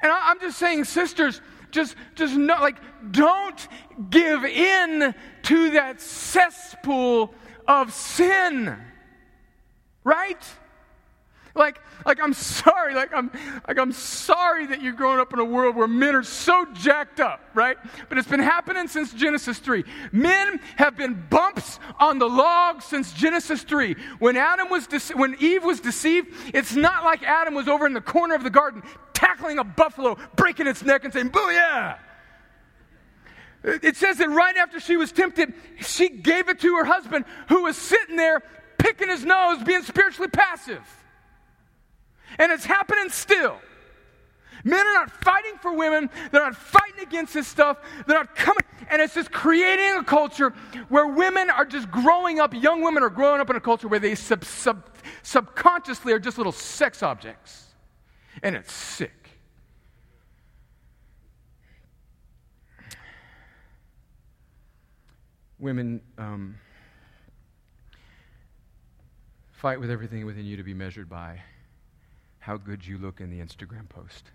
And 0.00 0.12
I, 0.12 0.30
I'm 0.30 0.40
just 0.40 0.58
saying, 0.58 0.84
sisters, 0.84 1.40
just, 1.74 1.96
just 2.14 2.34
not 2.36 2.62
like, 2.62 2.78
don't 3.10 3.68
give 4.08 4.44
in 4.44 5.14
to 5.42 5.70
that 5.72 6.00
cesspool 6.00 7.34
of 7.66 7.92
sin. 7.92 8.78
Right? 10.04 10.42
Like, 11.54 11.80
like 12.04 12.18
I'm 12.20 12.32
sorry, 12.32 12.94
like 12.94 13.14
I'm 13.14 13.30
like 13.68 13.78
I'm 13.78 13.92
sorry 13.92 14.66
that 14.66 14.82
you're 14.82 14.92
growing 14.92 15.20
up 15.20 15.32
in 15.32 15.38
a 15.38 15.44
world 15.44 15.76
where 15.76 15.86
men 15.86 16.16
are 16.16 16.24
so 16.24 16.66
jacked 16.72 17.20
up, 17.20 17.40
right? 17.54 17.76
But 18.08 18.18
it's 18.18 18.26
been 18.28 18.40
happening 18.40 18.88
since 18.88 19.14
Genesis 19.14 19.58
3. 19.58 19.84
Men 20.10 20.58
have 20.76 20.96
been 20.96 21.26
bumps 21.30 21.78
on 22.00 22.18
the 22.18 22.28
log 22.28 22.82
since 22.82 23.12
Genesis 23.12 23.62
3. 23.62 23.94
When 24.18 24.36
Adam 24.36 24.68
was 24.68 24.88
when 25.14 25.36
Eve 25.38 25.62
was 25.62 25.78
deceived, 25.78 26.34
it's 26.52 26.74
not 26.74 27.04
like 27.04 27.22
Adam 27.22 27.54
was 27.54 27.68
over 27.68 27.86
in 27.86 27.92
the 27.92 28.00
corner 28.00 28.34
of 28.34 28.42
the 28.42 28.50
garden 28.50 28.82
tackling 29.12 29.60
a 29.60 29.64
buffalo, 29.64 30.16
breaking 30.34 30.66
its 30.66 30.82
neck 30.82 31.04
and 31.04 31.12
saying, 31.12 31.30
"Booyah!" 31.30 31.98
It 33.62 33.96
says 33.96 34.18
that 34.18 34.28
right 34.28 34.56
after 34.56 34.80
she 34.80 34.96
was 34.96 35.12
tempted, 35.12 35.54
she 35.80 36.08
gave 36.08 36.48
it 36.48 36.58
to 36.60 36.76
her 36.76 36.84
husband 36.84 37.24
who 37.48 37.62
was 37.62 37.76
sitting 37.76 38.16
there 38.16 38.42
picking 38.76 39.08
his 39.08 39.24
nose, 39.24 39.62
being 39.62 39.82
spiritually 39.82 40.28
passive. 40.28 40.82
And 42.38 42.52
it's 42.52 42.64
happening 42.64 43.08
still. 43.10 43.58
Men 44.64 44.86
are 44.86 44.94
not 44.94 45.10
fighting 45.10 45.58
for 45.60 45.74
women. 45.74 46.08
They're 46.32 46.42
not 46.42 46.56
fighting 46.56 47.00
against 47.02 47.34
this 47.34 47.46
stuff. 47.46 47.78
They're 48.06 48.16
not 48.16 48.34
coming. 48.34 48.62
And 48.88 49.02
it's 49.02 49.14
just 49.14 49.30
creating 49.30 49.98
a 49.98 50.04
culture 50.04 50.54
where 50.88 51.06
women 51.06 51.50
are 51.50 51.66
just 51.66 51.90
growing 51.90 52.40
up, 52.40 52.54
young 52.54 52.82
women 52.82 53.02
are 53.02 53.10
growing 53.10 53.40
up 53.40 53.50
in 53.50 53.56
a 53.56 53.60
culture 53.60 53.88
where 53.88 54.00
they 54.00 54.14
sub, 54.14 54.42
sub, 54.44 54.82
subconsciously 55.22 56.12
are 56.14 56.18
just 56.18 56.38
little 56.38 56.52
sex 56.52 57.02
objects. 57.02 57.74
And 58.42 58.56
it's 58.56 58.72
sick. 58.72 59.12
Women 65.58 66.00
um, 66.18 66.58
fight 69.52 69.78
with 69.78 69.90
everything 69.90 70.26
within 70.26 70.44
you 70.44 70.56
to 70.56 70.62
be 70.62 70.74
measured 70.74 71.08
by 71.08 71.40
how 72.44 72.58
good 72.58 72.86
you 72.86 72.98
look 72.98 73.22
in 73.22 73.30
the 73.30 73.40
Instagram 73.40 73.88
post. 73.88 74.30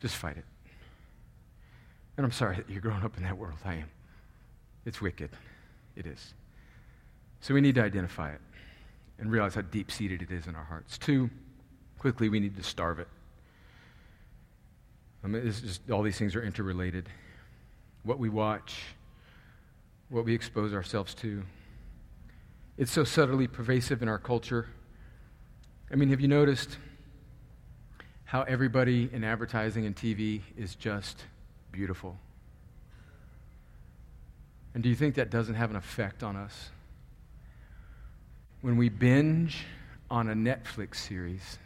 Just 0.00 0.16
fight 0.16 0.36
it. 0.36 0.44
And 2.16 2.26
I'm 2.26 2.32
sorry 2.32 2.56
that 2.56 2.68
you're 2.68 2.80
growing 2.80 3.04
up 3.04 3.16
in 3.16 3.22
that 3.22 3.38
world. 3.38 3.58
I 3.64 3.74
am. 3.74 3.90
It's 4.84 5.00
wicked. 5.00 5.30
It 5.94 6.06
is. 6.06 6.34
So 7.40 7.54
we 7.54 7.60
need 7.60 7.76
to 7.76 7.84
identify 7.84 8.32
it 8.32 8.40
and 9.20 9.30
realize 9.30 9.54
how 9.54 9.60
deep 9.60 9.92
seated 9.92 10.22
it 10.22 10.32
is 10.32 10.48
in 10.48 10.56
our 10.56 10.64
hearts. 10.64 10.98
Two, 10.98 11.30
quickly, 12.00 12.28
we 12.28 12.40
need 12.40 12.56
to 12.56 12.64
starve 12.64 12.98
it. 12.98 13.06
I 15.22 15.28
mean, 15.28 15.44
just, 15.44 15.88
all 15.92 16.02
these 16.02 16.18
things 16.18 16.34
are 16.34 16.42
interrelated. 16.42 17.08
What 18.02 18.18
we 18.18 18.28
watch, 18.28 18.74
what 20.08 20.24
we 20.24 20.34
expose 20.34 20.74
ourselves 20.74 21.14
to. 21.14 21.44
It's 22.76 22.90
so 22.90 23.04
subtly 23.04 23.46
pervasive 23.46 24.02
in 24.02 24.08
our 24.08 24.18
culture. 24.18 24.66
I 25.92 25.94
mean, 25.94 26.08
have 26.08 26.20
you 26.20 26.28
noticed 26.28 26.76
how 28.28 28.42
everybody 28.42 29.08
in 29.10 29.24
advertising 29.24 29.86
and 29.86 29.96
TV 29.96 30.42
is 30.54 30.74
just 30.74 31.24
beautiful? 31.72 32.14
And 34.74 34.82
do 34.82 34.90
you 34.90 34.94
think 34.94 35.14
that 35.14 35.30
doesn't 35.30 35.54
have 35.54 35.70
an 35.70 35.76
effect 35.76 36.22
on 36.22 36.36
us? 36.36 36.68
When 38.60 38.76
we 38.76 38.90
binge 38.90 39.64
on 40.10 40.28
a 40.28 40.34
Netflix 40.34 40.96
series 40.96 41.58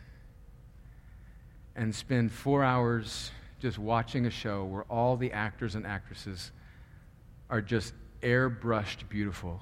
and 1.75 1.93
spend 1.93 2.31
four 2.31 2.63
hours 2.63 3.33
just 3.59 3.77
watching 3.77 4.27
a 4.27 4.31
show 4.31 4.65
where 4.65 4.85
all 4.85 5.17
the 5.17 5.33
actors 5.33 5.75
and 5.75 5.85
actresses 5.85 6.53
are 7.51 7.61
just 7.61 7.93
airbrushed 8.23 9.09
beautiful 9.09 9.61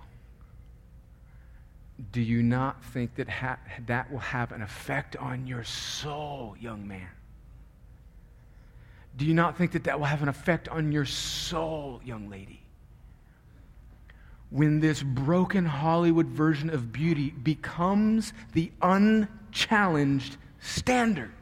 do 2.13 2.21
you 2.21 2.43
not 2.43 2.83
think 2.85 3.15
that 3.17 3.29
ha- 3.29 3.59
that 3.87 4.11
will 4.11 4.19
have 4.19 4.53
an 4.53 4.63
effect 4.63 5.17
on 5.17 5.47
your 5.47 5.65
soul, 5.65 6.57
young 6.59 6.87
man? 6.87 7.09
Do 9.17 9.27
you 9.27 9.35
not 9.35 9.59
think 9.59 9.73
that 9.73 9.85
that 9.85 9.99
will 9.99 10.07
have 10.07 10.23
an 10.23 10.29
effect 10.29 10.69
on 10.69 10.93
your 10.93 11.05
soul, 11.05 12.01
young 12.05 12.31
lady? 12.31 12.61
When 14.51 14.81
this 14.81 15.03
broken 15.03 15.65
Hollywood 15.65 16.27
version 16.27 16.71
of 16.71 16.93
beauty 16.93 17.31
becomes 17.31 18.33
the 18.53 18.73
unchallenged 18.83 20.37
standard. 20.61 21.33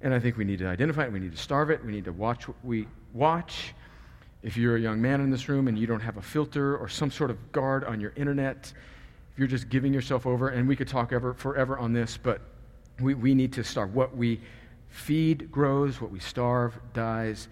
And 0.00 0.12
I 0.12 0.18
think 0.18 0.36
we 0.36 0.44
need 0.44 0.58
to 0.58 0.66
identify 0.66 1.04
it, 1.04 1.12
we 1.12 1.20
need 1.20 1.32
to 1.32 1.38
starve 1.38 1.70
it, 1.70 1.84
we 1.84 1.92
need 1.92 2.04
to 2.06 2.12
watch 2.12 2.48
what 2.48 2.56
we 2.64 2.88
watch 3.12 3.74
if 4.42 4.56
you're 4.56 4.76
a 4.76 4.80
young 4.80 5.00
man 5.00 5.20
in 5.20 5.30
this 5.30 5.48
room 5.48 5.68
and 5.68 5.78
you 5.78 5.86
don't 5.86 6.00
have 6.00 6.16
a 6.16 6.22
filter 6.22 6.76
or 6.76 6.88
some 6.88 7.10
sort 7.10 7.30
of 7.30 7.52
guard 7.52 7.84
on 7.84 8.00
your 8.00 8.12
internet, 8.16 8.72
if 9.32 9.38
you're 9.38 9.48
just 9.48 9.68
giving 9.68 9.94
yourself 9.94 10.26
over, 10.26 10.48
and 10.48 10.66
we 10.66 10.76
could 10.76 10.88
talk 10.88 11.12
ever, 11.12 11.32
forever 11.32 11.78
on 11.78 11.92
this, 11.92 12.16
but 12.16 12.40
we, 13.00 13.14
we 13.14 13.34
need 13.34 13.52
to 13.52 13.64
starve. 13.64 13.94
What 13.94 14.16
we 14.16 14.40
feed 14.88 15.50
grows, 15.50 16.00
what 16.00 16.10
we 16.10 16.20
starve 16.20 16.78
dies. 16.92 17.48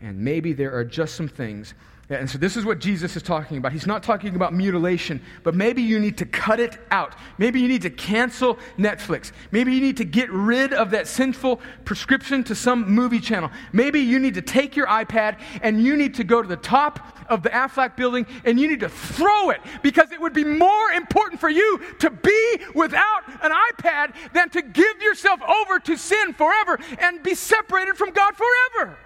And 0.00 0.18
maybe 0.18 0.52
there 0.52 0.76
are 0.76 0.84
just 0.84 1.14
some 1.14 1.28
things 1.28 1.74
and 2.10 2.28
so 2.28 2.36
this 2.36 2.56
is 2.56 2.66
what 2.66 2.80
Jesus 2.80 3.16
is 3.16 3.22
talking 3.22 3.56
about. 3.56 3.72
He's 3.72 3.86
not 3.86 4.02
talking 4.02 4.36
about 4.36 4.52
mutilation, 4.52 5.22
but 5.42 5.54
maybe 5.54 5.80
you 5.80 5.98
need 5.98 6.18
to 6.18 6.26
cut 6.26 6.60
it 6.60 6.78
out. 6.90 7.14
Maybe 7.38 7.60
you 7.60 7.68
need 7.68 7.82
to 7.82 7.90
cancel 7.90 8.58
Netflix. 8.78 9.32
Maybe 9.52 9.72
you 9.72 9.80
need 9.80 9.96
to 9.96 10.04
get 10.04 10.30
rid 10.30 10.74
of 10.74 10.90
that 10.90 11.08
sinful 11.08 11.62
prescription 11.86 12.44
to 12.44 12.54
some 12.54 12.90
movie 12.90 13.20
channel. 13.20 13.50
Maybe 13.72 14.00
you 14.00 14.18
need 14.18 14.34
to 14.34 14.42
take 14.42 14.76
your 14.76 14.86
iPad 14.86 15.40
and 15.62 15.82
you 15.82 15.96
need 15.96 16.14
to 16.16 16.24
go 16.24 16.42
to 16.42 16.48
the 16.48 16.56
top 16.56 17.14
of 17.30 17.42
the 17.42 17.48
Aflac 17.48 17.96
building 17.96 18.26
and 18.44 18.60
you 18.60 18.68
need 18.68 18.80
to 18.80 18.90
throw 18.90 19.48
it 19.48 19.60
because 19.82 20.12
it 20.12 20.20
would 20.20 20.34
be 20.34 20.44
more 20.44 20.90
important 20.92 21.40
for 21.40 21.48
you 21.48 21.80
to 22.00 22.10
be 22.10 22.58
without 22.74 23.22
an 23.42 23.50
iPad 23.72 24.14
than 24.34 24.50
to 24.50 24.60
give 24.60 25.00
yourself 25.00 25.40
over 25.42 25.78
to 25.78 25.96
sin 25.96 26.34
forever 26.34 26.78
and 26.98 27.22
be 27.22 27.34
separated 27.34 27.96
from 27.96 28.10
God 28.10 28.34
forever. 28.36 28.98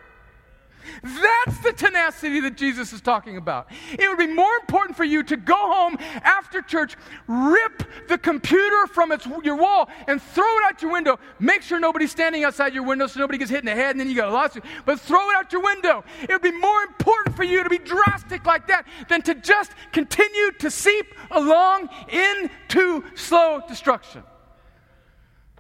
That 1.03 1.39
That's 1.49 1.61
the 1.61 1.73
tenacity 1.73 2.41
that 2.41 2.57
Jesus 2.57 2.93
is 2.93 3.01
talking 3.01 3.37
about. 3.37 3.69
It 3.93 4.09
would 4.09 4.19
be 4.19 4.27
more 4.27 4.55
important 4.61 4.97
for 4.97 5.05
you 5.05 5.23
to 5.23 5.37
go 5.37 5.55
home 5.57 5.97
after 6.23 6.61
church, 6.61 6.97
rip 7.27 7.85
the 8.09 8.19
computer 8.19 8.87
from 8.89 9.13
its, 9.13 9.27
your 9.43 9.57
wall, 9.57 9.89
and 10.07 10.21
throw 10.21 10.59
it 10.59 10.65
out 10.67 10.83
your 10.83 10.93
window. 10.93 11.19
Make 11.39 11.63
sure 11.63 11.81
nobody's 11.81 12.11
standing 12.11 12.45
outside 12.45 12.75
your 12.75 12.83
window 12.83 13.07
so 13.07 13.21
nobody 13.21 13.39
gets 13.39 13.51
hit 13.51 13.61
in 13.61 13.67
the 13.67 13.75
head 13.75 13.93
and 13.93 14.01
then 14.01 14.09
you 14.09 14.15
got 14.15 14.29
a 14.29 14.33
lawsuit. 14.33 14.65
But 14.85 15.01
throw 15.01 15.31
it 15.31 15.37
out 15.37 15.53
your 15.53 15.63
window. 15.63 16.05
It 16.23 16.31
would 16.31 16.43
be 16.43 16.53
more 16.53 16.83
important 16.83 17.35
for 17.35 17.45
you 17.45 17.63
to 17.63 17.71
be 17.71 17.79
drastic 17.79 18.45
like 18.45 18.67
that 18.69 18.87
than 19.09 19.23
to 19.23 19.35
just 19.35 19.73
continue 19.93 20.53
to 20.59 20.71
seep 20.71 21.15
along 21.31 21.89
into 22.11 23.05
slow 23.15 23.63
destruction. 23.69 24.23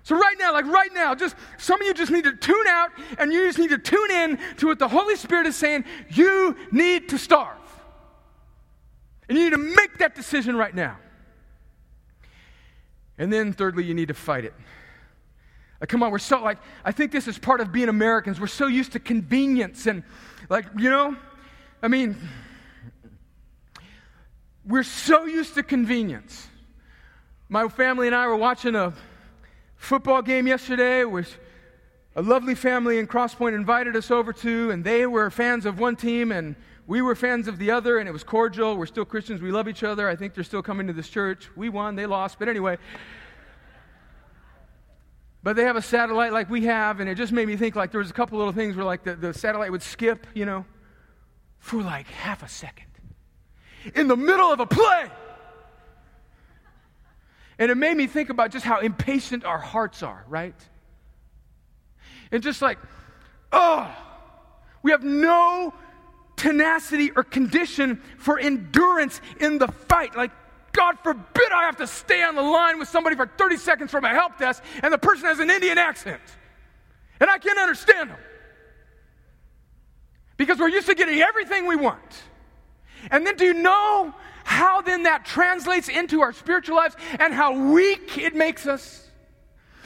So, 0.08 0.16
right 0.16 0.36
now, 0.38 0.54
like 0.54 0.64
right 0.64 0.88
now, 0.94 1.14
just 1.14 1.36
some 1.58 1.82
of 1.82 1.86
you 1.86 1.92
just 1.92 2.10
need 2.10 2.24
to 2.24 2.34
tune 2.34 2.66
out 2.66 2.92
and 3.18 3.30
you 3.30 3.46
just 3.46 3.58
need 3.58 3.68
to 3.68 3.76
tune 3.76 4.10
in 4.10 4.38
to 4.56 4.68
what 4.68 4.78
the 4.78 4.88
Holy 4.88 5.16
Spirit 5.16 5.46
is 5.46 5.54
saying. 5.54 5.84
You 6.08 6.56
need 6.72 7.10
to 7.10 7.18
starve. 7.18 7.58
And 9.28 9.36
you 9.36 9.44
need 9.44 9.50
to 9.50 9.58
make 9.58 9.98
that 9.98 10.14
decision 10.14 10.56
right 10.56 10.74
now. 10.74 10.96
And 13.18 13.30
then, 13.30 13.52
thirdly, 13.52 13.84
you 13.84 13.92
need 13.92 14.08
to 14.08 14.14
fight 14.14 14.46
it. 14.46 14.54
Like, 15.78 15.90
come 15.90 16.02
on, 16.02 16.10
we're 16.10 16.20
so, 16.20 16.42
like, 16.42 16.56
I 16.86 16.90
think 16.90 17.12
this 17.12 17.28
is 17.28 17.38
part 17.38 17.60
of 17.60 17.70
being 17.70 17.90
Americans. 17.90 18.40
We're 18.40 18.46
so 18.46 18.66
used 18.66 18.92
to 18.92 19.00
convenience 19.00 19.86
and, 19.86 20.02
like, 20.48 20.64
you 20.78 20.88
know, 20.88 21.18
I 21.82 21.88
mean, 21.88 22.16
we're 24.64 24.84
so 24.84 25.26
used 25.26 25.52
to 25.56 25.62
convenience. 25.62 26.48
My 27.50 27.68
family 27.68 28.06
and 28.06 28.16
I 28.16 28.26
were 28.26 28.36
watching 28.36 28.74
a 28.74 28.94
football 29.78 30.20
game 30.20 30.46
yesterday, 30.46 31.04
which 31.04 31.28
a 32.14 32.22
lovely 32.22 32.54
family 32.54 32.98
in 32.98 33.06
Crosspoint 33.06 33.54
invited 33.54 33.96
us 33.96 34.10
over 34.10 34.32
to, 34.34 34.70
and 34.70 34.84
they 34.84 35.06
were 35.06 35.30
fans 35.30 35.64
of 35.64 35.78
one 35.78 35.96
team, 35.96 36.32
and 36.32 36.56
we 36.86 37.00
were 37.00 37.14
fans 37.14 37.48
of 37.48 37.58
the 37.58 37.70
other, 37.70 37.98
and 37.98 38.08
it 38.08 38.12
was 38.12 38.24
cordial. 38.24 38.76
We're 38.76 38.86
still 38.86 39.04
Christians. 39.04 39.40
We 39.40 39.50
love 39.50 39.68
each 39.68 39.82
other. 39.82 40.08
I 40.08 40.16
think 40.16 40.34
they're 40.34 40.44
still 40.44 40.62
coming 40.62 40.86
to 40.88 40.92
this 40.92 41.08
church. 41.08 41.48
We 41.56 41.68
won, 41.68 41.96
they 41.96 42.06
lost, 42.06 42.38
but 42.38 42.48
anyway. 42.48 42.76
But 45.42 45.54
they 45.54 45.64
have 45.64 45.76
a 45.76 45.82
satellite 45.82 46.32
like 46.32 46.50
we 46.50 46.64
have, 46.64 47.00
and 47.00 47.08
it 47.08 47.14
just 47.14 47.32
made 47.32 47.46
me 47.46 47.56
think 47.56 47.76
like 47.76 47.92
there 47.92 48.00
was 48.00 48.10
a 48.10 48.14
couple 48.14 48.36
little 48.36 48.52
things 48.52 48.76
where 48.76 48.84
like 48.84 49.04
the, 49.04 49.14
the 49.14 49.32
satellite 49.32 49.70
would 49.70 49.82
skip, 49.82 50.26
you 50.34 50.44
know, 50.44 50.66
for 51.58 51.80
like 51.80 52.06
half 52.08 52.42
a 52.42 52.48
second 52.48 52.86
in 53.94 54.08
the 54.08 54.16
middle 54.16 54.52
of 54.52 54.60
a 54.60 54.66
play. 54.66 55.10
And 57.58 57.70
it 57.70 57.76
made 57.76 57.96
me 57.96 58.06
think 58.06 58.30
about 58.30 58.52
just 58.52 58.64
how 58.64 58.80
impatient 58.80 59.44
our 59.44 59.58
hearts 59.58 60.02
are, 60.02 60.24
right? 60.28 60.54
And 62.30 62.42
just 62.42 62.62
like, 62.62 62.78
oh, 63.52 63.90
we 64.82 64.92
have 64.92 65.02
no 65.02 65.74
tenacity 66.36 67.10
or 67.10 67.24
condition 67.24 68.00
for 68.18 68.38
endurance 68.38 69.20
in 69.40 69.58
the 69.58 69.68
fight. 69.68 70.16
Like, 70.16 70.30
God 70.72 70.98
forbid 71.02 71.52
I 71.52 71.64
have 71.64 71.78
to 71.78 71.86
stay 71.88 72.22
on 72.22 72.36
the 72.36 72.42
line 72.42 72.78
with 72.78 72.88
somebody 72.88 73.16
for 73.16 73.26
30 73.26 73.56
seconds 73.56 73.90
from 73.90 74.04
a 74.04 74.10
help 74.10 74.38
desk 74.38 74.62
and 74.82 74.92
the 74.92 74.98
person 74.98 75.26
has 75.26 75.40
an 75.40 75.50
Indian 75.50 75.78
accent. 75.78 76.20
And 77.20 77.28
I 77.28 77.38
can't 77.38 77.58
understand 77.58 78.10
them. 78.10 78.18
Because 80.36 80.58
we're 80.60 80.68
used 80.68 80.86
to 80.86 80.94
getting 80.94 81.20
everything 81.20 81.66
we 81.66 81.74
want. 81.74 82.22
And 83.10 83.26
then 83.26 83.36
do 83.36 83.44
you 83.44 83.54
know 83.54 84.14
how 84.48 84.80
then 84.80 85.02
that 85.02 85.26
translates 85.26 85.90
into 85.90 86.22
our 86.22 86.32
spiritual 86.32 86.76
lives 86.76 86.96
and 87.20 87.34
how 87.34 87.70
weak 87.70 88.16
it 88.16 88.34
makes 88.34 88.66
us. 88.66 89.06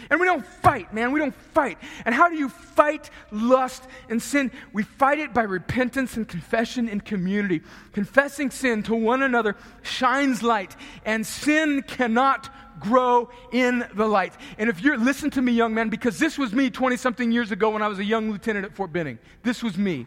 And 0.08 0.20
we 0.20 0.26
don't 0.26 0.46
fight, 0.46 0.94
man. 0.94 1.10
We 1.10 1.18
don't 1.18 1.34
fight. 1.34 1.78
And 2.04 2.14
how 2.14 2.28
do 2.28 2.36
you 2.36 2.48
fight 2.48 3.10
lust 3.32 3.82
and 4.08 4.22
sin? 4.22 4.52
We 4.72 4.84
fight 4.84 5.18
it 5.18 5.34
by 5.34 5.42
repentance 5.42 6.16
and 6.16 6.28
confession 6.28 6.88
and 6.88 7.04
community. 7.04 7.62
Confessing 7.92 8.50
sin 8.50 8.84
to 8.84 8.94
one 8.94 9.22
another 9.22 9.56
shines 9.82 10.44
light, 10.44 10.76
and 11.04 11.26
sin 11.26 11.82
cannot 11.82 12.48
grow 12.78 13.30
in 13.50 13.84
the 13.94 14.06
light. 14.06 14.34
And 14.58 14.70
if 14.70 14.80
you're, 14.80 14.96
listen 14.96 15.30
to 15.30 15.42
me, 15.42 15.52
young 15.52 15.74
man, 15.74 15.88
because 15.88 16.20
this 16.20 16.38
was 16.38 16.52
me 16.52 16.70
20 16.70 16.96
something 16.96 17.32
years 17.32 17.50
ago 17.50 17.70
when 17.70 17.82
I 17.82 17.88
was 17.88 17.98
a 17.98 18.04
young 18.04 18.30
lieutenant 18.30 18.64
at 18.64 18.74
Fort 18.76 18.92
Benning. 18.92 19.18
This 19.42 19.62
was 19.62 19.76
me. 19.76 20.06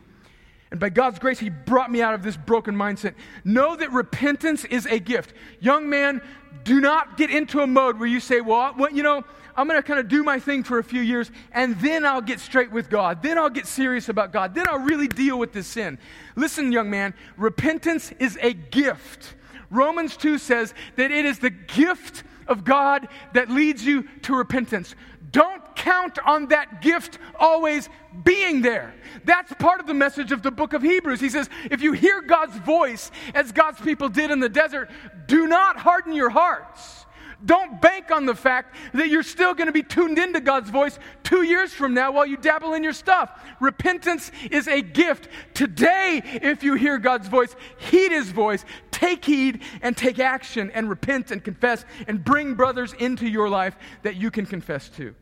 And 0.76 0.80
by 0.82 0.90
God's 0.90 1.20
grace, 1.20 1.40
He 1.40 1.50
brought 1.50 1.90
me 1.90 2.02
out 2.02 2.14
of 2.14 2.22
this 2.22 2.36
broken 2.36 2.76
mindset. 2.76 3.14
Know 3.46 3.78
that 3.78 3.94
repentance 3.94 4.66
is 4.66 4.86
a 4.88 5.00
gift. 5.00 5.32
Young 5.62 5.90
man, 5.90 6.22
do 6.66 6.82
not 6.82 7.16
get 7.16 7.30
into 7.30 7.62
a 7.62 7.68
mode 7.68 7.98
where 7.98 8.10
you 8.10 8.20
say, 8.20 8.42
well, 8.42 8.76
well 8.78 8.92
you 8.92 9.02
know, 9.02 9.24
I'm 9.56 9.70
going 9.70 9.82
to 9.82 9.88
kind 9.88 10.02
of 10.02 10.10
do 10.10 10.22
my 10.22 10.38
thing 10.38 10.66
for 10.66 10.78
a 10.78 10.84
few 10.84 11.00
years 11.00 11.32
and 11.54 11.80
then 11.80 12.06
I'll 12.06 12.20
get 12.20 12.42
straight 12.42 12.74
with 12.74 12.90
God. 12.90 13.24
Then 13.24 13.38
I'll 13.38 13.50
get 13.50 13.68
serious 13.68 14.10
about 14.10 14.34
God. 14.34 14.54
Then 14.54 14.68
I'll 14.68 14.80
really 14.80 15.08
deal 15.08 15.40
with 15.40 15.54
this 15.54 15.68
sin. 15.68 15.98
Listen, 16.36 16.74
young 16.74 16.90
man, 16.90 17.14
repentance 17.38 18.12
is 18.20 18.38
a 18.42 18.52
gift. 18.52 19.36
Romans 19.70 20.18
2 20.18 20.40
says 20.40 20.74
that 20.98 21.10
it 21.10 21.24
is 21.24 21.40
the 21.40 21.52
gift 21.52 22.24
of 22.48 22.66
God 22.66 23.08
that 23.32 23.50
leads 23.50 23.86
you 23.86 24.10
to 24.24 24.36
repentance. 24.36 24.94
Don't 25.36 25.76
count 25.76 26.18
on 26.26 26.48
that 26.48 26.82
gift 26.82 27.20
always 27.38 27.90
being 28.24 28.62
there. 28.62 28.94
That's 29.26 29.52
part 29.56 29.82
of 29.82 29.86
the 29.86 29.94
message 29.94 30.32
of 30.32 30.42
the 30.42 30.50
book 30.50 30.72
of 30.72 30.82
Hebrews. 30.82 31.20
He 31.20 31.30
says, 31.30 31.50
if 31.70 31.82
you 31.82 31.92
hear 31.92 32.22
God's 32.22 32.56
voice, 32.60 33.12
as 33.34 33.52
God's 33.52 33.82
people 33.82 34.08
did 34.08 34.32
in 34.32 34.40
the 34.40 34.48
desert, 34.48 34.90
do 35.28 35.46
not 35.46 35.76
harden 35.76 36.14
your 36.14 36.30
hearts. 36.30 37.06
Don't 37.44 37.82
bank 37.82 38.12
on 38.12 38.26
the 38.26 38.34
fact 38.34 38.78
that 38.94 39.10
you're 39.10 39.24
still 39.24 39.54
going 39.54 39.68
to 39.68 39.74
be 39.74 39.84
tuned 39.84 40.18
into 40.18 40.40
God's 40.40 40.70
voice 40.70 40.98
two 41.24 41.44
years 41.44 41.74
from 41.74 41.94
now 41.94 42.14
while 42.14 42.26
you 42.26 42.38
dabble 42.38 42.74
in 42.74 42.82
your 42.82 42.94
stuff. 42.94 43.30
Repentance 43.60 44.32
is 44.52 44.70
a 44.70 44.82
gift. 44.82 45.28
Today, 45.54 46.22
if 46.24 46.64
you 46.64 46.76
hear 46.76 46.98
God's 46.98 47.28
voice, 47.28 47.54
heed 47.76 48.14
his 48.14 48.32
voice, 48.32 48.64
take 48.90 49.26
heed 49.26 49.64
and 49.82 49.98
take 49.98 50.18
action 50.18 50.72
and 50.72 50.88
repent 50.88 51.32
and 51.32 51.44
confess 51.44 51.84
and 52.08 52.24
bring 52.24 52.54
brothers 52.54 52.94
into 52.94 53.28
your 53.28 53.50
life 53.50 53.76
that 54.04 54.16
you 54.16 54.32
can 54.32 54.46
confess 54.46 54.88
to. 54.92 55.14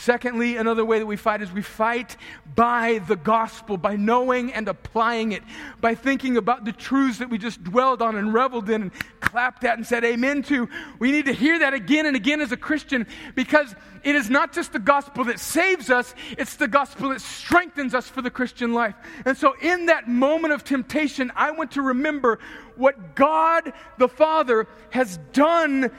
Secondly, 0.00 0.56
another 0.56 0.82
way 0.82 0.98
that 0.98 1.04
we 1.04 1.16
fight 1.16 1.42
is 1.42 1.52
we 1.52 1.60
fight 1.60 2.16
by 2.56 3.02
the 3.06 3.16
gospel, 3.16 3.76
by 3.76 3.96
knowing 3.96 4.50
and 4.50 4.66
applying 4.66 5.32
it, 5.32 5.42
by 5.82 5.94
thinking 5.94 6.38
about 6.38 6.64
the 6.64 6.72
truths 6.72 7.18
that 7.18 7.28
we 7.28 7.36
just 7.36 7.62
dwelled 7.62 8.00
on 8.00 8.16
and 8.16 8.32
reveled 8.32 8.70
in 8.70 8.80
and 8.80 8.92
clapped 9.20 9.62
at 9.62 9.76
and 9.76 9.86
said 9.86 10.02
amen 10.02 10.42
to. 10.44 10.70
We 10.98 11.12
need 11.12 11.26
to 11.26 11.34
hear 11.34 11.58
that 11.58 11.74
again 11.74 12.06
and 12.06 12.16
again 12.16 12.40
as 12.40 12.50
a 12.50 12.56
Christian 12.56 13.06
because 13.34 13.74
it 14.02 14.14
is 14.14 14.30
not 14.30 14.54
just 14.54 14.72
the 14.72 14.78
gospel 14.78 15.24
that 15.24 15.38
saves 15.38 15.90
us, 15.90 16.14
it's 16.38 16.56
the 16.56 16.66
gospel 16.66 17.10
that 17.10 17.20
strengthens 17.20 17.94
us 17.94 18.08
for 18.08 18.22
the 18.22 18.30
Christian 18.30 18.72
life. 18.72 18.94
And 19.26 19.36
so, 19.36 19.54
in 19.60 19.84
that 19.86 20.08
moment 20.08 20.54
of 20.54 20.64
temptation, 20.64 21.30
I 21.36 21.50
want 21.50 21.72
to 21.72 21.82
remember 21.82 22.38
what 22.76 23.14
God 23.14 23.70
the 23.98 24.08
Father 24.08 24.66
has 24.88 25.18
done 25.34 25.90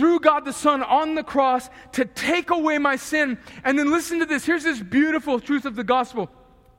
through 0.00 0.18
God 0.18 0.46
the 0.46 0.52
Son 0.54 0.82
on 0.82 1.14
the 1.14 1.22
cross 1.22 1.68
to 1.92 2.06
take 2.06 2.48
away 2.48 2.78
my 2.78 2.96
sin. 2.96 3.36
And 3.64 3.78
then 3.78 3.90
listen 3.90 4.18
to 4.20 4.24
this. 4.24 4.46
Here's 4.46 4.64
this 4.64 4.80
beautiful 4.80 5.38
truth 5.38 5.66
of 5.66 5.76
the 5.76 5.84
gospel. 5.84 6.30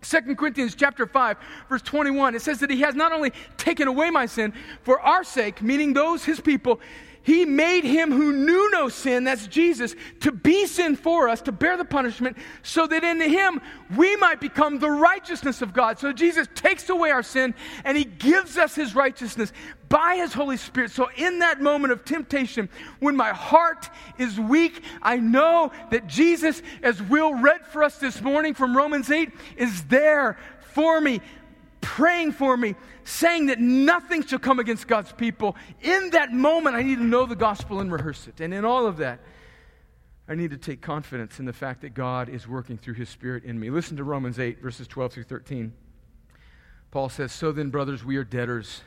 2 0.01 0.36
Corinthians 0.36 0.74
chapter 0.74 1.05
5 1.05 1.38
verse 1.69 1.84
21 1.84 2.34
it 2.34 2.41
says 2.41 2.59
that 2.61 2.72
he 2.72 2.82
has 2.82 2.95
not 2.95 3.11
only 3.11 3.32
taken 3.57 3.88
away 3.88 4.09
my 4.09 4.26
sin 4.26 4.51
for 4.82 4.99
our 4.99 5.24
sake 5.24 5.61
meaning 5.61 5.93
those 5.93 6.26
his 6.26 6.41
people 6.41 6.80
he 7.24 7.45
made 7.45 7.84
him 7.84 8.11
who 8.11 8.32
knew 8.32 8.72
no 8.72 8.89
sin, 8.89 9.24
that's 9.24 9.47
Jesus, 9.47 9.95
to 10.22 10.32
be 10.32 10.65
sin 10.65 10.95
for 10.95 11.30
us, 11.30 11.41
to 11.41 11.51
bear 11.51 11.78
the 11.78 11.86
punishment, 11.86 12.38
so 12.63 12.88
that 12.88 13.03
in 13.03 13.22
him 13.22 13.61
we 13.95 14.15
might 14.15 14.41
become 14.41 14.80
the 14.80 14.89
righteousness 14.89 15.61
of 15.61 15.74
God. 15.74 15.99
So 15.99 16.13
Jesus 16.13 16.47
takes 16.55 16.89
away 16.89 17.11
our 17.11 17.24
sin 17.24 17.53
and 17.84 17.97
he 17.97 18.05
gives 18.05 18.57
us 18.57 18.74
his 18.74 18.95
righteousness 18.95 19.53
by 19.88 20.15
his 20.15 20.34
Holy 20.34 20.57
Spirit. 20.57 20.91
So 20.91 21.09
in 21.15 21.39
that 21.39 21.61
moment 21.61 21.91
of 21.91 22.05
temptation, 22.05 22.69
when 22.99 23.15
my 23.15 23.30
heart 23.30 23.89
is 24.17 24.39
weak, 24.39 24.84
I 25.01 25.17
know 25.17 25.72
that 25.91 26.07
Jesus, 26.07 26.61
as 26.82 27.01
Will 27.01 27.34
read 27.36 27.65
for 27.67 27.84
us 27.84 27.97
this 27.97 28.22
morning 28.22 28.53
from 28.53 28.76
Romans 28.76 29.11
8, 29.11 29.30
is 29.57 29.84
there 29.84 30.38
for 30.74 31.01
me 31.01 31.22
praying 31.82 32.32
for 32.32 32.55
me, 32.55 32.75
saying 33.03 33.47
that 33.47 33.59
nothing 33.59 34.23
shall 34.23 34.39
come 34.39 34.59
against 34.59 34.88
God's 34.88 35.11
people. 35.11 35.55
In 35.82 36.11
that 36.11 36.32
moment, 36.32 36.75
I 36.75 36.84
need 36.84 36.99
to 36.99 37.03
know 37.03 37.25
the 37.25 37.36
gospel 37.36 37.79
and 37.79 37.91
rehearse 37.91 38.27
it. 38.27 38.39
And 38.39 38.53
in 38.53 38.63
all 38.63 38.86
of 38.88 38.97
that, 38.97 39.19
I 40.27 40.36
need 40.36 40.51
to 40.51 40.57
take 40.57 40.82
confidence 40.82 41.39
in 41.39 41.45
the 41.45 41.53
fact 41.53 41.82
that 41.82 41.93
God 41.93 42.29
is 42.29 42.47
working 42.47 42.77
through 42.77 42.93
his 42.93 43.09
spirit 43.09 43.43
in 43.43 43.59
me. 43.59 43.69
Listen 43.69 43.97
to 43.97 44.03
Romans 44.03 44.39
8, 44.39 44.61
verses 44.61 44.88
12 44.88 45.13
through 45.13 45.23
13. 45.23 45.73
Paul 46.91 47.09
says, 47.09 47.32
So 47.32 47.51
then, 47.51 47.69
brothers, 47.69 48.05
we 48.05 48.17
are 48.17 48.23
debtors, 48.23 48.82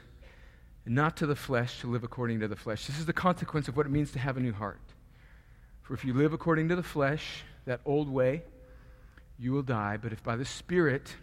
not 0.87 1.17
to 1.19 1.27
the 1.27 1.37
flesh, 1.37 1.81
to 1.81 1.91
live 1.91 2.05
according 2.05 2.41
to 2.41 2.49
the 2.49 2.57
flesh. 2.57 2.87
This 2.87 2.99
is 2.99 3.07
the 3.07 3.13
consequence 3.13 3.69
of 3.69 3.77
what 3.77 3.87
it 3.87 3.91
means 3.91 4.13
to 4.13 4.19
have 4.19 4.37
a 4.37 4.41
new 4.41 4.53
heart. 4.53 4.81
For 5.83 5.93
if 5.95 6.05
you 6.05 6.15
live 6.15 6.33
according 6.33 6.69
to 6.69 6.77
the 6.77 6.83
flesh, 6.83 7.43
that 7.67 7.81
old 7.85 8.09
way, 8.09 8.43
you 9.39 9.53
will 9.53 9.63
die. 9.63 9.99
But 9.99 10.13
if 10.13 10.23
by 10.23 10.37
the 10.37 10.45
Spirit 10.45 11.15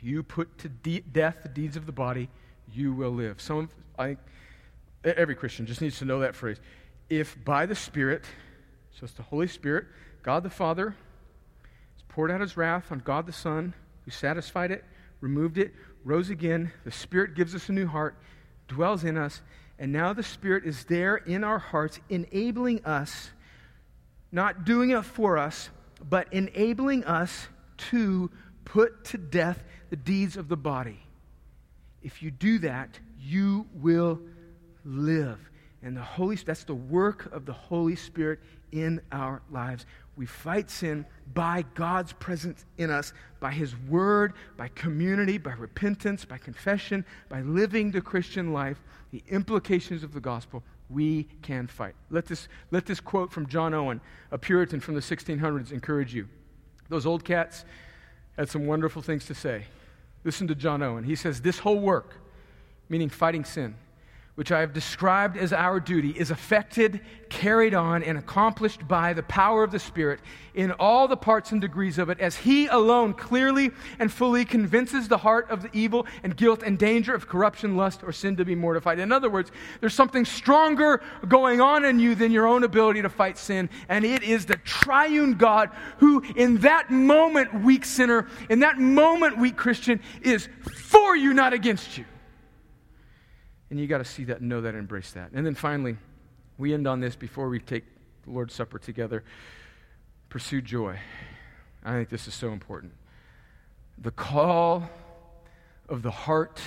you 0.00 0.22
put 0.22 0.58
to 0.58 0.68
de- 0.68 1.00
death 1.00 1.38
the 1.42 1.48
deeds 1.48 1.76
of 1.76 1.86
the 1.86 1.92
body, 1.92 2.28
you 2.72 2.92
will 2.92 3.10
live. 3.10 3.40
Some, 3.40 3.68
I, 3.98 4.16
every 5.04 5.34
Christian 5.34 5.66
just 5.66 5.80
needs 5.80 5.98
to 5.98 6.04
know 6.04 6.20
that 6.20 6.34
phrase. 6.34 6.58
If 7.08 7.36
by 7.44 7.66
the 7.66 7.74
Spirit, 7.74 8.24
so 8.92 9.04
it's 9.04 9.14
the 9.14 9.22
Holy 9.22 9.48
Spirit, 9.48 9.86
God 10.22 10.42
the 10.42 10.50
Father 10.50 10.90
has 10.90 12.02
poured 12.08 12.30
out 12.30 12.40
his 12.40 12.56
wrath 12.56 12.92
on 12.92 12.98
God 12.98 13.26
the 13.26 13.32
Son, 13.32 13.74
who 14.04 14.10
satisfied 14.10 14.70
it 14.70 14.84
removed 15.20 15.58
it, 15.58 15.74
rose 16.04 16.30
again. 16.30 16.72
The 16.84 16.92
Spirit 16.92 17.34
gives 17.34 17.54
us 17.54 17.68
a 17.68 17.72
new 17.72 17.86
heart, 17.86 18.16
dwells 18.66 19.04
in 19.04 19.16
us, 19.16 19.42
and 19.78 19.92
now 19.92 20.12
the 20.12 20.22
Spirit 20.22 20.64
is 20.64 20.84
there 20.84 21.16
in 21.16 21.44
our 21.44 21.58
hearts, 21.58 22.00
enabling 22.08 22.84
us, 22.84 23.30
not 24.32 24.64
doing 24.64 24.90
it 24.90 25.04
for 25.04 25.38
us, 25.38 25.70
but 26.08 26.32
enabling 26.32 27.04
us 27.04 27.48
to 27.90 28.30
put 28.64 29.04
to 29.06 29.18
death 29.18 29.62
the 29.90 29.96
deeds 29.96 30.36
of 30.36 30.48
the 30.48 30.56
body. 30.56 31.00
If 32.02 32.22
you 32.22 32.30
do 32.30 32.58
that, 32.60 32.98
you 33.20 33.66
will 33.74 34.20
live. 34.84 35.38
And 35.82 35.96
the 35.96 36.02
Holy 36.02 36.36
that's 36.36 36.64
the 36.64 36.74
work 36.74 37.32
of 37.32 37.46
the 37.46 37.52
Holy 37.52 37.96
Spirit 37.96 38.40
in 38.72 39.00
our 39.12 39.42
lives. 39.50 39.86
We 40.16 40.26
fight 40.26 40.70
sin 40.70 41.06
by 41.32 41.64
God's 41.74 42.12
presence 42.12 42.64
in 42.76 42.90
us, 42.90 43.12
by 43.38 43.52
His 43.52 43.76
Word, 43.88 44.32
by 44.56 44.68
community, 44.68 45.38
by 45.38 45.52
repentance, 45.52 46.24
by 46.24 46.38
confession, 46.38 47.04
by 47.28 47.42
living 47.42 47.92
the 47.92 48.00
Christian 48.00 48.52
life, 48.52 48.82
the 49.12 49.22
implications 49.28 50.02
of 50.02 50.12
the 50.12 50.20
gospel. 50.20 50.64
We 50.90 51.28
can 51.42 51.68
fight. 51.68 51.94
Let 52.10 52.26
this, 52.26 52.48
let 52.70 52.86
this 52.86 52.98
quote 52.98 53.30
from 53.30 53.46
John 53.46 53.74
Owen, 53.74 54.00
a 54.32 54.38
Puritan 54.38 54.80
from 54.80 54.94
the 54.94 55.00
1600s, 55.00 55.70
encourage 55.70 56.12
you. 56.12 56.28
Those 56.88 57.06
old 57.06 57.24
cats 57.24 57.64
had 58.36 58.48
some 58.48 58.66
wonderful 58.66 59.02
things 59.02 59.26
to 59.26 59.34
say. 59.34 59.64
Listen 60.24 60.48
to 60.48 60.54
John 60.54 60.82
Owen. 60.82 61.04
He 61.04 61.16
says, 61.16 61.40
This 61.40 61.58
whole 61.60 61.80
work, 61.80 62.14
meaning 62.88 63.08
fighting 63.08 63.44
sin, 63.44 63.74
which 64.38 64.52
I 64.52 64.60
have 64.60 64.72
described 64.72 65.36
as 65.36 65.52
our 65.52 65.80
duty, 65.80 66.10
is 66.10 66.30
effected, 66.30 67.00
carried 67.28 67.74
on, 67.74 68.04
and 68.04 68.16
accomplished 68.16 68.86
by 68.86 69.12
the 69.12 69.24
power 69.24 69.64
of 69.64 69.72
the 69.72 69.80
Spirit 69.80 70.20
in 70.54 70.70
all 70.70 71.08
the 71.08 71.16
parts 71.16 71.50
and 71.50 71.60
degrees 71.60 71.98
of 71.98 72.08
it, 72.08 72.20
as 72.20 72.36
He 72.36 72.68
alone 72.68 73.14
clearly 73.14 73.72
and 73.98 74.12
fully 74.12 74.44
convinces 74.44 75.08
the 75.08 75.18
heart 75.18 75.50
of 75.50 75.62
the 75.62 75.70
evil 75.72 76.06
and 76.22 76.36
guilt 76.36 76.62
and 76.62 76.78
danger 76.78 77.12
of 77.12 77.26
corruption, 77.26 77.76
lust, 77.76 78.04
or 78.04 78.12
sin 78.12 78.36
to 78.36 78.44
be 78.44 78.54
mortified. 78.54 79.00
In 79.00 79.10
other 79.10 79.28
words, 79.28 79.50
there's 79.80 79.92
something 79.92 80.24
stronger 80.24 81.02
going 81.26 81.60
on 81.60 81.84
in 81.84 81.98
you 81.98 82.14
than 82.14 82.30
your 82.30 82.46
own 82.46 82.62
ability 82.62 83.02
to 83.02 83.08
fight 83.08 83.38
sin, 83.38 83.68
and 83.88 84.04
it 84.04 84.22
is 84.22 84.46
the 84.46 84.58
triune 84.58 85.34
God 85.34 85.70
who, 85.96 86.22
in 86.36 86.58
that 86.58 86.92
moment, 86.92 87.64
weak 87.64 87.84
sinner, 87.84 88.28
in 88.48 88.60
that 88.60 88.78
moment, 88.78 89.36
weak 89.36 89.56
Christian, 89.56 90.00
is 90.22 90.48
for 90.62 91.16
you, 91.16 91.34
not 91.34 91.52
against 91.52 91.98
you. 91.98 92.04
And 93.70 93.78
you 93.78 93.86
got 93.86 93.98
to 93.98 94.04
see 94.04 94.24
that, 94.24 94.40
know 94.40 94.60
that, 94.62 94.74
embrace 94.74 95.12
that. 95.12 95.30
And 95.32 95.44
then 95.44 95.54
finally, 95.54 95.96
we 96.56 96.72
end 96.72 96.86
on 96.86 97.00
this 97.00 97.16
before 97.16 97.48
we 97.48 97.60
take 97.60 97.84
the 98.24 98.30
Lord's 98.30 98.54
Supper 98.54 98.78
together. 98.78 99.24
Pursue 100.28 100.62
joy. 100.62 100.98
I 101.84 101.92
think 101.92 102.08
this 102.08 102.26
is 102.26 102.34
so 102.34 102.48
important. 102.48 102.92
The 103.98 104.10
call 104.10 104.88
of 105.88 106.02
the 106.02 106.10
heart, 106.10 106.60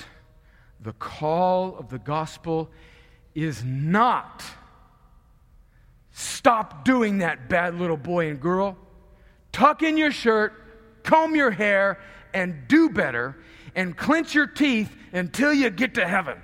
the 0.79 0.93
call 0.93 1.77
of 1.77 1.89
the 1.89 1.99
gospel 1.99 2.69
is 3.35 3.63
not 3.63 4.43
stop 6.11 6.83
doing 6.83 7.19
that, 7.19 7.49
bad 7.49 7.75
little 7.75 7.97
boy 7.97 8.29
and 8.29 8.39
girl. 8.39 8.77
Tuck 9.51 9.83
in 9.83 9.97
your 9.97 10.11
shirt, 10.11 10.53
comb 11.03 11.35
your 11.35 11.51
hair, 11.51 11.99
and 12.33 12.67
do 12.67 12.89
better, 12.89 13.37
and 13.75 13.95
clench 13.95 14.33
your 14.33 14.47
teeth 14.47 14.93
until 15.13 15.53
you 15.53 15.69
get 15.69 15.93
to 15.95 16.07
heaven. 16.07 16.37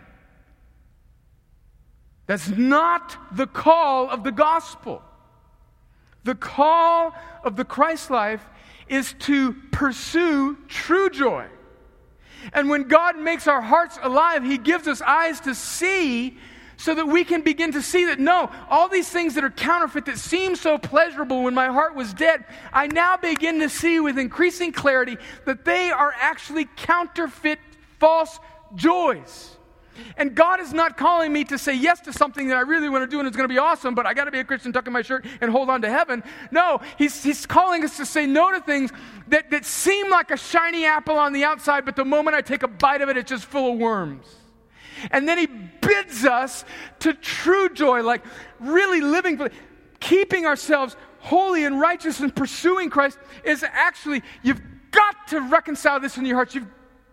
That's 2.28 2.50
not 2.50 3.18
the 3.36 3.48
call 3.48 4.10
of 4.10 4.24
the 4.24 4.32
gospel. 4.32 5.02
The 6.26 6.36
call 6.36 7.16
of 7.44 7.56
the 7.56 7.66
Christ 7.66 8.12
life 8.12 8.46
is 8.90 9.16
to 9.20 9.54
pursue 9.72 10.58
true 10.68 11.10
joy. 11.10 11.48
And 12.54 12.70
when 12.70 12.84
God 12.84 13.18
makes 13.18 13.48
our 13.48 13.62
hearts 13.62 13.98
alive, 14.02 14.44
He 14.44 14.58
gives 14.58 14.88
us 14.88 15.02
eyes 15.02 15.40
to 15.42 15.56
see 15.56 16.38
so 16.78 16.94
that 16.94 17.08
we 17.08 17.24
can 17.24 17.42
begin 17.42 17.72
to 17.72 17.82
see 17.82 18.06
that 18.06 18.20
no, 18.20 18.52
all 18.70 18.88
these 18.88 19.10
things 19.10 19.34
that 19.34 19.44
are 19.44 19.50
counterfeit 19.50 20.06
that 20.06 20.18
seem 20.18 20.56
so 20.56 20.78
pleasurable 20.78 21.44
when 21.44 21.56
my 21.56 21.68
heart 21.68 21.96
was 21.96 22.14
dead, 22.14 22.46
I 22.72 22.88
now 22.88 23.18
begin 23.18 23.60
to 23.62 23.70
see 23.70 24.00
with 24.00 24.20
increasing 24.20 24.72
clarity 24.72 25.18
that 25.46 25.66
they 25.66 25.90
are 25.90 26.14
actually 26.20 26.68
counterfeit, 26.76 27.60
false 28.00 28.40
joys. 28.76 29.58
And 30.18 30.36
God 30.36 30.60
is 30.60 30.74
not 30.74 30.98
calling 30.98 31.32
me 31.32 31.44
to 31.46 31.58
say 31.58 31.74
yes 31.74 32.00
to 32.02 32.14
something 32.14 32.48
that 32.48 32.58
I 32.58 32.62
really 32.62 32.90
want 32.90 33.04
to 33.04 33.08
do 33.08 33.20
and 33.20 33.28
it's 33.28 33.38
going 33.38 33.48
to 33.48 33.54
be 33.54 33.60
awesome, 33.60 33.96
but 33.96 34.06
I 34.06 34.14
got 34.14 34.26
to 34.26 34.32
be 34.32 34.40
a 34.40 34.44
Christian, 34.44 34.74
tuck 34.74 34.88
in 34.88 34.94
my 34.94 35.02
shirt, 35.02 35.26
and 35.42 35.52
hold 35.52 35.70
on 35.70 35.82
to 35.82 35.90
heaven. 35.90 36.24
No, 36.52 36.80
He's, 36.98 37.24
he's 37.24 37.46
calling 37.46 37.84
us 37.84 37.98
to 37.98 38.06
say 38.06 38.26
no 38.26 38.52
to 38.52 38.60
things 38.62 38.92
that, 39.28 39.52
that 39.52 39.66
seem 39.66 40.10
like 40.10 40.32
a 40.32 40.38
shiny 40.38 40.86
apple 40.86 41.18
on 41.18 41.34
the 41.34 41.44
outside, 41.44 41.86
but 41.86 41.96
the 41.96 42.06
moment 42.06 42.36
I 42.36 42.42
take 42.42 42.64
a 42.64 42.68
bite 42.68 43.02
of 43.02 43.10
it, 43.10 43.18
it's 43.18 43.30
just 43.30 43.46
full 43.46 43.74
of 43.74 43.80
worms. 43.80 44.26
And 45.12 45.28
then 45.28 45.38
He 45.38 45.48
bids 45.48 46.26
us 46.26 46.66
to 47.00 47.14
true 47.14 47.70
joy, 47.70 48.02
like 48.02 48.24
really 48.60 49.02
living 49.02 49.38
for, 49.38 49.50
keeping 50.00 50.46
ourselves 50.46 50.96
holy 51.20 51.66
and 51.66 51.80
righteous 51.80 52.20
and 52.20 52.36
pursuing 52.36 52.90
Christ 52.90 53.18
is 53.44 53.64
actually, 53.64 54.24
you've 54.44 54.62
got 54.92 55.28
to 55.30 55.42
reconcile 55.42 56.00
this 56.00 56.18
in 56.18 56.26
your 56.26 56.36
hearts. 56.36 56.56
You've 56.56 56.68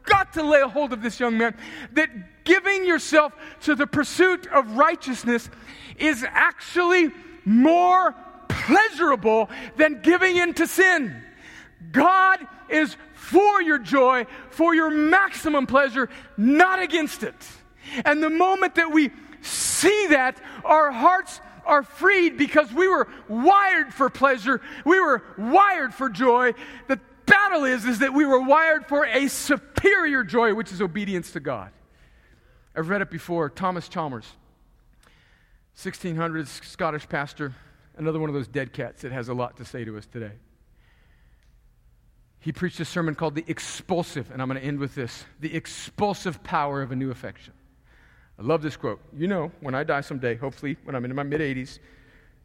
got 0.04 0.32
to 0.34 0.42
lay 0.42 0.60
a 0.60 0.68
hold 0.68 0.92
of 0.92 1.02
this 1.02 1.18
young 1.18 1.36
man 1.36 1.56
that 1.92 2.10
giving 2.44 2.86
yourself 2.86 3.32
to 3.62 3.74
the 3.74 3.86
pursuit 3.86 4.46
of 4.46 4.76
righteousness 4.76 5.48
is 5.96 6.24
actually 6.28 7.10
more 7.44 8.14
pleasurable 8.48 9.50
than 9.76 10.00
giving 10.02 10.36
in 10.36 10.54
to 10.54 10.66
sin. 10.66 11.22
God 11.92 12.46
is 12.68 12.96
for 13.14 13.62
your 13.62 13.78
joy, 13.78 14.26
for 14.50 14.74
your 14.74 14.90
maximum 14.90 15.66
pleasure, 15.66 16.08
not 16.36 16.80
against 16.80 17.22
it. 17.22 17.34
And 18.04 18.22
the 18.22 18.30
moment 18.30 18.76
that 18.76 18.92
we 18.92 19.10
see 19.42 20.06
that, 20.08 20.40
our 20.64 20.90
hearts 20.90 21.40
are 21.66 21.82
freed 21.82 22.36
because 22.36 22.72
we 22.72 22.88
were 22.88 23.08
wired 23.28 23.92
for 23.92 24.10
pleasure, 24.10 24.60
we 24.84 25.00
were 25.00 25.22
wired 25.38 25.94
for 25.94 26.08
joy. 26.08 26.52
The 26.88 27.00
battle 27.26 27.64
is, 27.64 27.84
is 27.84 28.00
that 28.00 28.12
we 28.12 28.24
were 28.24 28.40
wired 28.40 28.86
for 28.86 29.06
a 29.06 29.28
superior 29.28 30.24
joy, 30.24 30.54
which 30.54 30.72
is 30.72 30.80
obedience 30.80 31.32
to 31.32 31.40
God. 31.40 31.70
I've 32.76 32.88
read 32.88 33.02
it 33.02 33.10
before. 33.10 33.48
Thomas 33.48 33.88
Chalmers, 33.88 34.26
1600s 35.76 36.64
Scottish 36.64 37.08
pastor, 37.08 37.54
another 37.96 38.18
one 38.18 38.28
of 38.28 38.34
those 38.34 38.48
dead 38.48 38.72
cats 38.72 39.02
that 39.02 39.12
has 39.12 39.28
a 39.28 39.34
lot 39.34 39.56
to 39.58 39.64
say 39.64 39.84
to 39.84 39.96
us 39.96 40.06
today. 40.06 40.32
He 42.40 42.52
preached 42.52 42.80
a 42.80 42.84
sermon 42.84 43.14
called 43.14 43.36
The 43.36 43.44
Expulsive, 43.46 44.30
and 44.30 44.42
I'm 44.42 44.48
going 44.48 44.60
to 44.60 44.66
end 44.66 44.78
with 44.78 44.94
this 44.94 45.24
The 45.40 45.54
Expulsive 45.54 46.42
Power 46.42 46.82
of 46.82 46.92
a 46.92 46.96
New 46.96 47.10
Affection. 47.10 47.54
I 48.38 48.42
love 48.42 48.60
this 48.60 48.76
quote. 48.76 49.00
You 49.16 49.28
know, 49.28 49.52
when 49.60 49.74
I 49.74 49.84
die 49.84 50.00
someday, 50.00 50.34
hopefully 50.34 50.76
when 50.84 50.96
I'm 50.96 51.04
in 51.04 51.14
my 51.14 51.22
mid 51.22 51.40
80s, 51.40 51.78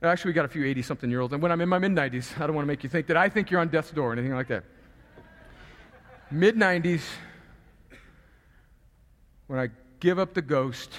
actually, 0.04 0.30
we 0.30 0.34
got 0.34 0.46
a 0.46 0.50
few 0.50 0.64
80 0.64 0.84
something 0.84 1.10
year 1.10 1.22
olds, 1.22 1.34
and 1.34 1.42
when 1.42 1.52
I'm 1.52 1.60
in 1.60 1.68
my 1.68 1.80
mid 1.80 1.92
90s, 1.92 2.40
I 2.40 2.46
don't 2.46 2.56
want 2.56 2.64
to 2.66 2.68
make 2.68 2.84
you 2.84 2.90
think 2.90 3.08
that 3.08 3.18
I 3.18 3.28
think 3.30 3.50
you're 3.50 3.60
on 3.60 3.70
death's 3.70 3.92
door 3.92 4.12
or 4.12 4.14
anything 4.14 4.36
like 4.36 4.48
that. 4.48 4.64
mid 6.30 6.56
90s, 6.56 7.02
when 9.48 9.60
I 9.60 9.70
give 10.00 10.20
up 10.20 10.34
the 10.34 10.42
ghost. 10.42 10.92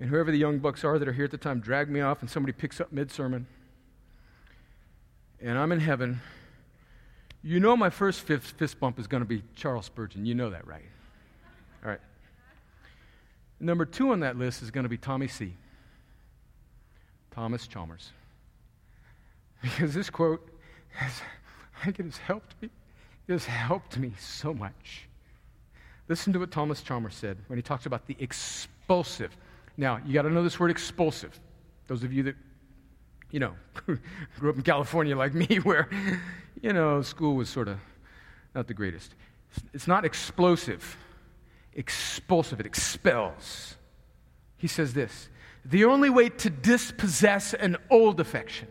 And 0.00 0.10
whoever 0.10 0.30
the 0.30 0.38
young 0.38 0.58
bucks 0.58 0.84
are 0.84 0.98
that 0.98 1.06
are 1.06 1.12
here 1.12 1.26
at 1.26 1.30
the 1.30 1.38
time 1.38 1.60
drag 1.60 1.88
me 1.88 2.00
off, 2.00 2.20
and 2.20 2.30
somebody 2.30 2.52
picks 2.52 2.80
up 2.80 2.92
mid 2.92 3.10
sermon. 3.10 3.46
And 5.40 5.58
I'm 5.58 5.72
in 5.72 5.80
heaven. 5.80 6.20
You 7.42 7.60
know, 7.60 7.76
my 7.76 7.90
first 7.90 8.20
fist, 8.20 8.56
fist 8.56 8.78
bump 8.78 8.98
is 8.98 9.06
going 9.06 9.22
to 9.22 9.28
be 9.28 9.42
Charles 9.54 9.86
Spurgeon. 9.86 10.24
You 10.24 10.34
know 10.34 10.50
that, 10.50 10.66
right? 10.66 10.82
All 11.84 11.90
right. 11.90 12.00
Number 13.58 13.84
two 13.84 14.10
on 14.10 14.20
that 14.20 14.36
list 14.36 14.62
is 14.62 14.70
going 14.70 14.84
to 14.84 14.88
be 14.88 14.98
Tommy 14.98 15.28
C. 15.28 15.54
Thomas 17.32 17.66
Chalmers. 17.66 18.10
Because 19.62 19.94
this 19.94 20.10
quote 20.10 20.48
has, 20.94 21.22
I 21.80 21.84
think 21.84 22.00
it 22.00 22.04
has 22.06 22.16
helped 22.16 22.60
me. 22.60 22.70
It 23.28 23.32
has 23.32 23.44
helped 23.44 23.98
me 23.98 24.12
so 24.18 24.52
much. 24.52 25.08
Listen 26.08 26.32
to 26.32 26.40
what 26.40 26.50
Thomas 26.50 26.82
Chalmers 26.82 27.14
said 27.14 27.38
when 27.46 27.58
he 27.58 27.62
talks 27.62 27.86
about 27.86 28.06
the 28.06 28.16
expulsive. 28.18 29.36
Now, 29.76 30.00
you 30.04 30.12
got 30.12 30.22
to 30.22 30.30
know 30.30 30.42
this 30.42 30.58
word 30.58 30.70
expulsive. 30.70 31.38
Those 31.86 32.02
of 32.02 32.12
you 32.12 32.24
that, 32.24 32.36
you 33.30 33.40
know, 33.40 33.54
grew 34.38 34.50
up 34.50 34.56
in 34.56 34.62
California 34.62 35.16
like 35.16 35.34
me, 35.34 35.56
where, 35.62 35.88
you 36.60 36.72
know, 36.72 37.02
school 37.02 37.36
was 37.36 37.48
sort 37.48 37.68
of 37.68 37.78
not 38.54 38.66
the 38.66 38.74
greatest. 38.74 39.14
It's 39.72 39.86
not 39.86 40.04
explosive, 40.04 40.96
expulsive. 41.74 42.60
It 42.60 42.66
expels. 42.66 43.76
He 44.56 44.66
says 44.66 44.94
this 44.94 45.28
The 45.64 45.84
only 45.84 46.10
way 46.10 46.28
to 46.30 46.50
dispossess 46.50 47.54
an 47.54 47.76
old 47.90 48.20
affection 48.20 48.68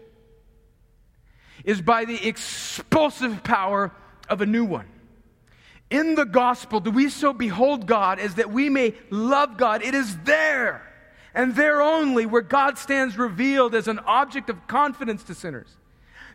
is 1.63 1.81
by 1.81 2.05
the 2.05 2.27
expulsive 2.27 3.43
power 3.43 3.91
of 4.27 4.41
a 4.41 4.45
new 4.45 4.65
one 4.65 4.87
in 5.91 6.15
the 6.15 6.25
gospel 6.25 6.79
do 6.79 6.89
we 6.89 7.09
so 7.09 7.33
behold 7.33 7.85
God 7.85 8.17
as 8.17 8.35
that 8.35 8.51
we 8.51 8.69
may 8.69 8.95
love 9.11 9.57
God. 9.57 9.83
It 9.83 9.93
is 9.93 10.17
there 10.19 10.87
and 11.33 11.55
there 11.55 11.81
only 11.81 12.25
where 12.25 12.41
God 12.41 12.77
stands 12.77 13.17
revealed 13.17 13.75
as 13.75 13.87
an 13.87 13.99
object 13.99 14.49
of 14.49 14.67
confidence 14.67 15.23
to 15.25 15.35
sinners. 15.35 15.77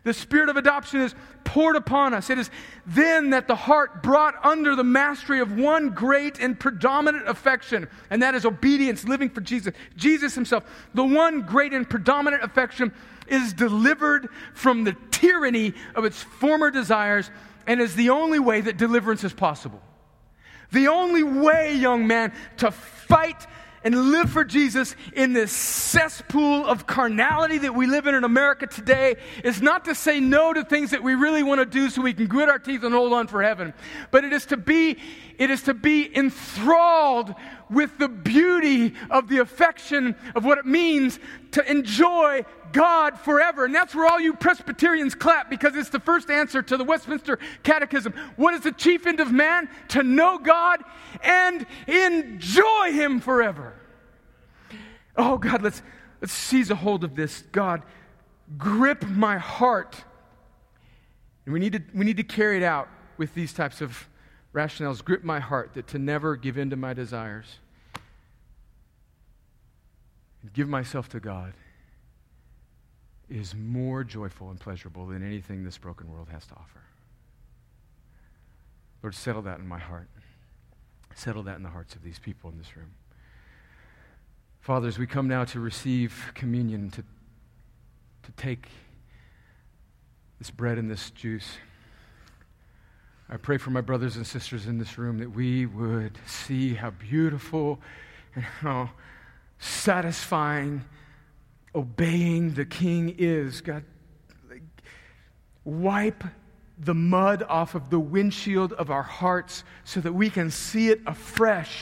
the 0.03 0.13
Spirit 0.13 0.49
of 0.49 0.55
adoption 0.55 1.01
is 1.01 1.13
poured 1.43 1.75
upon 1.75 2.13
us. 2.13 2.29
It 2.29 2.37
is 2.37 2.49
then 2.85 3.31
that 3.31 3.47
the 3.47 3.55
heart 3.55 4.01
brought 4.03 4.35
under 4.45 4.75
the 4.75 4.83
mastery 4.83 5.39
of 5.39 5.51
one 5.51 5.89
great 5.89 6.39
and 6.39 6.57
predominant 6.59 7.27
affection, 7.27 7.87
and 8.09 8.21
that 8.21 8.35
is 8.35 8.45
obedience, 8.45 9.05
living 9.05 9.29
for 9.29 9.41
Jesus. 9.41 9.73
Jesus 9.95 10.35
Himself, 10.35 10.63
the 10.93 11.03
one 11.03 11.41
great 11.41 11.73
and 11.73 11.89
predominant 11.89 12.43
affection, 12.43 12.93
is 13.27 13.53
delivered 13.53 14.29
from 14.53 14.83
the 14.83 14.95
tyranny 15.11 15.73
of 15.95 16.05
its 16.05 16.21
former 16.21 16.71
desires 16.71 17.29
and 17.67 17.81
is 17.81 17.95
the 17.95 18.09
only 18.09 18.39
way 18.39 18.61
that 18.61 18.77
deliverance 18.77 19.23
is 19.23 19.33
possible. 19.33 19.81
The 20.71 20.87
only 20.87 21.23
way, 21.23 21.75
young 21.75 22.07
man, 22.07 22.33
to 22.57 22.71
fight 22.71 23.45
and 23.83 24.11
live 24.11 24.29
for 24.29 24.43
Jesus 24.43 24.95
in 25.13 25.33
this 25.33 25.51
cesspool 25.51 26.65
of 26.65 26.87
carnality 26.87 27.59
that 27.59 27.73
we 27.73 27.85
live 27.87 28.07
in 28.07 28.15
in 28.15 28.23
America 28.23 28.67
today 28.67 29.15
is 29.45 29.61
not 29.61 29.85
to 29.85 29.95
say 29.95 30.19
no 30.19 30.51
to 30.51 30.65
things 30.65 30.91
that 30.91 31.03
we 31.03 31.15
really 31.15 31.43
want 31.43 31.59
to 31.59 31.65
do 31.65 31.89
so 31.89 32.01
we 32.01 32.13
can 32.13 32.27
grit 32.27 32.49
our 32.49 32.59
teeth 32.59 32.83
and 32.83 32.93
hold 32.93 33.13
on 33.13 33.27
for 33.27 33.41
heaven, 33.41 33.73
but 34.11 34.25
it 34.25 34.33
is 34.33 34.45
to 34.47 34.57
be 34.57 34.97
it 35.37 35.51
is 35.51 35.61
to 35.63 35.73
be 35.73 36.13
enthralled 36.17 37.33
with 37.69 37.97
the 37.99 38.09
beauty 38.09 38.93
of 39.11 39.29
the 39.29 39.37
affection 39.37 40.15
of 40.35 40.43
what 40.43 40.57
it 40.57 40.65
means 40.65 41.19
to 41.51 41.71
enjoy 41.71 42.43
God 42.73 43.19
forever. 43.19 43.65
And 43.65 43.73
that's 43.73 43.95
where 43.95 44.05
all 44.05 44.19
you 44.19 44.33
Presbyterians 44.33 45.15
clap 45.15 45.49
because 45.49 45.75
it's 45.75 45.89
the 45.89 45.99
first 45.99 46.29
answer 46.29 46.61
to 46.61 46.77
the 46.77 46.83
Westminster 46.83 47.39
Catechism. 47.63 48.13
What 48.35 48.53
is 48.53 48.61
the 48.61 48.71
chief 48.71 49.05
end 49.07 49.19
of 49.19 49.31
man? 49.31 49.69
To 49.89 50.03
know 50.03 50.37
God 50.37 50.83
and 51.21 51.65
enjoy 51.87 52.91
Him 52.91 53.19
forever. 53.19 53.73
Oh, 55.15 55.37
God, 55.37 55.61
let's, 55.61 55.81
let's 56.21 56.33
seize 56.33 56.69
a 56.69 56.75
hold 56.75 57.03
of 57.03 57.15
this. 57.15 57.43
God, 57.51 57.83
grip 58.57 59.03
my 59.07 59.37
heart. 59.37 59.95
And 61.45 61.53
we 61.53 61.59
need, 61.59 61.73
to, 61.73 61.81
we 61.93 62.05
need 62.05 62.17
to 62.17 62.23
carry 62.23 62.57
it 62.57 62.63
out 62.63 62.87
with 63.17 63.33
these 63.33 63.53
types 63.53 63.81
of 63.81 64.07
rationales. 64.53 65.03
Grip 65.03 65.23
my 65.23 65.39
heart 65.39 65.73
that 65.73 65.87
to 65.87 65.99
never 65.99 66.35
give 66.35 66.57
in 66.57 66.69
to 66.69 66.75
my 66.75 66.93
desires 66.93 67.59
and 70.41 70.53
give 70.53 70.67
myself 70.67 71.09
to 71.09 71.19
God 71.19 71.53
is 73.29 73.53
more 73.55 74.03
joyful 74.03 74.49
and 74.49 74.59
pleasurable 74.59 75.05
than 75.07 75.25
anything 75.25 75.63
this 75.63 75.77
broken 75.77 76.11
world 76.11 76.29
has 76.31 76.45
to 76.47 76.53
offer. 76.53 76.81
Lord, 79.03 79.15
settle 79.15 79.41
that 79.43 79.59
in 79.59 79.67
my 79.67 79.79
heart. 79.79 80.09
Settle 81.15 81.43
that 81.43 81.57
in 81.57 81.63
the 81.63 81.69
hearts 81.69 81.95
of 81.95 82.03
these 82.03 82.19
people 82.19 82.49
in 82.49 82.57
this 82.57 82.75
room. 82.75 82.91
Fathers, 84.59 84.97
we 84.97 85.07
come 85.07 85.27
now 85.27 85.45
to 85.45 85.59
receive 85.59 86.31
communion, 86.33 86.89
to, 86.91 87.03
to 88.23 88.31
take 88.35 88.67
this 90.39 90.51
bread 90.51 90.77
and 90.77 90.89
this 90.89 91.09
juice. 91.11 91.57
I 93.29 93.37
pray 93.37 93.57
for 93.57 93.71
my 93.71 93.81
brothers 93.81 94.15
and 94.15 94.25
sisters 94.25 94.67
in 94.67 94.77
this 94.77 94.97
room 94.97 95.17
that 95.19 95.31
we 95.31 95.65
would 95.65 96.17
see 96.25 96.73
how 96.73 96.91
beautiful 96.91 97.79
and 98.35 98.43
how 98.43 98.91
satisfying 99.59 100.83
obeying 101.77 102.55
the 102.55 102.65
king 102.65 103.15
is. 103.19 103.61
God, 103.61 103.83
wipe 105.63 106.23
the 106.79 106.95
mud 106.95 107.43
off 107.47 107.75
of 107.75 107.89
the 107.89 107.99
windshield 107.99 108.73
of 108.73 108.89
our 108.89 109.03
hearts 109.03 109.63
so 109.83 110.01
that 110.01 110.13
we 110.13 110.29
can 110.29 110.49
see 110.49 110.89
it 110.89 111.01
afresh. 111.05 111.81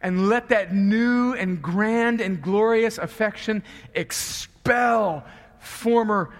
And 0.00 0.28
let 0.28 0.50
that 0.50 0.72
new 0.74 1.34
and 1.34 1.60
grand 1.62 2.20
and 2.20 2.40
glorious 2.40 2.98
affection 2.98 3.64
expel 3.94 5.24
former 5.58 6.34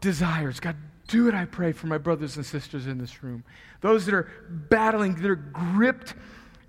desires. 0.00 0.58
God, 0.60 0.76
do 1.06 1.28
it, 1.28 1.34
I 1.34 1.44
pray, 1.44 1.72
for 1.72 1.86
my 1.86 1.98
brothers 1.98 2.36
and 2.36 2.44
sisters 2.44 2.86
in 2.86 2.98
this 2.98 3.22
room. 3.22 3.44
Those 3.82 4.04
that 4.06 4.14
are 4.14 4.30
battling, 4.48 5.14
that 5.14 5.30
are 5.30 5.36
gripped, 5.36 6.14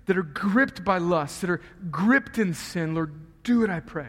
that 0.06 0.16
are 0.16 0.22
gripped 0.22 0.84
by 0.84 0.98
lust, 0.98 1.40
that 1.40 1.50
are 1.50 1.60
gripped 1.90 2.38
in 2.38 2.54
sin. 2.54 2.94
Lord, 2.94 3.12
do 3.42 3.64
it, 3.64 3.70
I 3.70 3.80
pray. 3.80 4.08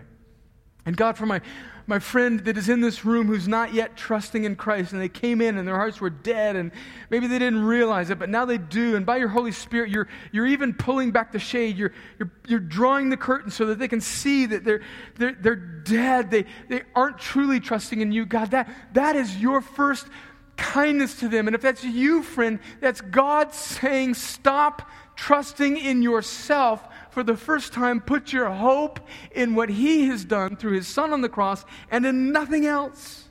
And 0.88 0.95
God, 0.95 1.17
for 1.17 1.25
my, 1.25 1.41
my 1.85 1.99
friend 1.99 2.39
that 2.45 2.57
is 2.57 2.69
in 2.69 2.79
this 2.79 3.03
room 3.03 3.27
who's 3.27 3.45
not 3.45 3.73
yet 3.73 3.97
trusting 3.97 4.45
in 4.45 4.55
Christ, 4.55 4.93
and 4.93 5.01
they 5.01 5.09
came 5.09 5.41
in 5.41 5.57
and 5.57 5.67
their 5.67 5.75
hearts 5.75 5.99
were 5.99 6.09
dead, 6.09 6.55
and 6.55 6.71
maybe 7.09 7.27
they 7.27 7.38
didn't 7.38 7.61
realize 7.61 8.09
it, 8.09 8.17
but 8.17 8.29
now 8.29 8.45
they 8.45 8.57
do. 8.57 8.95
And 8.95 9.05
by 9.05 9.17
your 9.17 9.27
Holy 9.27 9.51
Spirit, 9.51 9.89
you're, 9.89 10.07
you're 10.31 10.47
even 10.47 10.73
pulling 10.73 11.11
back 11.11 11.33
the 11.33 11.39
shade. 11.39 11.77
You're, 11.77 11.91
you're, 12.17 12.31
you're 12.47 12.59
drawing 12.61 13.09
the 13.09 13.17
curtain 13.17 13.51
so 13.51 13.65
that 13.65 13.79
they 13.79 13.89
can 13.89 13.99
see 13.99 14.45
that 14.45 14.63
they're, 14.63 14.81
they're, 15.17 15.38
they're 15.38 15.55
dead. 15.57 16.31
They, 16.31 16.45
they 16.69 16.83
aren't 16.95 17.19
truly 17.19 17.59
trusting 17.59 17.99
in 17.99 18.13
you. 18.13 18.25
God, 18.25 18.51
that, 18.51 18.73
that 18.93 19.17
is 19.17 19.35
your 19.35 19.59
first 19.59 20.07
kindness 20.55 21.19
to 21.19 21.27
them. 21.27 21.49
And 21.49 21.55
if 21.55 21.61
that's 21.61 21.83
you, 21.83 22.23
friend, 22.23 22.59
that's 22.79 23.01
God 23.01 23.53
saying, 23.53 24.13
stop 24.13 24.89
trusting 25.17 25.75
in 25.75 26.01
yourself 26.01 26.88
for 27.18 27.24
the 27.24 27.36
first 27.36 27.74
time, 27.74 27.99
put 27.99 28.32
your 28.32 28.47
hope 28.47 28.99
in 29.32 29.55
what 29.55 29.70
He 29.70 30.05
has 30.05 30.24
done 30.24 30.55
through 30.55 30.74
His 30.74 30.88
Son 30.88 31.11
on 31.11 31.22
the 31.22 31.30
cross 31.30 31.65
and 31.89 32.05
in 32.05 32.32
nothing 32.32 32.68
else. 32.68 33.28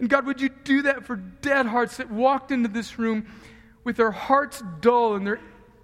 And 0.00 0.08
God, 0.08 0.26
would 0.26 0.40
you 0.40 0.48
do 0.48 0.82
that 0.82 1.06
for 1.06 1.14
dead 1.14 1.66
hearts 1.66 1.98
that 1.98 2.10
walked 2.10 2.50
into 2.50 2.68
this 2.68 2.98
room 2.98 3.28
with 3.84 3.96
their 3.96 4.10
hearts 4.10 4.60
dull 4.80 5.14
and 5.14 5.24
their 5.24 5.38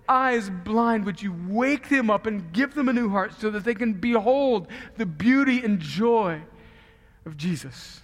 eyes 0.08 0.50
blind? 0.50 1.04
Would 1.04 1.22
you 1.22 1.32
wake 1.46 1.88
them 1.88 2.10
up 2.10 2.26
and 2.26 2.52
give 2.52 2.74
them 2.74 2.88
a 2.88 2.92
new 2.92 3.08
heart 3.08 3.34
so 3.38 3.50
that 3.50 3.62
they 3.62 3.76
can 3.76 3.92
behold 3.92 4.66
the 4.96 5.06
beauty 5.06 5.62
and 5.64 5.78
joy 5.78 6.42
of 7.24 7.36
Jesus 7.36 8.00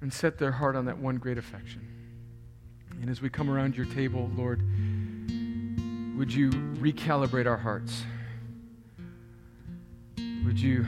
and 0.00 0.10
set 0.10 0.38
their 0.38 0.52
heart 0.52 0.76
on 0.76 0.86
that 0.86 0.96
one 0.96 1.16
great 1.16 1.36
affection? 1.36 1.86
And 3.02 3.10
as 3.10 3.20
we 3.20 3.28
come 3.28 3.50
around 3.50 3.76
your 3.76 3.84
table, 3.84 4.30
Lord, 4.34 4.62
would 6.16 6.32
you 6.32 6.50
recalibrate 6.50 7.46
our 7.46 7.56
hearts? 7.56 8.04
Would 10.44 10.58
you, 10.60 10.84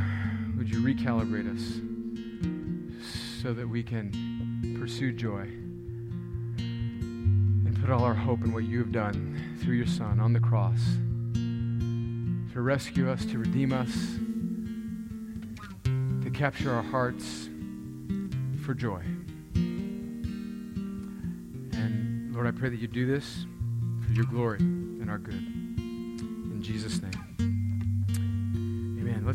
would 0.56 0.68
you 0.68 0.80
recalibrate 0.80 1.52
us 1.54 1.80
so 3.42 3.54
that 3.54 3.68
we 3.68 3.82
can 3.82 4.76
pursue 4.78 5.12
joy 5.12 5.48
and 6.58 7.76
put 7.80 7.90
all 7.90 8.04
our 8.04 8.14
hope 8.14 8.42
in 8.44 8.52
what 8.52 8.64
you 8.64 8.78
have 8.78 8.92
done 8.92 9.58
through 9.62 9.74
your 9.74 9.86
Son 9.86 10.20
on 10.20 10.32
the 10.32 10.40
cross 10.40 10.80
to 12.52 12.60
rescue 12.60 13.10
us, 13.10 13.24
to 13.24 13.38
redeem 13.38 13.72
us, 13.72 13.92
to 16.22 16.30
capture 16.30 16.72
our 16.72 16.82
hearts 16.82 17.48
for 18.64 18.74
joy. 18.74 19.02
And 21.72 22.34
Lord, 22.34 22.46
I 22.46 22.50
pray 22.50 22.68
that 22.68 22.78
you 22.78 22.88
do 22.88 23.06
this 23.06 23.46
for 24.06 24.12
your 24.12 24.26
glory 24.26 24.60
and 25.04 25.10
our 25.10 25.18
good. 25.18 25.34
In 25.34 26.62
Jesus' 26.62 27.02
name. 27.02 27.12
Amen. 28.98 29.04
Let's 29.04 29.22